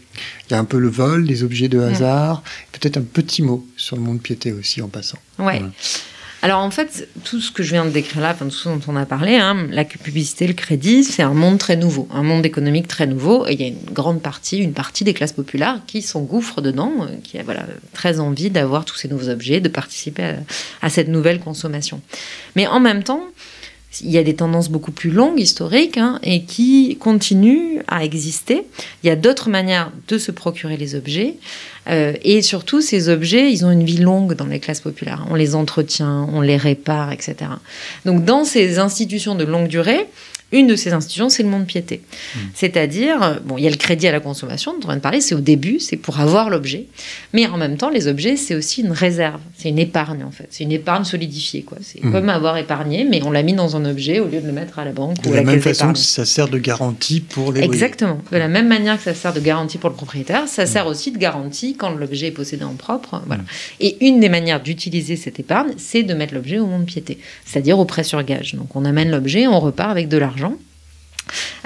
il 0.49 0.53
y 0.53 0.55
a 0.55 0.59
un 0.59 0.64
peu 0.64 0.79
le 0.79 0.89
vol, 0.89 1.25
les 1.25 1.43
objets 1.45 1.69
de 1.69 1.79
hasard, 1.79 2.43
peut-être 2.73 2.97
un 2.97 3.03
petit 3.03 3.43
mot 3.43 3.64
sur 3.77 3.95
le 3.97 4.03
monde 4.03 4.21
piété 4.23 4.53
aussi 4.53 4.81
en 4.83 4.89
passant. 4.89 5.19
Ouais. 5.39 5.61
Ouais. 5.62 5.62
Alors 6.47 6.61
en 6.61 6.70
fait, 6.70 7.09
tout 7.24 7.40
ce 7.40 7.51
que 7.51 7.64
je 7.64 7.72
viens 7.72 7.84
de 7.84 7.90
décrire 7.90 8.22
là, 8.22 8.32
tout 8.32 8.49
ce 8.53 8.68
dont 8.68 8.80
on 8.86 8.94
a 8.94 9.05
parlé, 9.05 9.34
hein, 9.34 9.66
la 9.72 9.84
publicité, 9.84 10.47
le 10.47 10.55
crédit, 10.55 11.03
c'est 11.03 11.24
un 11.24 11.34
monde 11.34 11.59
très 11.59 11.74
nouveau, 11.74 12.07
un 12.12 12.22
monde 12.22 12.47
économique 12.47 12.86
très 12.86 13.09
nouveau. 13.09 13.44
Et 13.49 13.55
il 13.55 13.61
y 13.61 13.64
a 13.64 13.66
une 13.66 13.92
grande 13.92 14.22
partie, 14.22 14.59
une 14.59 14.72
partie 14.72 15.03
des 15.03 15.12
classes 15.12 15.32
populaires 15.32 15.80
qui 15.88 16.03
s'engouffrent 16.03 16.61
dedans, 16.61 16.92
euh, 17.01 17.07
qui 17.24 17.36
a 17.36 17.42
voilà, 17.42 17.66
très 17.92 18.20
envie 18.20 18.51
d'avoir 18.51 18.84
tous 18.84 18.94
ces 18.94 19.09
nouveaux 19.09 19.28
objets, 19.28 19.59
de 19.59 19.68
participer 19.68 20.22
à, 20.22 20.36
à 20.82 20.88
cette 20.88 21.09
nouvelle 21.09 21.40
consommation. 21.40 22.01
Mais 22.55 22.68
en 22.68 22.78
même 22.78 23.03
temps, 23.03 23.24
il 24.03 24.11
y 24.11 24.18
a 24.18 24.22
des 24.22 24.36
tendances 24.36 24.68
beaucoup 24.68 24.92
plus 24.92 25.11
longues, 25.11 25.40
historiques, 25.40 25.97
hein, 25.97 26.20
et 26.22 26.44
qui 26.44 26.97
continuent 27.01 27.80
à 27.88 28.05
exister. 28.05 28.62
Il 29.03 29.07
y 29.07 29.11
a 29.11 29.16
d'autres 29.16 29.49
manières 29.49 29.90
de 30.09 30.18
se 30.18 30.30
procurer 30.30 30.76
les 30.76 30.94
objets. 30.94 31.34
Euh, 31.89 32.14
et 32.22 32.43
surtout, 32.43 32.80
ces 32.80 33.09
objets, 33.09 33.53
ils 33.53 33.64
ont 33.64 33.70
une 33.70 33.84
vie 33.84 33.99
longue 33.99 34.34
dans 34.34 34.47
les 34.47 34.61
classes 34.61 34.80
populaires. 34.80 35.26
On 35.30 35.34
les 35.34 35.55
entretient, 35.55 36.28
on 36.32 36.41
les 36.41 36.57
répare, 36.57 37.12
etc. 37.12 37.37
Donc, 38.05 38.24
dans 38.24 38.45
ces 38.45 38.78
institutions 38.78 39.34
de 39.34 39.45
longue 39.45 39.68
durée, 39.68 40.07
une 40.53 40.66
de 40.68 40.76
ces 40.76 40.92
institutions, 40.92 41.28
c'est 41.28 41.42
le 41.42 41.49
monde 41.49 41.66
piété. 41.66 42.03
C'est-à-dire, 42.55 43.22
euh, 43.22 43.34
bon, 43.44 43.59
il 43.59 43.64
y 43.64 43.66
a 43.66 43.70
le 43.70 43.76
crédit 43.76 44.07
à 44.07 44.12
la 44.12 44.20
consommation 44.20 44.72
dont 44.72 44.80
on 44.84 44.86
vient 44.88 44.97
de 44.97 45.01
parler, 45.01 45.20
c'est 45.20 45.34
au 45.34 45.40
début, 45.40 45.80
c'est 45.80 45.97
pour 45.97 46.20
avoir 46.20 46.51
l'objet. 46.51 46.86
Mais 47.32 47.47
en 47.47 47.57
même 47.57 47.76
temps, 47.76 47.90
les 47.90 48.07
objets, 48.07 48.36
c'est 48.36 48.55
aussi 48.55 48.82
une 48.82 48.92
réserve, 48.92 49.40
c'est 49.57 49.68
une 49.68 49.78
épargne 49.78 50.22
en 50.24 50.30
fait. 50.30 50.47
C'est 50.51 50.64
une 50.64 50.72
épargne 50.72 51.05
solidifiée, 51.05 51.62
quoi. 51.62 51.78
C'est 51.82 52.03
Mhm. 52.05 52.12
comme 52.12 52.28
avoir 52.28 52.57
épargné, 52.59 53.05
mais 53.05 53.22
on 53.24 53.30
l'a 53.30 53.42
mis 53.42 53.55
dans 53.55 53.74
un 53.76 53.84
objet 53.84 54.20
au 54.20 54.26
lieu 54.28 54.40
de 54.40 54.47
le 54.47 54.53
mettre 54.53 54.78
à 54.78 54.84
la 54.84 54.92
banque 54.92 55.20
De 55.22 55.28
ou 55.28 55.32
à 55.32 55.36
la 55.36 55.42
la 55.42 55.51
même 55.53 55.61
façon 55.61 55.92
que 55.92 55.99
ça 55.99 56.24
sert 56.24 56.49
de 56.49 56.59
garantie 56.59 57.20
pour 57.20 57.53
les. 57.53 57.62
Exactement. 57.62 58.18
De 58.30 58.36
la 58.38 58.49
même 58.49 58.68
manière 58.68 58.97
que 58.99 59.03
ça 59.03 59.14
sert 59.14 59.32
de 59.32 59.40
garantie 59.40 59.78
pour 59.78 59.90
le 59.90 59.97
propriétaire, 59.97 60.47
ça 60.47 60.64
sert 60.66 60.86
aussi 60.86 61.11
de 61.11 61.18
garantie 61.18 61.74
quand 61.76 61.90
l'objet 61.90 62.28
est 62.28 62.30
possédé 62.30 62.62
en 62.64 62.74
propre. 62.74 63.20
Voilà. 63.26 63.42
Et 63.80 63.97
une 64.07 64.20
des 64.20 64.28
manières 64.28 64.62
d'utiliser 64.62 65.16
cette 65.16 65.40
épargne, 65.40 65.72
c'est 65.76 66.05
de 66.05 66.14
mettre 66.14 66.34
l'objet 66.34 66.59
au 66.59 66.66
monde 66.66 66.86
piété, 66.86 67.18
c'est-à-dire 67.44 67.78
au 67.80 67.84
prêt 67.84 68.05
sur 68.05 68.22
gage. 68.22 68.55
Donc 68.55 68.76
on 68.76 68.84
amène 68.84 69.11
l'objet, 69.11 69.49
on 69.49 69.59
repart 69.59 69.90
avec 69.90 70.09
de 70.09 70.16
l'argent. 70.18 70.36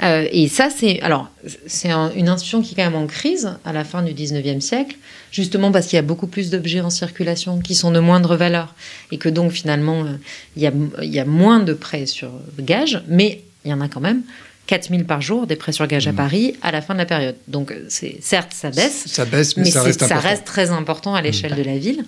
Euh, 0.01 0.27
et 0.31 0.47
ça, 0.47 0.69
c'est 0.75 0.99
alors 1.01 1.29
c'est 1.67 1.91
un- 1.91 2.11
une 2.15 2.29
institution 2.29 2.63
qui 2.63 2.73
est 2.73 2.75
quand 2.75 2.89
même 2.89 2.95
en 2.99 3.05
crise 3.05 3.53
à 3.63 3.71
la 3.71 3.83
fin 3.83 4.01
du 4.01 4.13
19e 4.13 4.59
siècle, 4.59 4.95
justement 5.31 5.71
parce 5.71 5.85
qu'il 5.85 5.97
y 5.97 5.99
a 5.99 6.03
beaucoup 6.03 6.25
plus 6.25 6.49
d'objets 6.49 6.81
en 6.81 6.89
circulation 6.89 7.59
qui 7.59 7.75
sont 7.75 7.91
de 7.91 7.99
moindre 7.99 8.35
valeur 8.35 8.73
et 9.11 9.19
que 9.19 9.29
donc 9.29 9.51
finalement 9.51 10.03
euh, 10.03 10.15
il 10.55 10.63
y 10.63 10.67
a, 10.67 10.71
il 11.03 11.13
y 11.13 11.19
a 11.19 11.25
moins 11.25 11.59
de 11.59 11.73
prêts 11.73 12.07
sur 12.07 12.31
gage, 12.59 13.03
mais 13.07 13.43
il 13.63 13.69
y 13.69 13.73
en 13.73 13.81
a 13.81 13.87
quand 13.87 13.99
même 14.01 14.23
4000 14.71 15.03
par 15.03 15.21
jour 15.21 15.47
des 15.47 15.57
prêts 15.57 15.73
sur 15.73 15.85
gage 15.85 16.07
à 16.07 16.13
Paris 16.13 16.55
à 16.61 16.71
la 16.71 16.81
fin 16.81 16.93
de 16.93 16.99
la 16.99 17.05
période. 17.05 17.35
Donc 17.49 17.75
certes 17.89 18.53
ça 18.53 18.69
baisse, 18.69 19.03
Ça 19.05 19.25
baisse, 19.25 19.57
mais, 19.57 19.63
mais 19.63 19.69
ça 19.69 19.83
reste 19.83 20.03
important. 20.03 20.27
reste 20.29 20.45
très 20.45 20.69
important 20.69 21.13
à 21.13 21.21
l'échelle 21.21 21.55
de 21.55 21.61
la 21.61 21.77
ville. 21.77 22.05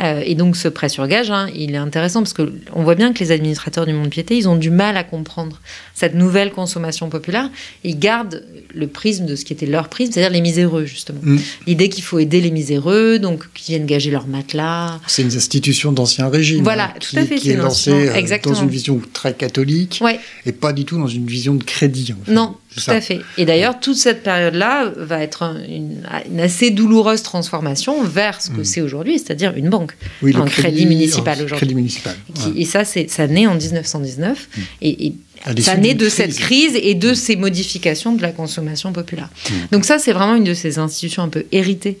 Euh, 0.00 0.22
et 0.22 0.34
donc 0.34 0.56
ce 0.56 0.68
prêt 0.68 0.90
sur 0.90 1.06
gage, 1.06 1.30
hein, 1.30 1.48
il 1.54 1.74
est 1.74 1.78
intéressant 1.78 2.20
parce 2.20 2.34
que 2.34 2.52
on 2.74 2.82
voit 2.82 2.94
bien 2.94 3.14
que 3.14 3.20
les 3.20 3.30
administrateurs 3.30 3.86
du 3.86 3.94
monde 3.94 4.10
piété, 4.10 4.36
ils 4.36 4.48
ont 4.48 4.56
du 4.56 4.68
mal 4.68 4.98
à 4.98 5.04
comprendre 5.04 5.60
cette 5.94 6.14
nouvelle 6.14 6.50
consommation 6.50 7.08
populaire. 7.08 7.48
Ils 7.84 7.98
gardent 7.98 8.44
le 8.74 8.86
prisme 8.86 9.24
de 9.24 9.34
ce 9.34 9.46
qui 9.46 9.54
était 9.54 9.66
leur 9.66 9.88
prisme, 9.88 10.12
c'est-à-dire 10.12 10.32
les 10.32 10.42
miséreux 10.42 10.84
justement. 10.84 11.20
Mm. 11.22 11.38
L'idée 11.66 11.88
qu'il 11.88 12.04
faut 12.04 12.18
aider 12.18 12.42
les 12.42 12.50
miséreux, 12.50 13.18
donc 13.18 13.44
qui 13.54 13.72
viennent 13.72 13.86
gager 13.86 14.10
leur 14.10 14.26
matelas. 14.26 15.00
C'est 15.06 15.22
une 15.22 15.34
institution 15.34 15.92
d'ancien 15.92 16.28
régime. 16.28 16.64
Voilà, 16.64 16.86
hein, 16.86 16.98
tout 17.00 17.10
qui, 17.10 17.18
à 17.18 17.24
fait, 17.24 17.36
Qui 17.36 17.50
est 17.52 17.56
lancée 17.56 18.08
euh, 18.08 18.38
dans 18.42 18.54
une 18.54 18.68
vision 18.68 19.00
très 19.14 19.32
catholique 19.32 20.00
Ouais, 20.02 20.18
et 20.44 20.52
pas 20.52 20.72
du 20.74 20.84
tout 20.84 20.98
dans 20.98 21.06
une 21.06 21.26
vision 21.26 21.54
de 21.54 21.64
crédit. 21.64 21.93
Non, 22.28 22.56
tout 22.74 22.80
ça. 22.80 22.92
à 22.92 23.00
fait. 23.00 23.20
Et 23.38 23.44
d'ailleurs, 23.44 23.78
toute 23.80 23.96
cette 23.96 24.22
période-là 24.22 24.92
va 24.96 25.20
être 25.22 25.42
un- 25.42 25.62
une, 25.64 26.02
une 26.30 26.40
assez 26.40 26.70
douloureuse 26.70 27.22
transformation 27.22 28.02
vers 28.04 28.40
ce 28.42 28.50
que 28.50 28.60
Mm. 28.60 28.64
c'est 28.64 28.80
aujourd'hui, 28.80 29.18
c'est-à-dire 29.18 29.52
une 29.56 29.68
banque. 29.70 29.92
Oui, 30.22 30.32
le 30.32 30.40
un 30.40 30.44
crédit 30.46 30.86
municipal 30.86 31.34
aujourd'hui. 31.36 31.56
Crédit 31.56 31.74
municipal. 31.74 32.14
Qui- 32.34 32.48
ouais. 32.50 32.60
Et 32.60 32.64
ça, 32.64 32.84
c'est, 32.84 33.08
ça 33.10 33.26
naît 33.26 33.46
en 33.46 33.54
1919. 33.54 34.48
Et, 34.82 35.06
et 35.06 35.14
ça 35.60 35.76
naît 35.76 35.92
de 35.94 36.06
crise. 36.06 36.14
cette 36.14 36.36
crise 36.36 36.72
et 36.74 36.94
de 36.94 37.12
ces 37.12 37.36
modifications 37.36 38.14
de 38.14 38.22
la 38.22 38.32
consommation 38.32 38.92
populaire. 38.92 39.28
Donc 39.72 39.84
ça, 39.84 39.98
c'est 39.98 40.12
vraiment 40.12 40.36
une 40.36 40.44
de 40.44 40.54
ces 40.54 40.78
institutions 40.78 41.22
un 41.22 41.28
peu 41.28 41.44
héritées 41.52 41.98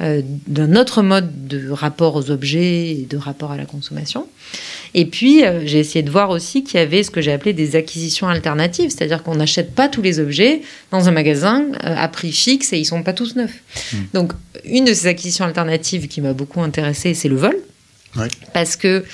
euh, 0.00 0.22
d'un 0.46 0.76
autre 0.76 1.02
mode 1.02 1.48
de 1.48 1.70
rapport 1.70 2.14
aux 2.16 2.30
objets 2.30 2.90
et 2.90 3.06
de 3.08 3.16
rapport 3.16 3.50
à 3.52 3.56
la 3.56 3.64
consommation. 3.64 4.26
Et 4.94 5.06
puis, 5.06 5.44
euh, 5.44 5.62
j'ai 5.64 5.80
essayé 5.80 6.02
de 6.02 6.10
voir 6.10 6.30
aussi 6.30 6.62
qu'il 6.62 6.78
y 6.78 6.82
avait 6.82 7.02
ce 7.02 7.10
que 7.10 7.20
j'ai 7.20 7.32
appelé 7.32 7.52
des 7.52 7.74
acquisitions 7.74 8.28
alternatives, 8.28 8.90
c'est-à-dire 8.90 9.24
qu'on 9.24 9.34
n'achète 9.34 9.74
pas 9.74 9.88
tous 9.88 10.02
les 10.02 10.20
objets 10.20 10.62
dans 10.92 11.08
un 11.08 11.10
magasin 11.10 11.66
euh, 11.84 11.94
à 11.96 12.06
prix 12.08 12.32
fixe 12.32 12.72
et 12.72 12.78
ils 12.78 12.84
sont 12.84 13.02
pas 13.02 13.12
tous 13.12 13.34
neufs. 13.34 13.60
Mm. 13.92 13.96
Donc, 14.14 14.32
une 14.64 14.84
de 14.84 14.94
ces 14.94 15.08
acquisitions 15.08 15.44
alternatives 15.44 16.06
qui 16.06 16.20
m'a 16.20 16.32
beaucoup 16.32 16.60
intéressée, 16.60 17.12
c'est 17.14 17.28
le 17.28 17.36
vol. 17.36 17.56
Parce 18.52 18.76
que 18.76 19.04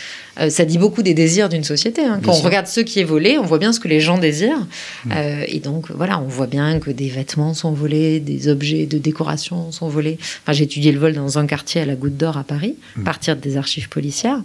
euh, 0.40 0.48
ça 0.50 0.64
dit 0.64 0.78
beaucoup 0.78 1.02
des 1.02 1.14
désirs 1.14 1.48
d'une 1.48 1.64
société. 1.64 2.02
hein. 2.02 2.18
Bien 2.18 2.20
Quand 2.22 2.32
on 2.32 2.36
sûr. 2.36 2.44
regarde 2.44 2.66
ce 2.66 2.80
qui 2.80 3.00
est 3.00 3.04
volé, 3.04 3.38
on 3.38 3.44
voit 3.44 3.58
bien 3.58 3.72
ce 3.72 3.80
que 3.80 3.88
les 3.88 4.00
gens 4.00 4.18
désirent. 4.18 4.66
Euh, 5.10 5.44
et 5.48 5.58
donc, 5.58 5.90
voilà, 5.90 6.18
on 6.20 6.26
voit 6.28 6.46
bien 6.46 6.78
que 6.78 6.90
des 6.90 7.08
vêtements 7.08 7.52
sont 7.54 7.72
volés, 7.72 8.20
des 8.20 8.48
objets 8.48 8.86
de 8.86 8.98
décoration 8.98 9.72
sont 9.72 9.88
volés. 9.88 10.18
Enfin, 10.42 10.52
j'ai 10.52 10.64
étudié 10.64 10.92
le 10.92 10.98
vol 10.98 11.14
dans 11.14 11.38
un 11.38 11.46
quartier 11.46 11.80
à 11.80 11.84
la 11.86 11.94
Goutte 11.94 12.16
d'Or 12.16 12.36
à 12.36 12.44
Paris, 12.44 12.76
à 13.00 13.04
partir 13.04 13.36
des 13.36 13.56
archives 13.56 13.88
policières. 13.88 14.42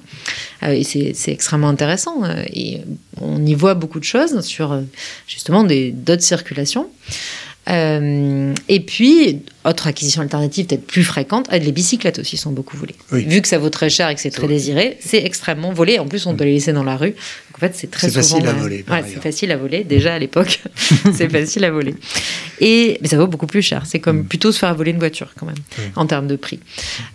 Euh, 0.63 0.71
et 0.71 0.83
c'est 0.83 1.31
extrêmement 1.31 1.69
intéressant. 1.69 2.23
euh, 2.23 2.43
Et 2.53 2.81
on 3.21 3.45
y 3.45 3.53
voit 3.53 3.73
beaucoup 3.75 3.99
de 3.99 4.05
choses 4.05 4.41
sur, 4.41 4.81
justement, 5.27 5.63
d'autres 5.65 6.23
circulations. 6.23 6.87
Euh, 7.70 8.53
et 8.70 8.80
puis, 8.80 9.41
autre 9.63 9.88
acquisition 9.88 10.22
alternative 10.22 10.68
peut-être 10.68 10.86
plus 10.86 11.03
fréquente, 11.03 11.47
euh, 11.51 11.57
les 11.57 11.72
bicyclettes 11.72 12.20
aussi 12.20 12.38
sont 12.38 12.51
beaucoup 12.51 12.78
volées. 12.78 12.95
Oui. 13.11 13.26
Vu 13.26 13.41
que 13.41 13.47
ça 13.47 13.57
vaut 13.57 13.70
très 13.72 13.89
cher 13.89 14.09
et 14.09 14.16
que 14.16 14.22
c'est 14.22 14.30
très 14.30 14.43
vrai. 14.45 14.53
désiré, 14.53 14.97
c'est 14.99 15.24
extrêmement 15.24 15.74
volé. 15.74 15.97
En 15.99 16.07
plus, 16.07 16.26
on 16.28 16.36
peut 16.36 16.43
les 16.43 16.53
laisser 16.53 16.74
dans 16.74 16.84
la 16.84 16.95
rue. 16.95 17.11
Donc, 17.11 17.18
en 17.55 17.59
fait, 17.59 17.74
c'est 17.76 17.89
très 17.89 18.09
souvent. 18.09 18.22
facile 18.22 18.47
à 18.47 18.51
euh, 18.51 18.53
voler, 18.53 18.84
par 18.84 18.97
ouais, 18.99 19.05
c'est 19.11 19.22
facile 19.22 19.51
à 19.51 19.57
voler. 19.57 19.84
Déjà 19.84 20.13
à 20.13 20.20
l'époque, 20.20 20.61
c'est 21.13 21.30
facile 21.30 21.63
à 21.66 21.72
voler. 21.72 21.95
Et 22.61 22.97
mais 23.01 23.07
ça 23.07 23.18
vaut 23.18 23.28
beaucoup 23.28 23.47
plus 23.47 23.61
cher. 23.61 23.84
C'est 23.86 23.99
comme 23.99 24.20
Mm. 24.20 24.26
plutôt 24.26 24.51
se 24.51 24.59
faire 24.59 24.74
voler 24.76 24.91
une 24.91 24.99
voiture 24.99 25.34
quand 25.38 25.45
même 25.45 25.55
en 25.95 26.05
termes 26.05 26.28
de 26.28 26.36
prix. 26.36 26.59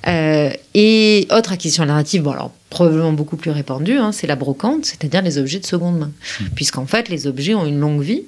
Euh, 0.09 0.51
et 0.75 1.27
autre 1.31 1.53
acquisition 1.53 1.83
alternative, 1.85 2.23
bon 2.23 2.33
alors 2.33 2.53
probablement 2.69 3.13
beaucoup 3.13 3.37
plus 3.37 3.51
répandue, 3.51 3.97
hein, 3.99 4.13
c'est 4.13 4.27
la 4.27 4.37
brocante, 4.37 4.85
c'est-à-dire 4.85 5.23
les 5.23 5.39
objets 5.39 5.59
de 5.61 5.67
seconde 5.67 5.99
main, 5.99 6.11
Mm. 6.41 6.45
puisqu'en 6.55 6.87
fait 6.87 7.09
les 7.09 7.27
objets 7.27 7.55
ont 7.55 7.67
une 7.67 7.79
longue 7.81 8.03
vie. 8.03 8.25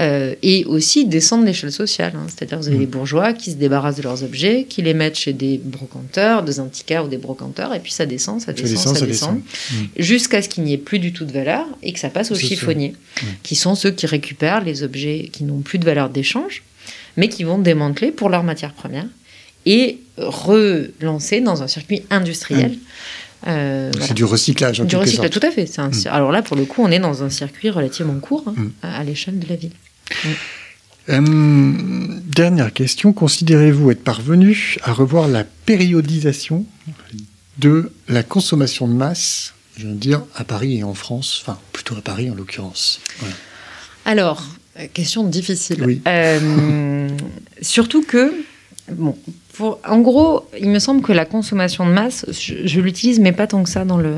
Euh, 0.00 0.34
et 0.42 0.64
aussi 0.64 1.04
descendre 1.06 1.44
l'échelle 1.44 1.70
sociale. 1.72 2.12
hein. 2.16 2.26
C'est-à-dire, 2.28 2.58
vous 2.58 2.68
avez 2.68 2.76
Mm. 2.78 2.80
les 2.80 2.86
bourgeois 2.86 3.32
qui 3.34 3.50
se 3.50 3.56
débarrassent 3.56 3.96
de 3.96 4.02
leurs 4.02 4.22
objets, 4.24 4.64
qui 4.68 4.80
les 4.82 4.94
mettent 4.94 5.18
chez 5.18 5.32
des 5.32 5.58
brocanteurs, 5.62 6.42
des 6.42 6.58
antiquaires 6.58 7.04
ou 7.04 7.08
des 7.08 7.18
brocanteurs, 7.18 7.74
et 7.74 7.80
puis 7.80 7.92
ça 7.92 8.06
descend, 8.06 8.40
ça 8.40 8.52
descend, 8.52 8.96
ça, 8.96 9.06
descend, 9.06 9.40
jusqu'à 9.98 10.40
ce 10.42 10.48
qu'il 10.48 10.64
n'y 10.64 10.72
ait 10.72 10.78
plus 10.78 10.98
du 11.00 11.12
tout 11.12 11.24
de 11.24 11.32
valeur 11.32 11.66
et 11.82 11.92
que 11.92 11.98
ça 11.98 12.08
passe 12.08 12.30
aux 12.30 12.34
chiffonniers, 12.36 12.94
Mm. 13.22 13.26
qui 13.42 13.56
sont 13.56 13.74
ceux 13.74 13.90
qui 13.90 14.06
récupèrent 14.06 14.62
les 14.64 14.82
objets 14.82 15.28
qui 15.32 15.44
n'ont 15.44 15.60
plus 15.60 15.78
de 15.78 15.84
valeur 15.84 16.08
d'échange, 16.08 16.62
mais 17.16 17.28
qui 17.28 17.44
vont 17.44 17.58
démanteler 17.58 18.10
pour 18.12 18.28
leur 18.30 18.42
matière 18.42 18.72
première 18.72 19.06
et 19.66 19.98
relancer 20.16 21.40
dans 21.40 21.62
un 21.62 21.68
circuit 21.68 22.02
industriel. 22.10 22.78
Euh, 23.46 23.90
C'est 23.92 23.98
voilà. 23.98 24.14
du 24.14 24.24
recyclage 24.24 24.80
en 24.80 24.84
Du 24.84 24.96
recyclage, 24.96 25.30
sorte. 25.30 25.40
tout 25.40 25.46
à 25.46 25.50
fait. 25.50 25.78
Un- 25.78 25.88
Mm. 25.88 25.92
Alors 26.10 26.30
là, 26.32 26.42
pour 26.42 26.56
le 26.56 26.64
coup, 26.66 26.82
on 26.82 26.90
est 26.90 26.98
dans 26.98 27.22
un 27.22 27.30
circuit 27.30 27.70
relativement 27.70 28.18
court 28.20 28.44
hein, 28.46 28.54
Mm. 28.56 28.70
à, 28.82 28.98
à 29.00 29.04
l'échelle 29.04 29.38
de 29.38 29.48
la 29.48 29.56
ville. 29.56 29.70
Euh, 31.08 31.20
dernière 32.24 32.72
question. 32.72 33.12
Considérez-vous 33.12 33.90
être 33.90 34.04
parvenu 34.04 34.76
à 34.82 34.92
revoir 34.92 35.28
la 35.28 35.44
périodisation 35.44 36.64
de 37.58 37.90
la 38.08 38.22
consommation 38.22 38.86
de 38.86 38.92
masse, 38.92 39.54
je 39.76 39.86
veux 39.88 39.94
dire, 39.94 40.22
à 40.36 40.44
Paris 40.44 40.78
et 40.78 40.84
en 40.84 40.94
France, 40.94 41.40
enfin 41.42 41.58
plutôt 41.72 41.96
à 41.96 42.00
Paris 42.00 42.30
en 42.30 42.34
l'occurrence? 42.34 43.00
Voilà. 43.18 43.34
Alors, 44.04 44.46
euh, 44.78 44.86
question 44.92 45.24
difficile. 45.24 45.82
Oui. 45.84 46.00
Euh, 46.06 47.08
surtout 47.60 48.02
que, 48.02 48.32
bon, 48.92 49.16
pour- 49.54 49.80
en 49.86 49.98
gros, 50.00 50.48
il 50.60 50.68
me 50.70 50.78
semble 50.78 51.02
que 51.02 51.12
la 51.12 51.24
consommation 51.24 51.86
de 51.86 51.92
masse, 51.92 52.24
je, 52.30 52.54
je 52.66 52.80
l'utilise, 52.80 53.18
mais 53.18 53.32
pas 53.32 53.46
tant 53.48 53.62
que 53.64 53.68
ça 53.70 53.84
dans 53.84 53.98
le, 53.98 54.14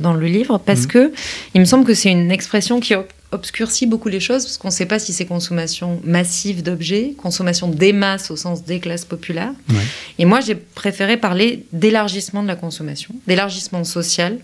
dans 0.00 0.14
le 0.14 0.26
livre, 0.26 0.58
parce 0.58 0.82
Mhm. 0.82 0.86
que 0.86 1.12
il 1.54 1.60
me 1.60 1.66
semble 1.66 1.84
que 1.84 1.94
c'est 1.94 2.10
une 2.10 2.30
expression 2.30 2.80
qui 2.80 2.94
obscurcit 3.32 3.86
beaucoup 3.86 4.08
les 4.08 4.20
choses, 4.20 4.44
parce 4.44 4.58
qu'on 4.58 4.68
ne 4.68 4.72
sait 4.72 4.86
pas 4.86 4.98
si 4.98 5.12
c'est 5.12 5.26
consommation 5.26 6.00
massive 6.04 6.62
d'objets, 6.62 7.14
consommation 7.16 7.68
des 7.68 7.92
masses 7.92 8.30
au 8.30 8.36
sens 8.36 8.64
des 8.64 8.80
classes 8.80 9.04
populaires. 9.04 9.52
Ouais. 9.68 9.76
Et 10.18 10.24
moi, 10.24 10.40
j'ai 10.40 10.54
préféré 10.54 11.16
parler 11.16 11.64
d'élargissement 11.72 12.42
de 12.42 12.48
la 12.48 12.56
consommation, 12.56 13.14
d'élargissement 13.26 13.84
social 13.84 14.38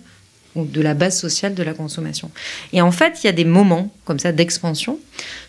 ou 0.57 0.65
de 0.65 0.81
la 0.81 0.95
base 0.95 1.19
sociale 1.19 1.55
de 1.55 1.63
la 1.63 1.75
consommation. 1.75 2.31
Et 2.73 2.81
en 2.81 2.91
fait, 2.91 3.19
il 3.23 3.27
y 3.27 3.29
a 3.29 3.33
des 3.33 3.45
moments 3.45 3.93
comme 4.05 4.19
ça 4.19 4.33
d'expansion. 4.33 4.99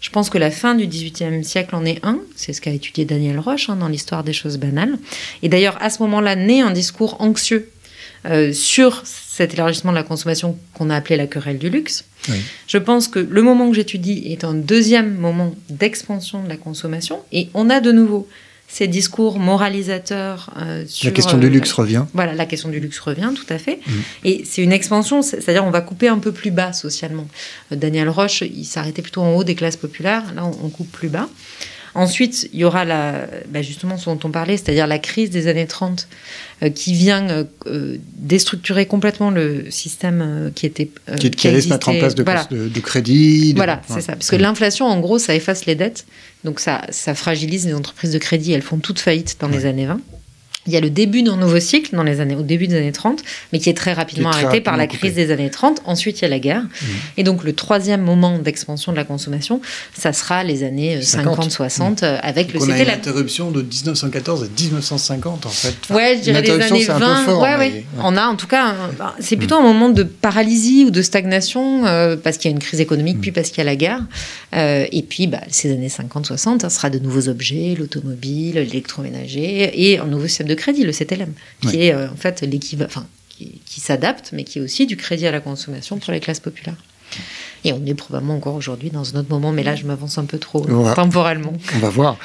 Je 0.02 0.10
pense 0.10 0.30
que 0.30 0.38
la 0.38 0.52
fin 0.52 0.76
du 0.76 0.86
XVIIIe 0.86 1.44
siècle 1.44 1.76
en 1.76 1.86
est 1.86 2.04
un. 2.04 2.20
C'est 2.36 2.54
ce 2.54 2.62
qu'a 2.62 2.72
étudié 2.72 3.06
Daniel 3.06 3.40
Roche 3.40 3.70
hein, 3.70 3.78
dans 3.78 3.88
l'histoire 3.88 4.24
des 4.24 4.34
choses 4.34 4.58
banales. 4.58 4.98
Et 5.44 5.50
d'ailleurs, 5.50 5.78
à 5.82 5.90
ce 5.90 6.04
moment-là, 6.04 6.36
naît 6.36 6.62
un 6.62 6.72
discours 6.72 7.16
anxieux 7.22 7.72
euh, 8.26 8.52
sur 8.54 9.04
cet 9.06 9.54
élargissement 9.54 9.92
de 9.92 9.98
la 9.98 10.04
consommation 10.04 10.58
qu'on 10.74 10.90
a 10.90 10.96
appelé 10.96 11.16
la 11.18 11.28
querelle 11.28 11.58
du 11.60 11.70
luxe. 11.70 12.06
Oui. 12.30 12.38
Je 12.68 12.78
pense 12.78 13.08
que 13.08 13.20
le 13.20 13.42
moment 13.42 13.70
que 13.70 13.76
j'étudie 13.76 14.24
est 14.32 14.44
un 14.44 14.54
deuxième 14.54 15.16
moment 15.16 15.54
d'expansion 15.70 16.44
de 16.44 16.50
la 16.50 16.58
consommation. 16.58 17.20
Et 17.32 17.50
on 17.54 17.70
a 17.70 17.80
de 17.80 17.92
nouveau 17.92 18.28
ces 18.70 18.88
discours 18.88 19.40
moralisateurs 19.40 20.50
euh, 20.58 20.84
sur 20.88 21.06
La 21.06 21.12
question 21.14 21.38
euh, 21.38 21.40
du 21.42 21.50
luxe 21.50 21.72
revient. 21.72 22.04
voilà, 22.14 22.34
la 22.34 22.46
question 22.46 22.68
du 22.68 22.82
luxe 22.82 23.00
revient, 23.00 23.30
tout 23.34 23.46
à 23.54 23.58
fait. 23.58 23.80
Mhm. 23.88 24.02
Et 24.26 24.44
c'est 24.46 24.62
une 24.62 24.74
expansion, 24.74 25.22
c'est- 25.22 25.40
c'est-à-dire 25.40 25.64
on 25.64 25.70
va 25.72 25.80
couper 25.82 26.10
un 26.10 26.18
peu 26.20 26.34
plus 26.34 26.52
bas 26.52 26.74
socialement. 26.74 27.28
Euh, 27.72 27.76
Daniel 27.78 28.10
Roche, 28.10 28.42
il 28.42 28.66
s'arrêtait 28.66 29.02
plutôt 29.02 29.22
en 29.22 29.34
haut 29.36 29.44
des 29.46 29.56
classes 29.56 29.78
populaires, 29.78 30.24
là 30.36 30.46
on, 30.46 30.66
on 30.66 30.70
coupe 30.70 30.92
plus 30.92 31.08
bas. 31.08 31.30
Ensuite, 31.98 32.50
il 32.54 32.60
y 32.60 32.64
aura 32.64 32.86
la, 32.86 33.28
bah, 33.50 33.62
justement 33.62 33.98
ce 33.98 34.06
dont 34.06 34.20
on 34.24 34.30
parlait, 34.30 34.56
c'est-à-dire 34.58 34.88
la 34.88 35.00
crise 35.00 35.30
des 35.30 35.48
années 35.48 35.66
30 35.68 36.08
euh, 36.64 36.70
qui 36.70 36.94
vient 36.94 37.28
euh, 37.30 37.44
euh, 37.66 37.98
déstructurer 38.18 38.86
complètement 38.86 39.32
le 39.32 39.70
système 39.72 40.22
euh, 40.22 40.50
qui 40.54 40.66
était... 40.66 40.90
Qui, 41.20 41.32
qui 41.32 41.48
allait 41.48 41.62
se 41.62 41.70
mettre 41.70 41.90
en 41.90 41.98
place 41.98 42.16
de, 42.16 42.24
Voilà. 42.24 42.46
de, 42.52 42.68
de 42.70 42.80
crédit. 42.80 43.54
de- 43.54 43.58
Voilà, 43.58 43.76
ouais. 43.76 43.82
c'est 43.96 44.02
ça. 44.02 44.14
Parce 44.14 44.30
que 44.30 44.36
l'inflation, 44.36 44.86
en 44.86 45.00
gros, 45.00 45.18
ça 45.20 45.34
efface 45.36 45.66
les 45.66 45.76
dettes. 45.76 46.06
Donc 46.44 46.60
ça, 46.60 46.82
ça 46.92 47.16
fragilise 47.16 47.66
les 47.66 47.74
entreprises 47.74 48.12
de 48.12 48.20
crédit. 48.20 48.52
Elles 48.54 48.62
font 48.62 48.78
toutes 48.78 49.00
faillite 49.00 49.38
dans 49.40 49.48
les 49.48 49.66
années 49.66 49.88
20. 49.88 50.00
Il 50.68 50.74
y 50.74 50.78
a 50.78 50.82
le 50.82 50.90
début 50.90 51.24
d'un 51.24 51.38
nouveau 51.38 51.60
cycle 51.60 51.96
dans 51.96 52.04
les 52.04 52.20
années, 52.20 52.36
au 52.36 52.42
début 52.44 52.68
des 52.68 52.76
années 52.78 52.92
30, 52.92 53.22
mais 53.52 53.60
qui 53.60 53.70
est 53.70 53.74
très 53.78 53.94
rapidement 53.94 54.30
très 54.32 54.44
arrêté 54.46 54.62
par 54.62 54.78
la 54.78 54.88
crise 54.88 55.14
des 55.16 55.32
années 55.32 55.50
30. 55.50 55.82
Ensuite, 55.86 56.20
il 56.20 56.24
y 56.24 56.26
a 56.26 56.30
la 56.30 56.40
guerre. 56.40 56.64
Et 57.18 57.24
donc, 57.24 57.44
le 57.44 57.54
troisième 57.54 58.02
moment 58.02 58.38
d'expansion 58.40 58.92
de 58.92 58.98
la 58.98 59.04
consommation, 59.06 59.62
ça 59.98 60.14
sera 60.14 60.44
les 60.44 60.64
années 60.64 60.98
euh, 60.98 61.02
50. 61.02 61.50
50-60, 61.50 62.04
euh, 62.04 62.18
avec 62.22 62.54
le 62.54 62.60
Donc 62.60 62.68
on 62.68 62.72
a 62.72 62.74
c'était 62.74 62.82
une 62.84 62.88
la 62.90 62.96
interruption 62.96 63.52
de 63.52 63.62
1914 63.62 64.44
à 64.44 64.48
1950 64.62 65.46
en 65.46 65.50
fait. 65.50 65.74
Enfin, 65.84 65.96
Ouais, 65.96 66.16
je 66.18 66.22
dirais 66.24 66.42
les 66.42 66.48
l'interruption, 66.50 66.76
années 66.76 66.86
c'est 66.86 66.92
un 66.92 67.00
20. 67.00 67.16
peu 67.26 67.32
fort, 67.32 67.42
ouais, 67.42 67.58
mais- 67.58 67.66
ouais. 67.66 67.72
ouais. 67.74 67.84
On 68.04 68.18
a 68.18 68.26
en 68.28 68.36
tout 68.36 68.48
cas, 68.48 68.68
un- 68.68 69.14
c'est 69.20 69.36
plutôt 69.38 69.56
un 69.56 69.62
moment 69.62 69.90
de 69.90 70.04
paralysie 70.04 70.84
ou 70.86 70.92
de 70.92 71.02
stagnation 71.02 71.86
euh, 71.86 72.16
parce 72.16 72.38
qu'il 72.38 72.50
y 72.50 72.54
a 72.54 72.56
une 72.56 72.62
crise 72.64 72.82
économique, 72.82 73.18
Mm. 73.18 73.22
puis 73.22 73.32
parce 73.32 73.50
qu'il 73.50 73.60
y 73.60 73.62
a 73.62 73.66
la 73.66 73.76
guerre. 73.76 74.02
Euh, 74.56 74.86
et 74.92 75.02
puis, 75.04 75.28
bah, 75.28 75.42
ces 75.50 75.72
années 75.72 75.90
50-60, 75.90 76.62
ça 76.62 76.70
sera 76.70 76.90
de 76.90 77.00
nouveaux 77.00 77.30
objets, 77.30 77.76
l'automobile, 77.78 78.56
l'électroménager 78.56 79.72
et 79.92 80.00
un 80.00 80.06
nouveau 80.06 80.28
système 80.28 80.48
de 80.48 80.56
crédit, 80.58 80.84
le 80.84 80.92
CTLM, 80.92 81.34
qui 81.62 81.84
est 81.84 81.94
euh, 81.94 82.10
en 82.10 82.16
fait 82.18 82.42
l'équivalent, 82.42 82.90
enfin, 82.90 83.08
qui, 83.30 83.62
qui 83.66 83.80
s'adapte, 83.80 84.32
mais 84.34 84.44
qui 84.44 84.60
est 84.60 84.62
aussi 84.62 84.86
du 84.86 84.98
crédit 84.98 85.26
à 85.26 85.32
la 85.32 85.40
consommation 85.40 85.98
pour 85.98 86.12
les 86.12 86.20
classes 86.20 86.42
populaires. 86.42 86.76
Et 87.68 87.74
on 87.74 87.86
est 87.86 87.94
probablement 87.96 88.36
encore 88.36 88.56
aujourd'hui 88.56 88.90
dans 88.92 89.14
un 89.14 89.20
autre 89.20 89.30
moment, 89.30 89.52
mais 89.52 89.62
là, 89.64 89.76
je 89.76 89.86
m'avance 89.86 90.18
un 90.18 90.24
peu 90.24 90.38
trop 90.38 90.66
Ouais. 90.70 90.94
temporellement. 90.94 91.52
On 91.76 91.80
va 91.80 91.90
voir. 91.90 92.18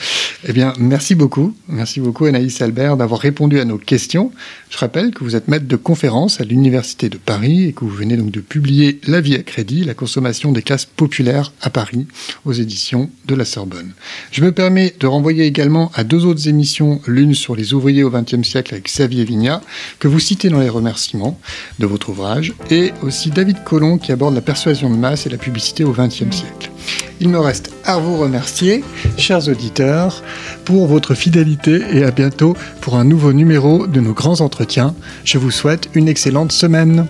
Eh 0.47 0.53
bien, 0.53 0.73
merci 0.79 1.17
beaucoup. 1.17 1.53
Merci 1.69 1.99
beaucoup, 2.01 2.27
Anaïs 2.27 2.61
Albert, 2.63 2.97
d'avoir 2.97 3.19
répondu 3.21 3.59
à 3.59 3.65
nos 3.65 3.77
questions. 3.79 4.31
Je 4.71 4.79
rappelle 4.79 5.11
que 5.11 5.25
vous 5.25 5.35
êtes 5.35 5.49
maître 5.49 5.67
de 5.67 5.77
conférence 5.77 6.41
à 6.41 6.45
l'Université 6.45 7.09
de 7.09 7.17
Paris 7.19 7.65
et 7.65 7.73
que 7.73 7.81
vous 7.81 7.91
venez 7.91 8.17
donc 8.17 8.31
de 8.31 8.41
publier 8.41 9.01
La 9.07 9.21
vie 9.21 9.35
à 9.35 9.43
crédit, 9.43 9.83
la 9.85 9.95
consommation 9.95 10.53
des 10.53 10.63
classes 10.63 10.85
populaires 10.85 11.53
à 11.61 11.71
Paris, 11.71 12.07
aux 12.45 12.53
éditions 12.53 13.11
de 13.27 13.35
la 13.35 13.45
Sorbonne. 13.45 13.93
Je 14.31 14.43
me 14.45 14.53
permets 14.53 14.95
de 15.01 15.07
renvoyer 15.09 15.45
également 15.45 15.91
à 15.95 16.05
deux 16.05 16.25
autres 16.25 16.47
émissions, 16.49 17.01
l'une 17.09 17.35
sur 17.35 17.57
les 17.57 17.75
ouvriers 17.75 18.05
au 18.05 18.11
XXe 18.11 18.47
siècle 18.49 18.75
avec 18.75 18.87
Xavier 18.87 19.25
Vignat, 19.25 19.61
que 19.99 20.07
vous 20.09 20.21
citez 20.21 20.49
dans 20.51 20.61
les 20.61 20.69
remerciements 20.69 21.39
de 21.81 21.87
votre 21.87 22.11
ouvrage, 22.11 22.55
et 22.71 22.93
aussi 23.03 23.31
David 23.31 23.65
Collomb 23.65 23.99
qui 23.99 24.13
aborde 24.13 24.35
la 24.35 24.41
persuasion 24.41 24.89
de 24.91 24.97
masse 24.97 25.27
et 25.27 25.31
la 25.33 25.39
publicité 25.39 25.83
au 25.83 25.93
XXe 25.93 26.31
siècle. 26.31 26.71
Il 27.21 27.29
me 27.29 27.41
reste 27.41 27.73
à 27.85 27.99
vous 27.99 28.19
remercier, 28.19 28.85
chers 29.17 29.49
auditeurs, 29.49 30.23
pour 30.65 30.87
votre 30.87 31.15
fidélité 31.15 31.83
et 31.93 32.05
à 32.05 32.11
bientôt 32.11 32.57
pour 32.81 32.97
un 32.97 33.05
nouveau 33.05 33.33
numéro 33.33 33.87
de 33.87 34.01
nos 34.01 34.13
grands 34.13 34.41
entretiens. 34.41 34.95
Je 35.25 35.39
vous 35.39 35.51
souhaite 35.51 35.89
une 35.95 36.09
excellente 36.09 36.53
semaine. 36.53 37.07